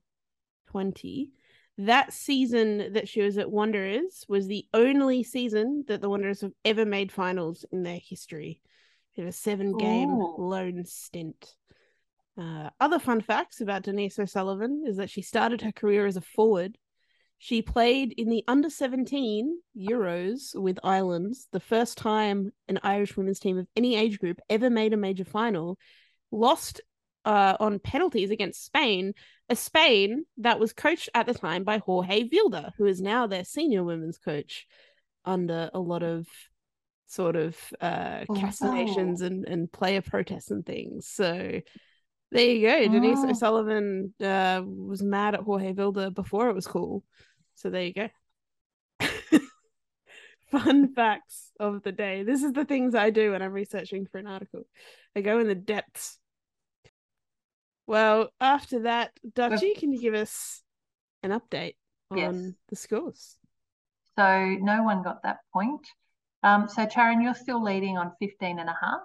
That 1.79 2.13
season 2.13 2.93
that 2.93 3.09
she 3.09 3.23
was 3.23 3.39
at 3.39 3.51
Wanderers 3.51 4.25
was 4.29 4.47
the 4.47 4.67
only 4.75 5.23
season 5.23 5.85
that 5.89 6.01
the 6.01 6.09
Wanderers 6.09 6.43
have 6.43 6.53
ever 6.65 6.85
made 6.85 7.11
finals 7.11 7.65
in 7.73 7.83
their 7.83 7.99
history. 7.99 8.61
It 9.17 9.25
was 9.25 9.35
a 9.35 9.39
seven-game 9.39 10.11
Ooh. 10.11 10.37
loan 10.39 10.85
stint. 10.85 11.55
Uh, 12.39 12.71
other 12.81 12.99
fun 12.99 13.21
facts 13.21 13.61
about 13.61 13.83
Denise 13.83 14.19
O'Sullivan 14.19 14.85
is 14.87 14.97
that 14.97 15.11
she 15.11 15.23
started 15.23 15.61
her 15.61 15.73
career 15.73 16.07
as 16.07 16.17
a 16.17 16.23
forward 16.23 16.79
she 17.43 17.61
played 17.61 18.13
in 18.13 18.29
the 18.29 18.45
under 18.47 18.71
17 18.71 19.59
Euros 19.77 20.55
with 20.55 20.79
Ireland, 20.85 21.35
the 21.51 21.59
first 21.59 21.99
time 21.99 22.53
an 22.69 22.79
Irish 22.85 23.17
women's 23.17 23.41
team 23.41 23.59
of 23.59 23.67
any 23.75 23.97
age 23.97 24.21
group 24.21 24.39
ever 24.49 24.71
made 24.71 24.93
a 24.93 24.97
major 24.97 25.25
final, 25.25 25.77
lost 26.31 26.81
uh, 27.25 27.57
on 27.59 27.81
penalties 27.81 28.31
against 28.31 28.65
Spain, 28.65 29.15
a 29.49 29.57
Spain 29.57 30.25
that 30.37 30.61
was 30.61 30.73
coached 30.73 31.09
at 31.15 31.27
the 31.27 31.35
time 31.35 31.65
by 31.65 31.79
Jorge 31.79 32.29
Vilda, 32.29 32.71
who 32.79 32.87
is 32.87 33.01
now 33.01 33.27
their 33.27 33.43
senior 33.43 33.83
women's 33.83 34.19
coach 34.19 34.69
under 35.25 35.69
a 35.75 35.81
lot 35.81 36.05
of 36.05 36.29
sort 37.09 37.35
of 37.35 37.57
uh, 37.81 38.25
Oh. 38.29 38.35
castigations 38.37 39.21
and, 39.21 39.47
and 39.49 39.73
player 39.73 40.01
protests 40.01 40.53
and 40.53 40.65
things. 40.65 41.09
So 41.09 41.61
there 42.33 42.47
you 42.51 42.67
go. 42.67 42.93
Denise 42.93 43.19
Oh. 43.21 43.31
O'Sullivan 43.31 44.15
uh, 44.21 44.63
was 44.65 45.03
mad 45.03 45.35
at 45.35 45.43
Jorge 45.43 45.73
Vilda 45.73 46.13
before 46.13 46.49
it 46.49 46.55
was 46.55 46.67
cool. 46.67 47.05
So 47.55 47.71
there 47.71 47.85
you 47.85 47.93
go. 47.95 48.09
Fun 50.51 50.93
facts 50.95 51.51
of 51.59 51.83
the 51.83 51.93
day. 51.93 52.25
This 52.25 52.43
is 52.43 52.53
the 52.53 52.65
things 52.65 52.95
I 52.95 53.11
do 53.11 53.33
when 53.33 53.41
I'm 53.43 53.53
researching 53.53 54.07
for 54.07 54.19
an 54.19 54.27
article. 54.27 54.63
I 55.17 55.21
go 55.23 55.39
in 55.39 55.47
the 55.47 55.55
depths. 55.55 56.19
Well, 57.87 58.29
after 58.41 58.81
that, 58.81 59.13
Dutchy, 59.35 59.75
can 59.75 59.93
you 59.93 60.01
give 60.01 60.15
us 60.15 60.63
an 61.23 61.31
update 61.31 61.77
on 62.11 62.19
Yes. 62.19 62.53
the 62.69 62.77
scores? 62.77 63.37
So 64.19 64.57
no 64.61 64.83
one 64.83 65.03
got 65.03 65.23
that 65.23 65.39
point. 65.53 65.87
Um, 66.43 66.69
so 66.69 66.87
Charon, 66.87 67.23
you're 67.23 67.35
still 67.35 67.63
leading 67.63 67.97
on 67.97 68.13
15 68.21 68.59
and 68.59 68.69
a 68.69 68.77
half. 68.81 69.01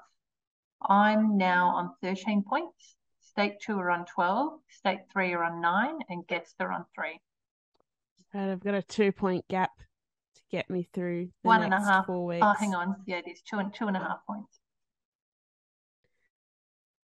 I'm 0.81 1.37
now 1.37 1.69
on 1.69 1.91
13 2.03 2.43
points. 2.43 2.95
State 3.37 3.59
two 3.61 3.77
are 3.77 3.91
on 3.91 4.03
12. 4.05 4.53
State 4.67 5.01
three 5.13 5.31
are 5.33 5.43
on 5.43 5.61
nine, 5.61 5.99
and 6.09 6.25
guests 6.25 6.55
are 6.59 6.71
on 6.71 6.85
three. 6.95 7.21
And 8.33 8.49
I've 8.49 8.63
got 8.63 8.73
a 8.73 8.81
two 8.81 9.11
point 9.11 9.47
gap 9.47 9.69
to 9.77 10.41
get 10.49 10.71
me 10.71 10.89
through 10.91 11.25
the 11.43 11.47
One 11.47 11.61
and 11.61 11.71
a 11.71 11.79
half. 11.79 12.07
four 12.07 12.25
weeks. 12.25 12.43
Oh, 12.43 12.55
hang 12.57 12.73
on. 12.73 12.95
Yeah, 13.05 13.17
it 13.17 13.27
is 13.27 13.43
two 13.43 13.59
and 13.59 13.71
two 13.71 13.85
and 13.85 13.95
a 13.95 13.99
half 13.99 14.25
points. 14.25 14.59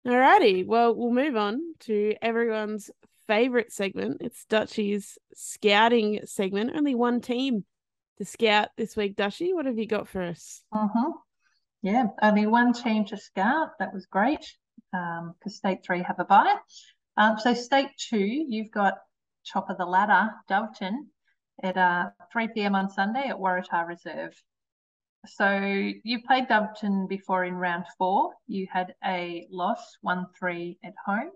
Alrighty, 0.07 0.65
well, 0.65 0.95
we'll 0.95 1.13
move 1.13 1.36
on 1.36 1.75
to 1.81 2.15
everyone's 2.19 2.89
favorite 3.27 3.71
segment. 3.71 4.17
It's 4.21 4.43
Dutchy's 4.45 5.19
scouting 5.36 6.21
segment. 6.25 6.71
Only 6.75 6.95
one 6.95 7.21
team 7.21 7.63
to 8.17 8.25
scout 8.25 8.69
this 8.75 8.95
week. 8.95 9.15
Dutchy, 9.15 9.53
what 9.53 9.67
have 9.67 9.77
you 9.77 9.86
got 9.86 10.07
for 10.07 10.23
us? 10.23 10.63
Mm-hmm. 10.73 11.11
Yeah, 11.84 12.05
only 12.23 12.47
one 12.47 12.73
team 12.73 13.05
to 13.05 13.17
scout. 13.17 13.77
That 13.77 13.93
was 13.93 14.07
great 14.07 14.55
because 14.94 15.58
state 15.58 15.80
three 15.84 16.04
have 16.04 16.20
a 16.20 16.26
bye. 16.26 16.56
Um, 17.18 17.38
so 17.38 17.54
state 17.54 17.89
two, 17.98 18.18
you've 18.18 18.72
got 18.72 19.00
top 19.52 19.70
of 19.70 19.78
the 19.78 19.86
ladder, 19.86 20.32
Doveton, 20.50 21.08
at 21.62 21.78
uh, 21.78 22.10
3 22.32 22.50
p.m. 22.50 22.76
on 22.76 22.89
Sunday 22.89 23.28
at 23.28 23.38
Waratah 23.38 23.88
Reserve. 23.88 24.34
So 25.26 25.50
you 26.04 26.22
played 26.24 26.48
Doveton 26.48 27.08
before 27.08 27.46
in 27.46 27.56
round 27.56 27.86
four. 27.98 28.34
You 28.48 28.68
had 28.72 28.94
a 29.06 29.48
loss, 29.50 29.98
1-3 30.06 30.78
at 30.84 30.94
home. 31.06 31.32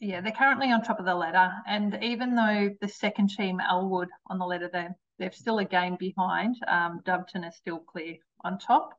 Yeah, 0.00 0.20
they're 0.20 0.32
currently 0.32 0.70
on 0.70 0.82
top 0.82 0.98
of 0.98 1.06
the 1.06 1.14
ladder. 1.14 1.50
And 1.66 1.98
even 2.02 2.34
though 2.34 2.70
the 2.80 2.88
second 2.88 3.30
team, 3.30 3.60
Elwood, 3.60 4.08
on 4.28 4.38
the 4.38 4.44
ladder, 4.44 4.68
they're, 4.70 4.94
they're 5.18 5.32
still 5.32 5.60
a 5.60 5.64
game 5.64 5.96
behind, 5.98 6.56
um, 6.66 7.00
Doveton 7.06 7.48
is 7.48 7.56
still 7.56 7.78
clear 7.78 8.16
on 8.42 8.58
top. 8.58 8.98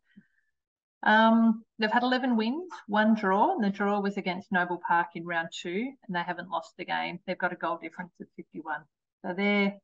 Um, 1.05 1.63
they've 1.77 1.91
had 1.91 2.03
11 2.03 2.35
wins, 2.35 2.71
one 2.87 3.13
draw, 3.13 3.53
and 3.53 3.63
the 3.63 3.69
draw 3.69 3.99
was 3.99 4.17
against 4.17 4.51
Noble 4.51 4.81
Park 4.87 5.09
in 5.15 5.25
round 5.25 5.49
two, 5.51 5.91
and 6.07 6.15
they 6.15 6.23
haven't 6.23 6.49
lost 6.49 6.73
the 6.77 6.85
game. 6.85 7.19
They've 7.25 7.37
got 7.37 7.53
a 7.53 7.57
goal 7.57 7.77
difference 7.81 8.13
of 8.19 8.27
51. 8.35 8.81
So 9.21 9.33
they're 9.37 9.75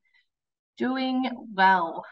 doing 0.78 1.30
well. 1.54 2.04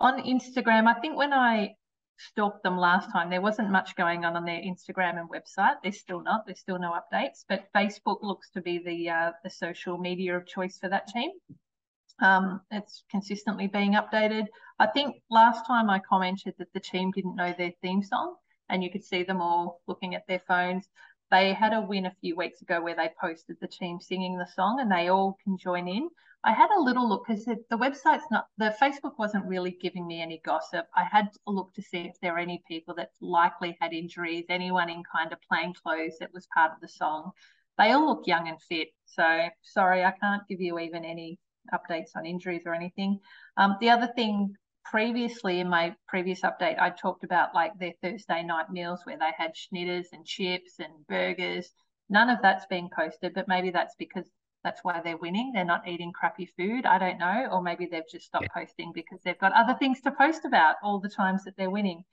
On 0.00 0.22
Instagram, 0.22 0.86
I 0.86 0.98
think 1.00 1.16
when 1.16 1.34
I 1.34 1.74
stalked 2.18 2.62
them 2.62 2.78
last 2.78 3.10
time, 3.12 3.28
there 3.28 3.42
wasn't 3.42 3.70
much 3.70 3.94
going 3.94 4.24
on 4.24 4.36
on 4.36 4.44
their 4.44 4.60
Instagram 4.60 5.18
and 5.18 5.28
website. 5.28 5.76
There's 5.82 6.00
still 6.00 6.22
not. 6.22 6.46
There's 6.46 6.60
still 6.60 6.78
no 6.78 6.92
updates, 6.92 7.44
but 7.46 7.68
Facebook 7.74 8.22
looks 8.22 8.50
to 8.50 8.62
be 8.62 8.78
the 8.78 9.10
uh, 9.10 9.32
the 9.44 9.50
social 9.50 9.98
media 9.98 10.36
of 10.36 10.46
choice 10.46 10.78
for 10.78 10.88
that 10.88 11.08
team. 11.08 11.30
Um, 12.20 12.62
it's 12.70 13.04
consistently 13.10 13.66
being 13.66 13.92
updated. 13.92 14.46
I 14.78 14.86
think 14.86 15.22
last 15.30 15.66
time 15.66 15.90
I 15.90 15.98
commented 15.98 16.54
that 16.58 16.72
the 16.72 16.80
team 16.80 17.10
didn't 17.10 17.36
know 17.36 17.54
their 17.56 17.72
theme 17.82 18.02
song, 18.02 18.36
and 18.68 18.82
you 18.82 18.90
could 18.90 19.04
see 19.04 19.22
them 19.22 19.40
all 19.40 19.80
looking 19.86 20.14
at 20.14 20.26
their 20.26 20.42
phones. 20.46 20.88
they 21.30 21.52
had 21.52 21.72
a 21.72 21.80
win 21.80 22.06
a 22.06 22.14
few 22.20 22.36
weeks 22.36 22.62
ago 22.62 22.80
where 22.80 22.94
they 22.94 23.10
posted 23.20 23.56
the 23.60 23.66
team 23.66 24.00
singing 24.00 24.38
the 24.38 24.46
song 24.46 24.80
and 24.80 24.90
they 24.90 25.08
all 25.08 25.36
can 25.42 25.58
join 25.58 25.88
in. 25.88 26.08
I 26.44 26.52
had 26.52 26.70
a 26.70 26.80
little 26.80 27.08
look 27.08 27.26
because 27.26 27.44
the, 27.44 27.76
website's 27.76 28.30
not, 28.30 28.46
the 28.56 28.74
Facebook 28.80 29.18
wasn't 29.18 29.46
really 29.46 29.72
giving 29.72 30.06
me 30.06 30.22
any 30.22 30.40
gossip. 30.44 30.86
I 30.94 31.02
had 31.02 31.28
a 31.46 31.50
look 31.50 31.74
to 31.74 31.82
see 31.82 32.02
if 32.02 32.20
there 32.20 32.36
are 32.36 32.38
any 32.38 32.62
people 32.68 32.94
that 32.94 33.10
likely 33.20 33.76
had 33.80 33.92
injuries, 33.92 34.44
anyone 34.48 34.88
in 34.88 35.02
kind 35.12 35.32
of 35.32 35.38
plain 35.50 35.74
clothes 35.74 36.18
that 36.20 36.32
was 36.32 36.46
part 36.54 36.70
of 36.72 36.80
the 36.80 36.88
song. 36.88 37.32
They 37.78 37.90
all 37.90 38.06
look 38.06 38.26
young 38.28 38.48
and 38.48 38.62
fit. 38.62 38.88
So 39.06 39.48
sorry, 39.62 40.04
I 40.04 40.12
can't 40.12 40.46
give 40.48 40.60
you 40.60 40.78
even 40.78 41.04
any 41.04 41.38
updates 41.72 42.10
on 42.16 42.26
injuries 42.26 42.62
or 42.66 42.74
anything. 42.74 43.20
Um, 43.56 43.76
the 43.80 43.90
other 43.90 44.08
thing 44.14 44.54
previously 44.84 45.60
in 45.60 45.68
my 45.68 45.94
previous 46.06 46.42
update, 46.42 46.80
I 46.80 46.90
talked 46.90 47.24
about 47.24 47.54
like 47.54 47.78
their 47.78 47.94
Thursday 48.02 48.42
night 48.42 48.70
meals 48.70 49.00
where 49.04 49.18
they 49.18 49.32
had 49.36 49.52
schnitters 49.54 50.06
and 50.12 50.24
chips 50.24 50.74
and 50.78 51.06
burgers. 51.08 51.70
None 52.08 52.30
of 52.30 52.38
that's 52.42 52.66
being 52.66 52.88
posted, 52.94 53.34
but 53.34 53.48
maybe 53.48 53.70
that's 53.70 53.94
because 53.98 54.26
that's 54.62 54.82
why 54.82 55.00
they're 55.02 55.16
winning. 55.16 55.52
They're 55.52 55.64
not 55.64 55.86
eating 55.86 56.12
crappy 56.12 56.50
food. 56.56 56.86
I 56.86 56.98
don't 56.98 57.18
know. 57.18 57.48
Or 57.52 57.62
maybe 57.62 57.86
they've 57.86 58.08
just 58.10 58.26
stopped 58.26 58.48
yeah. 58.54 58.62
posting 58.62 58.92
because 58.92 59.20
they've 59.24 59.38
got 59.38 59.52
other 59.52 59.76
things 59.78 60.00
to 60.02 60.10
post 60.10 60.44
about 60.44 60.76
all 60.82 60.98
the 60.98 61.08
times 61.08 61.44
that 61.44 61.56
they're 61.56 61.70
winning. 61.70 62.04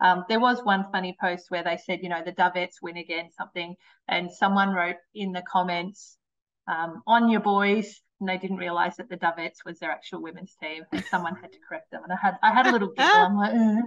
Um, 0.00 0.24
there 0.28 0.40
was 0.40 0.62
one 0.62 0.86
funny 0.92 1.16
post 1.20 1.50
where 1.50 1.64
they 1.64 1.78
said, 1.78 2.00
you 2.02 2.08
know, 2.08 2.22
the 2.22 2.32
Dovettes 2.32 2.82
win 2.82 2.96
again, 2.96 3.30
something, 3.36 3.74
and 4.08 4.30
someone 4.30 4.70
wrote 4.70 4.96
in 5.14 5.32
the 5.32 5.42
comments, 5.50 6.18
um, 6.66 7.02
on 7.06 7.30
your 7.30 7.40
boys, 7.40 8.00
and 8.20 8.28
they 8.28 8.38
didn't 8.38 8.58
realize 8.58 8.96
that 8.96 9.08
the 9.08 9.16
Dovettes 9.16 9.64
was 9.64 9.78
their 9.78 9.90
actual 9.90 10.22
women's 10.22 10.54
team, 10.54 10.84
and 10.92 11.04
someone 11.04 11.36
had 11.36 11.52
to 11.52 11.58
correct 11.66 11.90
them. 11.90 12.02
And 12.04 12.12
I 12.12 12.16
had 12.16 12.38
I 12.42 12.52
had 12.52 12.66
a 12.66 12.72
little 12.72 12.88
giggle. 12.96 13.12
I'm 13.12 13.36
like, 13.36 13.54
eh, 13.54 13.82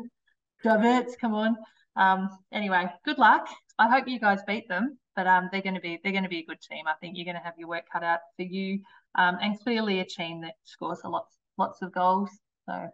Dovettes, 0.66 1.18
come 1.20 1.34
on. 1.34 1.56
Um, 1.96 2.30
anyway, 2.52 2.86
good 3.06 3.18
luck. 3.18 3.48
I 3.80 3.90
hope 3.90 4.08
you 4.08 4.20
guys 4.20 4.40
beat 4.46 4.68
them, 4.68 4.98
but 5.16 5.28
um, 5.28 5.50
they're 5.52 5.62
going 5.62 5.76
to 5.76 5.82
be 5.82 6.00
they're 6.04 6.12
going 6.12 6.24
to 6.24 6.30
be 6.30 6.40
a 6.40 6.46
good 6.46 6.62
team. 6.62 6.86
I 6.88 6.94
think 7.00 7.18
you're 7.18 7.26
going 7.26 7.38
to 7.38 7.44
have 7.44 7.56
your 7.58 7.68
work 7.68 7.86
cut 7.92 8.04
out 8.04 8.20
for 8.36 8.44
you, 8.44 8.82
um, 9.16 9.38
and 9.42 9.60
clearly 9.60 10.00
a 10.00 10.06
team 10.06 10.42
that 10.42 10.56
scores 10.64 11.02
a 11.04 11.10
lot 11.10 11.26
lots 11.58 11.82
of 11.82 11.92
goals. 11.92 12.30
So, 12.68 12.90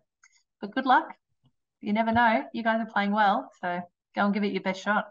but 0.62 0.74
good 0.74 0.86
luck. 0.86 1.14
You 1.82 1.94
never 1.94 2.12
know. 2.12 2.46
You 2.54 2.64
guys 2.64 2.80
are 2.80 2.92
playing 2.92 3.12
well, 3.12 3.50
so 3.60 3.82
go 4.16 4.26
and 4.26 4.34
give 4.34 4.44
it 4.44 4.54
your 4.54 4.62
best 4.62 4.82
shot. 4.82 5.08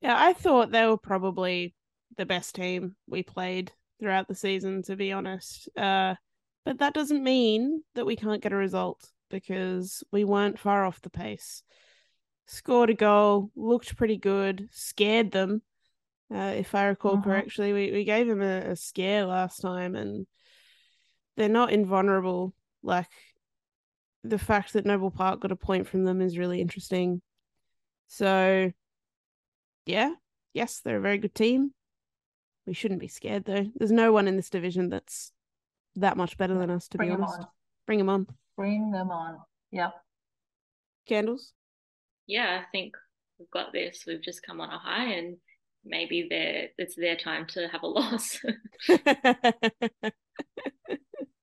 Yeah, 0.00 0.16
I 0.18 0.34
thought 0.34 0.70
they 0.70 0.86
were 0.86 0.98
probably 0.98 1.74
the 2.16 2.26
best 2.26 2.54
team 2.54 2.96
we 3.06 3.22
played 3.22 3.72
throughout 4.00 4.28
the 4.28 4.34
season, 4.34 4.82
to 4.82 4.96
be 4.96 5.12
honest. 5.12 5.68
Uh, 5.76 6.14
but 6.64 6.78
that 6.78 6.94
doesn't 6.94 7.22
mean 7.22 7.82
that 7.94 8.06
we 8.06 8.16
can't 8.16 8.42
get 8.42 8.52
a 8.52 8.56
result 8.56 9.10
because 9.30 10.02
we 10.12 10.24
weren't 10.24 10.58
far 10.58 10.84
off 10.84 11.00
the 11.02 11.10
pace. 11.10 11.62
Scored 12.46 12.90
a 12.90 12.94
goal, 12.94 13.50
looked 13.56 13.96
pretty 13.96 14.16
good, 14.16 14.68
scared 14.70 15.32
them. 15.32 15.62
Uh, 16.34 16.54
if 16.56 16.74
I 16.74 16.86
recall 16.86 17.14
uh-huh. 17.14 17.22
correctly, 17.22 17.72
we, 17.72 17.92
we 17.92 18.04
gave 18.04 18.26
them 18.26 18.42
a, 18.42 18.70
a 18.70 18.76
scare 18.76 19.26
last 19.26 19.60
time, 19.60 19.94
and 19.94 20.26
they're 21.36 21.48
not 21.48 21.72
invulnerable. 21.72 22.54
Like 22.82 23.10
the 24.24 24.38
fact 24.38 24.72
that 24.72 24.86
Noble 24.86 25.10
Park 25.10 25.40
got 25.40 25.52
a 25.52 25.56
point 25.56 25.86
from 25.86 26.04
them 26.04 26.20
is 26.20 26.38
really 26.38 26.60
interesting. 26.60 27.20
So, 28.08 28.72
yeah, 29.86 30.12
yes, 30.52 30.80
they're 30.80 30.98
a 30.98 31.02
very 31.02 31.18
good 31.18 31.34
team. 31.34 31.72
We 32.66 32.74
shouldn't 32.74 33.00
be 33.00 33.08
scared 33.08 33.44
though. 33.44 33.66
There's 33.74 33.92
no 33.92 34.12
one 34.12 34.26
in 34.26 34.36
this 34.36 34.50
division 34.50 34.88
that's 34.88 35.32
that 35.96 36.16
much 36.16 36.36
better 36.36 36.54
than 36.54 36.70
us, 36.70 36.88
to 36.88 36.96
Bring 36.98 37.10
be 37.10 37.14
honest. 37.14 37.40
Bring 37.86 37.98
them 37.98 38.08
on. 38.08 38.26
Bring 38.56 38.90
them 38.90 39.10
on. 39.10 39.38
Yeah. 39.70 39.90
Candles. 41.06 41.52
Yeah, 42.26 42.62
I 42.62 42.64
think 42.72 42.94
we've 43.38 43.50
got 43.50 43.72
this. 43.72 44.04
We've 44.06 44.22
just 44.22 44.42
come 44.42 44.60
on 44.60 44.70
a 44.70 44.78
high, 44.78 45.12
and 45.12 45.36
maybe 45.84 46.26
they 46.30 46.70
it's 46.78 46.96
their 46.96 47.16
time 47.16 47.46
to 47.48 47.68
have 47.68 47.82
a 47.82 47.86
loss. 47.88 48.40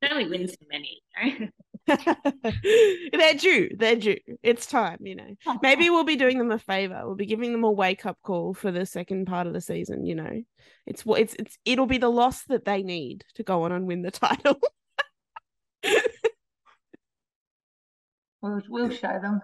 only 0.10 0.28
wins 0.28 0.52
so 0.54 0.66
many, 0.70 1.02
right? 1.16 1.52
they're 3.14 3.34
due. 3.36 3.70
They're 3.78 3.96
due. 3.96 4.18
It's 4.44 4.66
time, 4.66 5.00
you 5.02 5.16
know. 5.16 5.36
Oh, 5.48 5.60
Maybe 5.62 5.90
we'll 5.90 6.04
be 6.04 6.16
doing 6.16 6.38
them 6.38 6.52
a 6.52 6.60
favor. 6.60 7.02
We'll 7.04 7.16
be 7.16 7.26
giving 7.26 7.52
them 7.52 7.64
a 7.64 7.72
wake 7.72 8.06
up 8.06 8.18
call 8.24 8.54
for 8.54 8.72
the 8.72 8.86
second 8.86 9.26
part 9.26 9.48
of 9.48 9.54
the 9.54 9.62
season. 9.62 10.06
You 10.06 10.16
know, 10.16 10.44
it's 10.86 11.06
what 11.06 11.22
it's 11.22 11.36
it's 11.36 11.58
it'll 11.66 11.88
be 11.88 11.98
the 11.98 12.10
loss 12.10 12.44
that 12.46 12.66
they 12.66 12.84
need 12.84 13.26
to 13.36 13.44
go 13.44 13.64
on 13.64 13.72
and 13.72 13.88
win 13.88 14.02
the 14.02 14.12
title. 14.12 14.60
we'll 18.42 18.62
we'll 18.70 18.90
show 18.90 19.20
them. 19.22 19.42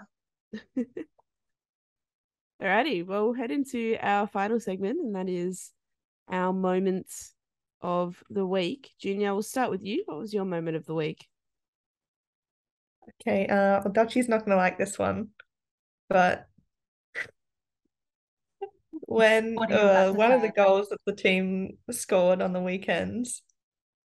Alrighty, 2.61 3.05
well, 3.05 3.25
we'll 3.25 3.33
head 3.33 3.51
into 3.51 3.97
our 4.01 4.27
final 4.27 4.59
segment, 4.59 4.99
and 4.99 5.15
that 5.15 5.29
is 5.29 5.71
our 6.29 6.51
moments 6.53 7.33
of 7.81 8.23
the 8.29 8.45
week. 8.45 8.91
Junior, 8.99 9.33
we'll 9.33 9.43
start 9.43 9.69
with 9.69 9.83
you. 9.83 10.03
What 10.05 10.17
was 10.17 10.33
your 10.33 10.45
moment 10.45 10.75
of 10.75 10.85
the 10.85 10.95
week? 10.95 11.27
Okay, 13.21 13.47
uh, 13.47 13.79
Dutchy's 13.89 14.27
not 14.27 14.45
gonna 14.45 14.57
like 14.57 14.77
this 14.77 14.99
one, 14.99 15.29
but 16.09 16.47
when 18.91 19.57
uh, 19.57 20.11
one 20.11 20.31
of 20.31 20.41
the 20.41 20.51
goals 20.51 20.89
that 20.89 20.99
the 21.05 21.15
team 21.15 21.77
scored 21.91 22.41
on 22.41 22.53
the 22.53 22.61
weekends 22.61 23.43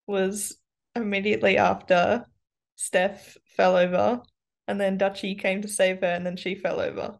was 0.07 0.57
immediately 0.95 1.57
after 1.57 2.25
Steph 2.75 3.37
fell 3.55 3.75
over, 3.75 4.21
and 4.67 4.79
then 4.79 4.97
Dutchy 4.97 5.35
came 5.35 5.61
to 5.61 5.67
save 5.67 6.01
her, 6.01 6.07
and 6.07 6.25
then 6.25 6.37
she 6.37 6.55
fell 6.55 6.79
over, 6.79 7.19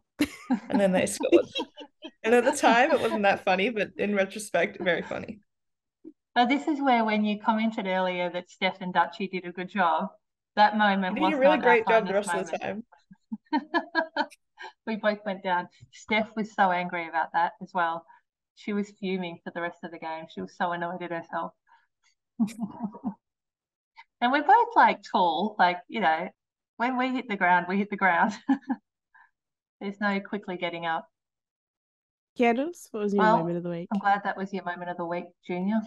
and 0.68 0.80
then 0.80 0.92
they 0.92 1.06
scored. 1.06 1.46
and 2.22 2.34
at 2.34 2.44
the 2.44 2.52
time, 2.52 2.90
it 2.90 3.00
wasn't 3.00 3.22
that 3.22 3.44
funny, 3.44 3.70
but 3.70 3.90
in 3.96 4.14
retrospect, 4.14 4.80
very 4.80 5.02
funny. 5.02 5.40
But 6.34 6.48
this 6.48 6.68
is 6.68 6.80
where, 6.80 7.04
when 7.04 7.24
you 7.24 7.40
commented 7.40 7.86
earlier 7.86 8.28
that 8.30 8.50
Steph 8.50 8.82
and 8.82 8.92
Dutchy 8.92 9.26
did 9.26 9.46
a 9.46 9.52
good 9.52 9.70
job, 9.70 10.08
that 10.56 10.76
moment 10.76 11.16
you 11.18 11.30
did 11.30 11.34
a 11.34 11.38
really 11.38 11.58
great 11.58 11.86
job 11.86 12.06
the 12.06 12.14
rest 12.14 12.28
moment. 12.28 12.52
of 12.52 12.52
the 12.52 12.58
time. 12.58 12.84
we 14.86 14.96
both 14.96 15.18
went 15.24 15.42
down. 15.42 15.68
Steph 15.92 16.30
was 16.36 16.54
so 16.54 16.70
angry 16.70 17.08
about 17.08 17.28
that 17.34 17.52
as 17.62 17.70
well. 17.72 18.04
She 18.56 18.72
was 18.72 18.90
fuming 18.98 19.38
for 19.44 19.52
the 19.54 19.60
rest 19.60 19.78
of 19.84 19.90
the 19.90 19.98
game. 19.98 20.24
She 20.34 20.40
was 20.40 20.56
so 20.56 20.72
annoyed 20.72 21.02
at 21.02 21.10
herself. 21.10 21.52
and 24.20 24.32
we're 24.32 24.42
both 24.42 24.68
like 24.74 25.02
tall, 25.02 25.56
like, 25.58 25.78
you 25.88 26.00
know, 26.00 26.28
when 26.78 26.96
we 26.96 27.10
hit 27.10 27.28
the 27.28 27.36
ground, 27.36 27.66
we 27.68 27.76
hit 27.76 27.90
the 27.90 27.96
ground. 27.96 28.32
There's 29.80 30.00
no 30.00 30.20
quickly 30.20 30.56
getting 30.56 30.86
up. 30.86 31.06
Candles, 32.38 32.88
what 32.90 33.02
was 33.02 33.14
your 33.14 33.22
well, 33.22 33.38
moment 33.38 33.58
of 33.58 33.62
the 33.62 33.70
week? 33.70 33.88
I'm 33.92 34.00
glad 34.00 34.22
that 34.24 34.36
was 34.36 34.52
your 34.52 34.64
moment 34.64 34.90
of 34.90 34.96
the 34.96 35.06
week, 35.06 35.24
Junior. 35.46 35.80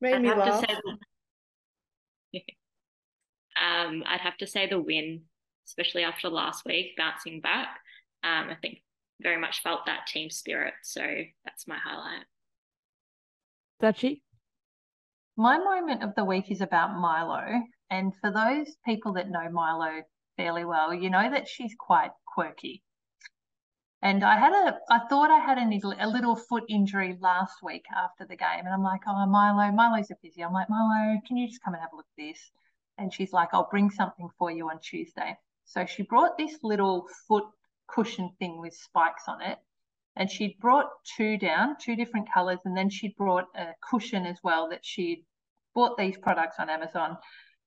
Made 0.00 0.22
me 0.22 0.34
laugh. 0.34 0.64
Um, 3.60 4.02
I'd 4.06 4.20
have 4.20 4.36
to 4.38 4.46
say 4.46 4.66
the 4.66 4.80
win, 4.80 5.22
especially 5.66 6.02
after 6.02 6.28
last 6.28 6.64
week, 6.64 6.96
bouncing 6.96 7.40
back. 7.40 7.68
Um, 8.22 8.48
I 8.50 8.56
think 8.60 8.78
very 9.20 9.38
much 9.38 9.62
felt 9.62 9.86
that 9.86 10.06
team 10.06 10.30
spirit. 10.30 10.74
So 10.82 11.02
that's 11.44 11.68
my 11.68 11.76
highlight. 11.76 12.24
Dutchy? 13.80 14.22
My 15.36 15.58
moment 15.58 16.02
of 16.02 16.14
the 16.16 16.24
week 16.24 16.50
is 16.50 16.60
about 16.60 16.98
Milo. 16.98 17.62
And 17.90 18.12
for 18.20 18.30
those 18.30 18.76
people 18.84 19.14
that 19.14 19.30
know 19.30 19.50
Milo 19.50 20.02
fairly 20.36 20.64
well, 20.64 20.94
you 20.94 21.10
know 21.10 21.30
that 21.30 21.48
she's 21.48 21.74
quite 21.78 22.10
quirky. 22.26 22.82
And 24.02 24.24
I 24.24 24.38
had 24.38 24.52
a, 24.52 24.78
I 24.90 25.00
thought 25.08 25.30
I 25.30 25.38
had 25.38 25.58
a, 25.58 26.06
a 26.06 26.08
little 26.08 26.36
foot 26.36 26.64
injury 26.70 27.18
last 27.20 27.56
week 27.62 27.84
after 27.94 28.24
the 28.24 28.36
game. 28.36 28.64
And 28.64 28.68
I'm 28.68 28.82
like, 28.82 29.02
oh, 29.06 29.26
Milo, 29.26 29.70
Milo's 29.72 30.10
a 30.10 30.14
physio. 30.22 30.46
I'm 30.46 30.54
like, 30.54 30.70
Milo, 30.70 31.20
can 31.26 31.36
you 31.36 31.48
just 31.48 31.62
come 31.62 31.74
and 31.74 31.82
have 31.82 31.92
a 31.92 31.96
look 31.96 32.06
at 32.18 32.22
this? 32.22 32.50
And 33.00 33.12
she's 33.12 33.32
like, 33.32 33.48
I'll 33.52 33.68
bring 33.70 33.90
something 33.90 34.28
for 34.38 34.50
you 34.50 34.68
on 34.68 34.78
Tuesday. 34.80 35.36
So 35.64 35.86
she 35.86 36.02
brought 36.02 36.36
this 36.36 36.58
little 36.62 37.06
foot 37.26 37.44
cushion 37.88 38.30
thing 38.38 38.60
with 38.60 38.74
spikes 38.74 39.24
on 39.26 39.40
it. 39.42 39.58
And 40.16 40.30
she'd 40.30 40.58
brought 40.60 40.90
two 41.16 41.38
down, 41.38 41.76
two 41.80 41.96
different 41.96 42.28
colors. 42.32 42.58
And 42.64 42.76
then 42.76 42.90
she'd 42.90 43.16
brought 43.16 43.46
a 43.56 43.68
cushion 43.88 44.26
as 44.26 44.38
well 44.44 44.68
that 44.70 44.84
she'd 44.84 45.24
bought 45.74 45.96
these 45.96 46.18
products 46.18 46.56
on 46.58 46.68
Amazon 46.68 47.16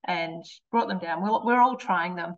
and 0.05 0.43
brought 0.71 0.87
them 0.87 0.99
down. 0.99 1.23
We're, 1.23 1.43
we're 1.43 1.61
all 1.61 1.77
trying 1.77 2.15
them. 2.15 2.35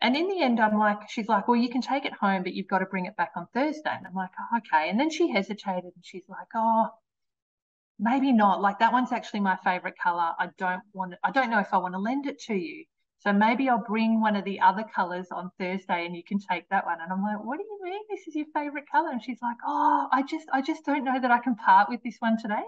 And 0.00 0.16
in 0.16 0.28
the 0.28 0.42
end, 0.42 0.60
I'm 0.60 0.78
like, 0.78 1.08
she's 1.08 1.28
like, 1.28 1.48
well, 1.48 1.56
you 1.56 1.70
can 1.70 1.80
take 1.80 2.04
it 2.04 2.12
home, 2.12 2.42
but 2.42 2.52
you've 2.52 2.68
got 2.68 2.80
to 2.80 2.86
bring 2.86 3.06
it 3.06 3.16
back 3.16 3.32
on 3.36 3.46
Thursday. 3.52 3.90
And 3.96 4.06
I'm 4.06 4.14
like, 4.14 4.30
oh, 4.38 4.58
okay. 4.58 4.90
And 4.90 4.98
then 4.98 5.10
she 5.10 5.30
hesitated 5.30 5.84
and 5.84 6.04
she's 6.04 6.28
like, 6.28 6.46
oh, 6.54 6.88
maybe 7.98 8.32
not. 8.32 8.60
Like 8.60 8.78
that 8.78 8.92
one's 8.92 9.12
actually 9.12 9.40
my 9.40 9.56
favorite 9.64 9.94
color. 10.02 10.32
I 10.38 10.48
don't 10.58 10.82
want 10.92 11.14
I 11.24 11.30
don't 11.30 11.50
know 11.50 11.58
if 11.58 11.72
I 11.72 11.78
want 11.78 11.94
to 11.94 11.98
lend 11.98 12.26
it 12.26 12.38
to 12.42 12.54
you. 12.54 12.84
So 13.20 13.32
maybe 13.32 13.68
I'll 13.68 13.84
bring 13.84 14.20
one 14.20 14.36
of 14.36 14.44
the 14.44 14.60
other 14.60 14.84
colors 14.94 15.26
on 15.32 15.50
Thursday 15.58 16.06
and 16.06 16.14
you 16.14 16.22
can 16.22 16.38
take 16.38 16.68
that 16.68 16.86
one. 16.86 16.98
And 17.02 17.12
I'm 17.12 17.22
like, 17.22 17.44
what 17.44 17.58
do 17.58 17.64
you 17.64 17.80
mean? 17.82 18.00
This 18.08 18.28
is 18.28 18.36
your 18.36 18.46
favorite 18.54 18.84
color? 18.90 19.10
And 19.10 19.22
she's 19.22 19.42
like, 19.42 19.56
oh, 19.66 20.06
I 20.12 20.22
just, 20.22 20.46
I 20.52 20.62
just 20.62 20.84
don't 20.84 21.04
know 21.04 21.20
that 21.20 21.30
I 21.30 21.40
can 21.40 21.56
part 21.56 21.88
with 21.88 22.00
this 22.04 22.14
one 22.20 22.36
today. 22.40 22.62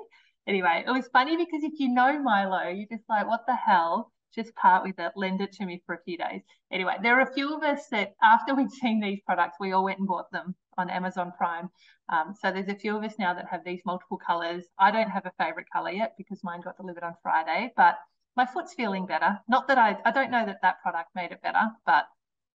Anyway, 0.49 0.83
it 0.85 0.91
was 0.91 1.07
funny 1.13 1.37
because 1.37 1.63
if 1.63 1.79
you 1.79 1.95
know 1.95 2.21
Milo, 2.21 2.69
you're 2.69 2.89
just 2.91 3.09
like, 3.09 3.29
what 3.29 3.47
the 3.47 3.55
hell? 3.55 4.11
Just 4.35 4.55
part 4.55 4.85
with 4.85 4.99
it, 4.99 5.13
lend 5.17 5.41
it 5.41 5.53
to 5.53 5.67
me 5.67 5.83
for 5.87 5.95
a 5.95 6.03
few 6.03 6.17
days. 6.17 6.43
Anyway, 6.71 6.95
there 7.03 7.19
are 7.19 7.29
a 7.29 7.35
few 7.35 7.55
of 7.55 7.63
us 7.63 7.89
that 7.91 8.15
after 8.23 8.55
we'd 8.55 8.71
seen 8.71 9.01
these 9.01 9.21
products, 9.27 9.57
we 9.61 9.73
all 9.73 9.85
went 9.85 9.99
and 9.99 10.09
bought 10.09 10.31
them 10.31 10.55
on 10.79 10.91
Amazon 10.91 11.33
Prime. 11.37 11.69
Um, 12.09 12.35
so 12.41 12.51
there's 12.51 12.69
a 12.69 12.75
few 12.75 12.97
of 12.97 13.05
us 13.05 13.15
now 13.19 13.35
that 13.35 13.47
have 13.51 13.65
these 13.65 13.83
multiple 13.85 14.19
colors. 14.19 14.65
I 14.79 14.91
don't 14.91 15.11
have 15.11 15.27
a 15.27 15.33
favorite 15.39 15.67
color 15.73 15.91
yet 15.91 16.15
because 16.17 16.43
mine 16.43 16.61
got 16.61 16.77
delivered 16.77 17.05
on 17.05 17.15
Friday, 17.23 17.73
but 17.77 17.99
my 18.37 18.47
foot's 18.47 18.75
feeling 18.75 19.07
better. 19.07 19.39
Not 19.49 19.69
that 19.69 19.79
I, 19.79 19.99
I 20.05 20.11
don't 20.11 20.31
know 20.31 20.47
that 20.47 20.63
that 20.63 20.81
product 20.83 21.11
made 21.15 21.33
it 21.33 21.43
better, 21.43 21.69
but 21.87 22.07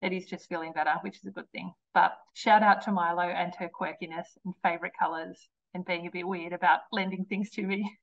it 0.02 0.12
is 0.12 0.26
just 0.26 0.48
feeling 0.48 0.72
better, 0.72 0.94
which 1.02 1.16
is 1.16 1.26
a 1.26 1.30
good 1.30 1.50
thing. 1.52 1.72
But 1.94 2.16
shout 2.34 2.62
out 2.62 2.82
to 2.82 2.92
Milo 2.92 3.22
and 3.22 3.54
her 3.58 3.68
quirkiness 3.68 4.26
and 4.44 4.54
favorite 4.62 4.92
colors 4.98 5.48
and 5.74 5.84
being 5.84 6.06
a 6.06 6.10
bit 6.10 6.26
weird 6.26 6.52
about 6.52 6.80
lending 6.92 7.24
things 7.24 7.50
to 7.50 7.62
me. 7.62 7.98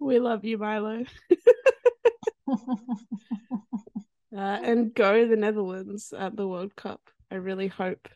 We 0.00 0.20
love 0.20 0.44
you, 0.44 0.58
Milo. 0.58 1.04
uh, 4.36 4.36
and 4.36 4.94
go 4.94 5.26
the 5.26 5.36
Netherlands 5.36 6.12
at 6.16 6.36
the 6.36 6.46
World 6.46 6.76
Cup. 6.76 7.00
I 7.30 7.36
really 7.36 7.68
hope 7.68 8.08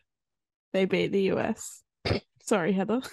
they 0.73 0.85
beat 0.85 1.11
the 1.11 1.23
US. 1.33 1.81
Sorry, 2.41 2.73
Heather. 2.73 3.01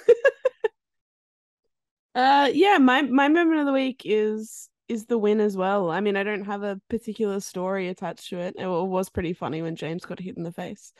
uh 2.14 2.50
yeah, 2.52 2.78
my 2.78 3.02
my 3.02 3.28
moment 3.28 3.60
of 3.60 3.66
the 3.66 3.72
week 3.72 4.02
is 4.04 4.68
is 4.88 5.06
the 5.06 5.18
win 5.18 5.40
as 5.40 5.56
well. 5.56 5.90
I 5.90 6.00
mean, 6.00 6.16
I 6.16 6.24
don't 6.24 6.46
have 6.46 6.64
a 6.64 6.80
particular 6.88 7.38
story 7.38 7.88
attached 7.88 8.30
to 8.30 8.40
it. 8.40 8.56
It 8.58 8.66
was 8.66 9.08
pretty 9.08 9.34
funny 9.34 9.62
when 9.62 9.76
James 9.76 10.04
got 10.04 10.18
hit 10.18 10.36
in 10.36 10.42
the 10.42 10.52
face. 10.52 10.92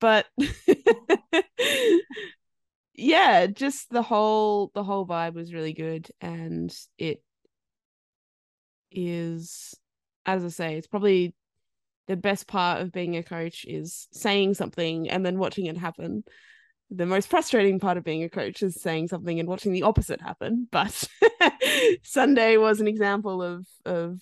But 0.00 0.26
yeah, 2.94 3.46
just 3.46 3.90
the 3.90 4.02
whole 4.02 4.70
the 4.74 4.84
whole 4.84 5.06
vibe 5.06 5.34
was 5.34 5.52
really 5.52 5.72
good 5.72 6.08
and 6.20 6.72
it 6.96 7.22
is 8.94 9.74
as 10.26 10.44
I 10.44 10.48
say, 10.48 10.74
it's 10.76 10.86
probably 10.86 11.34
the 12.06 12.16
best 12.16 12.46
part 12.46 12.80
of 12.80 12.92
being 12.92 13.16
a 13.16 13.22
coach 13.22 13.64
is 13.66 14.08
saying 14.12 14.54
something 14.54 15.08
and 15.08 15.24
then 15.24 15.38
watching 15.38 15.66
it 15.66 15.76
happen. 15.76 16.24
The 16.90 17.06
most 17.06 17.28
frustrating 17.28 17.80
part 17.80 17.96
of 17.96 18.04
being 18.04 18.22
a 18.22 18.28
coach 18.28 18.62
is 18.62 18.80
saying 18.80 19.08
something 19.08 19.40
and 19.40 19.48
watching 19.48 19.72
the 19.72 19.82
opposite 19.82 20.20
happen. 20.20 20.68
But 20.70 21.08
Sunday 22.02 22.56
was 22.56 22.80
an 22.80 22.88
example 22.88 23.42
of 23.42 23.66
of 23.84 24.20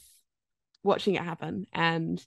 watching 0.85 1.15
it 1.15 1.23
happen 1.23 1.67
and 1.73 2.25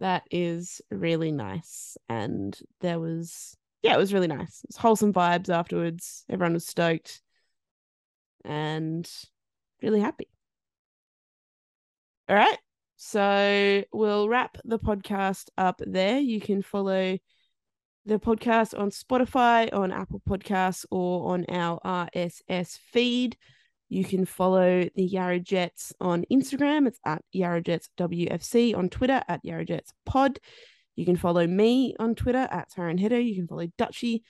that 0.00 0.24
is 0.30 0.80
really 0.90 1.32
nice. 1.32 1.96
And 2.08 2.58
there 2.80 2.98
was 2.98 3.56
yeah, 3.82 3.94
it 3.94 3.98
was 3.98 4.14
really 4.14 4.26
nice. 4.26 4.62
It 4.64 4.68
was 4.68 4.76
wholesome 4.76 5.12
vibes 5.12 5.50
afterwards. 5.50 6.24
Everyone 6.30 6.54
was 6.54 6.66
stoked 6.66 7.20
and 8.44 9.08
really 9.82 10.00
happy. 10.00 10.28
All 12.28 12.36
right. 12.36 12.58
So 12.96 13.84
we'll 13.92 14.28
wrap 14.28 14.56
the 14.64 14.78
podcast 14.78 15.48
up 15.58 15.80
there. 15.84 16.18
You 16.18 16.40
can 16.40 16.62
follow 16.62 17.18
the 18.06 18.18
podcast 18.18 18.78
on 18.78 18.90
Spotify, 18.90 19.72
on 19.72 19.92
Apple 19.92 20.22
Podcasts, 20.28 20.86
or 20.90 21.32
on 21.32 21.44
our 21.48 21.80
RSS 21.84 22.78
feed. 22.78 23.36
You 23.88 24.04
can 24.04 24.24
follow 24.24 24.88
the 24.94 25.04
Yarra 25.04 25.38
Jets 25.38 25.92
on 26.00 26.24
Instagram. 26.32 26.86
It's 26.86 27.00
at 27.04 27.22
Yarra 27.32 27.60
Jets 27.60 27.90
WFC. 27.98 28.74
On 28.76 28.88
Twitter, 28.88 29.22
at 29.28 29.44
Yarra 29.44 29.64
Jets 29.64 29.92
Pod. 30.06 30.38
You 30.96 31.04
can 31.04 31.16
follow 31.16 31.46
me 31.46 31.94
on 31.98 32.14
Twitter 32.14 32.48
at 32.50 32.70
Taryn 32.70 32.98
Hitter. 32.98 33.20
You 33.20 33.34
can 33.34 33.48
follow 33.48 33.66
Dutchy 33.76 34.22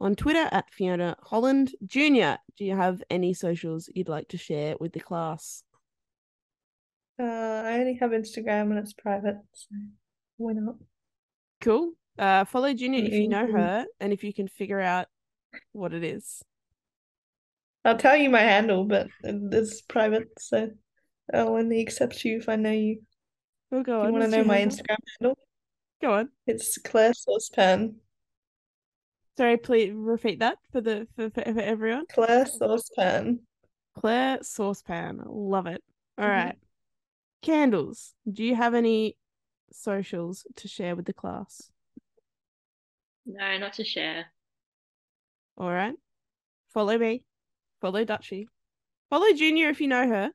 on 0.00 0.14
Twitter 0.14 0.48
at 0.50 0.70
Fiona 0.70 1.16
Holland. 1.22 1.72
Junior, 1.84 2.38
do 2.56 2.64
you 2.64 2.76
have 2.76 3.02
any 3.10 3.34
socials 3.34 3.90
you'd 3.94 4.08
like 4.08 4.28
to 4.28 4.38
share 4.38 4.76
with 4.80 4.92
the 4.92 5.00
class? 5.00 5.64
Uh, 7.22 7.62
I 7.64 7.74
only 7.78 7.94
have 8.00 8.10
Instagram 8.10 8.70
and 8.70 8.78
it's 8.78 8.92
private, 8.92 9.36
so 9.52 9.68
why 10.38 10.54
not? 10.54 10.74
Cool. 11.60 11.92
Uh, 12.18 12.44
follow 12.44 12.74
Junior 12.74 13.04
if 13.04 13.12
you 13.12 13.28
know 13.28 13.46
her 13.46 13.86
and 14.00 14.12
if 14.12 14.24
you 14.24 14.34
can 14.34 14.48
figure 14.48 14.80
out 14.80 15.06
what 15.70 15.94
it 15.94 16.02
is. 16.02 16.42
I'll 17.84 17.96
tell 17.96 18.16
you 18.16 18.28
my 18.28 18.40
handle, 18.40 18.84
but 18.84 19.06
it's 19.22 19.82
private, 19.82 20.28
so 20.38 20.70
I'll 21.32 21.50
only 21.56 21.80
accept 21.80 22.24
you 22.24 22.38
if 22.38 22.48
I 22.48 22.56
know 22.56 22.72
you. 22.72 23.02
We'll 23.70 23.84
go 23.84 23.98
you 23.98 23.98
on. 24.00 24.06
You 24.06 24.12
want 24.18 24.24
to 24.32 24.38
know 24.38 24.44
my 24.44 24.58
handle? 24.58 24.76
Instagram 24.78 24.96
handle? 25.20 25.38
Go 26.00 26.12
on. 26.14 26.28
It's 26.48 26.76
Claire 26.78 27.14
Saucepan. 27.14 27.96
Sorry, 29.36 29.56
please 29.56 29.92
repeat 29.94 30.40
that 30.40 30.58
for 30.72 30.80
the 30.80 31.06
for, 31.14 31.30
for, 31.30 31.42
for 31.42 31.60
everyone. 31.60 32.04
Claire 32.12 32.46
Saucepan. 32.46 33.40
Claire 33.96 34.38
saucepan. 34.42 35.22
Love 35.26 35.66
it. 35.66 35.82
All 36.18 36.24
Mhm. 36.24 36.30
right. 36.30 36.56
Candles. 37.42 38.14
Do 38.30 38.44
you 38.44 38.54
have 38.54 38.74
any 38.74 39.16
socials 39.72 40.46
to 40.56 40.68
share 40.68 40.94
with 40.94 41.06
the 41.06 41.12
class? 41.12 41.70
No, 43.26 43.58
not 43.58 43.74
to 43.74 43.84
share. 43.84 44.26
All 45.56 45.70
right. 45.70 45.94
Follow 46.72 46.96
me. 46.96 47.24
Follow 47.80 48.04
Dutchy. 48.04 48.48
Follow 49.10 49.32
Junior 49.34 49.68
if 49.68 49.80
you 49.80 49.88
know 49.88 50.08
her, 50.08 50.30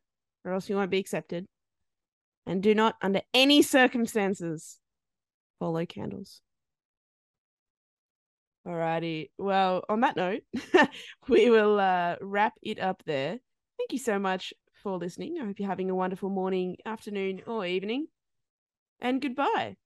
or 0.45 0.53
else 0.53 0.69
you 0.69 0.75
won't 0.75 0.91
be 0.91 0.99
accepted. 0.99 1.45
And 2.45 2.61
do 2.61 2.75
not, 2.75 2.95
under 3.01 3.21
any 3.33 3.61
circumstances, 3.61 4.79
follow 5.59 5.85
candles. 5.85 6.41
Alrighty. 8.67 9.29
Well, 9.37 9.83
on 9.89 10.01
that 10.01 10.15
note, 10.17 10.41
we 11.27 11.49
will 11.49 11.79
uh, 11.79 12.17
wrap 12.21 12.53
it 12.61 12.79
up 12.79 13.01
there. 13.05 13.39
Thank 13.77 13.91
you 13.91 13.99
so 13.99 14.19
much 14.19 14.53
for 14.87 14.97
listening. 14.97 15.37
I 15.37 15.45
hope 15.45 15.59
you're 15.59 15.67
having 15.67 15.89
a 15.89 15.95
wonderful 15.95 16.29
morning, 16.29 16.77
afternoon, 16.85 17.41
or 17.45 17.65
evening. 17.65 18.07
And 18.99 19.21
goodbye. 19.21 19.77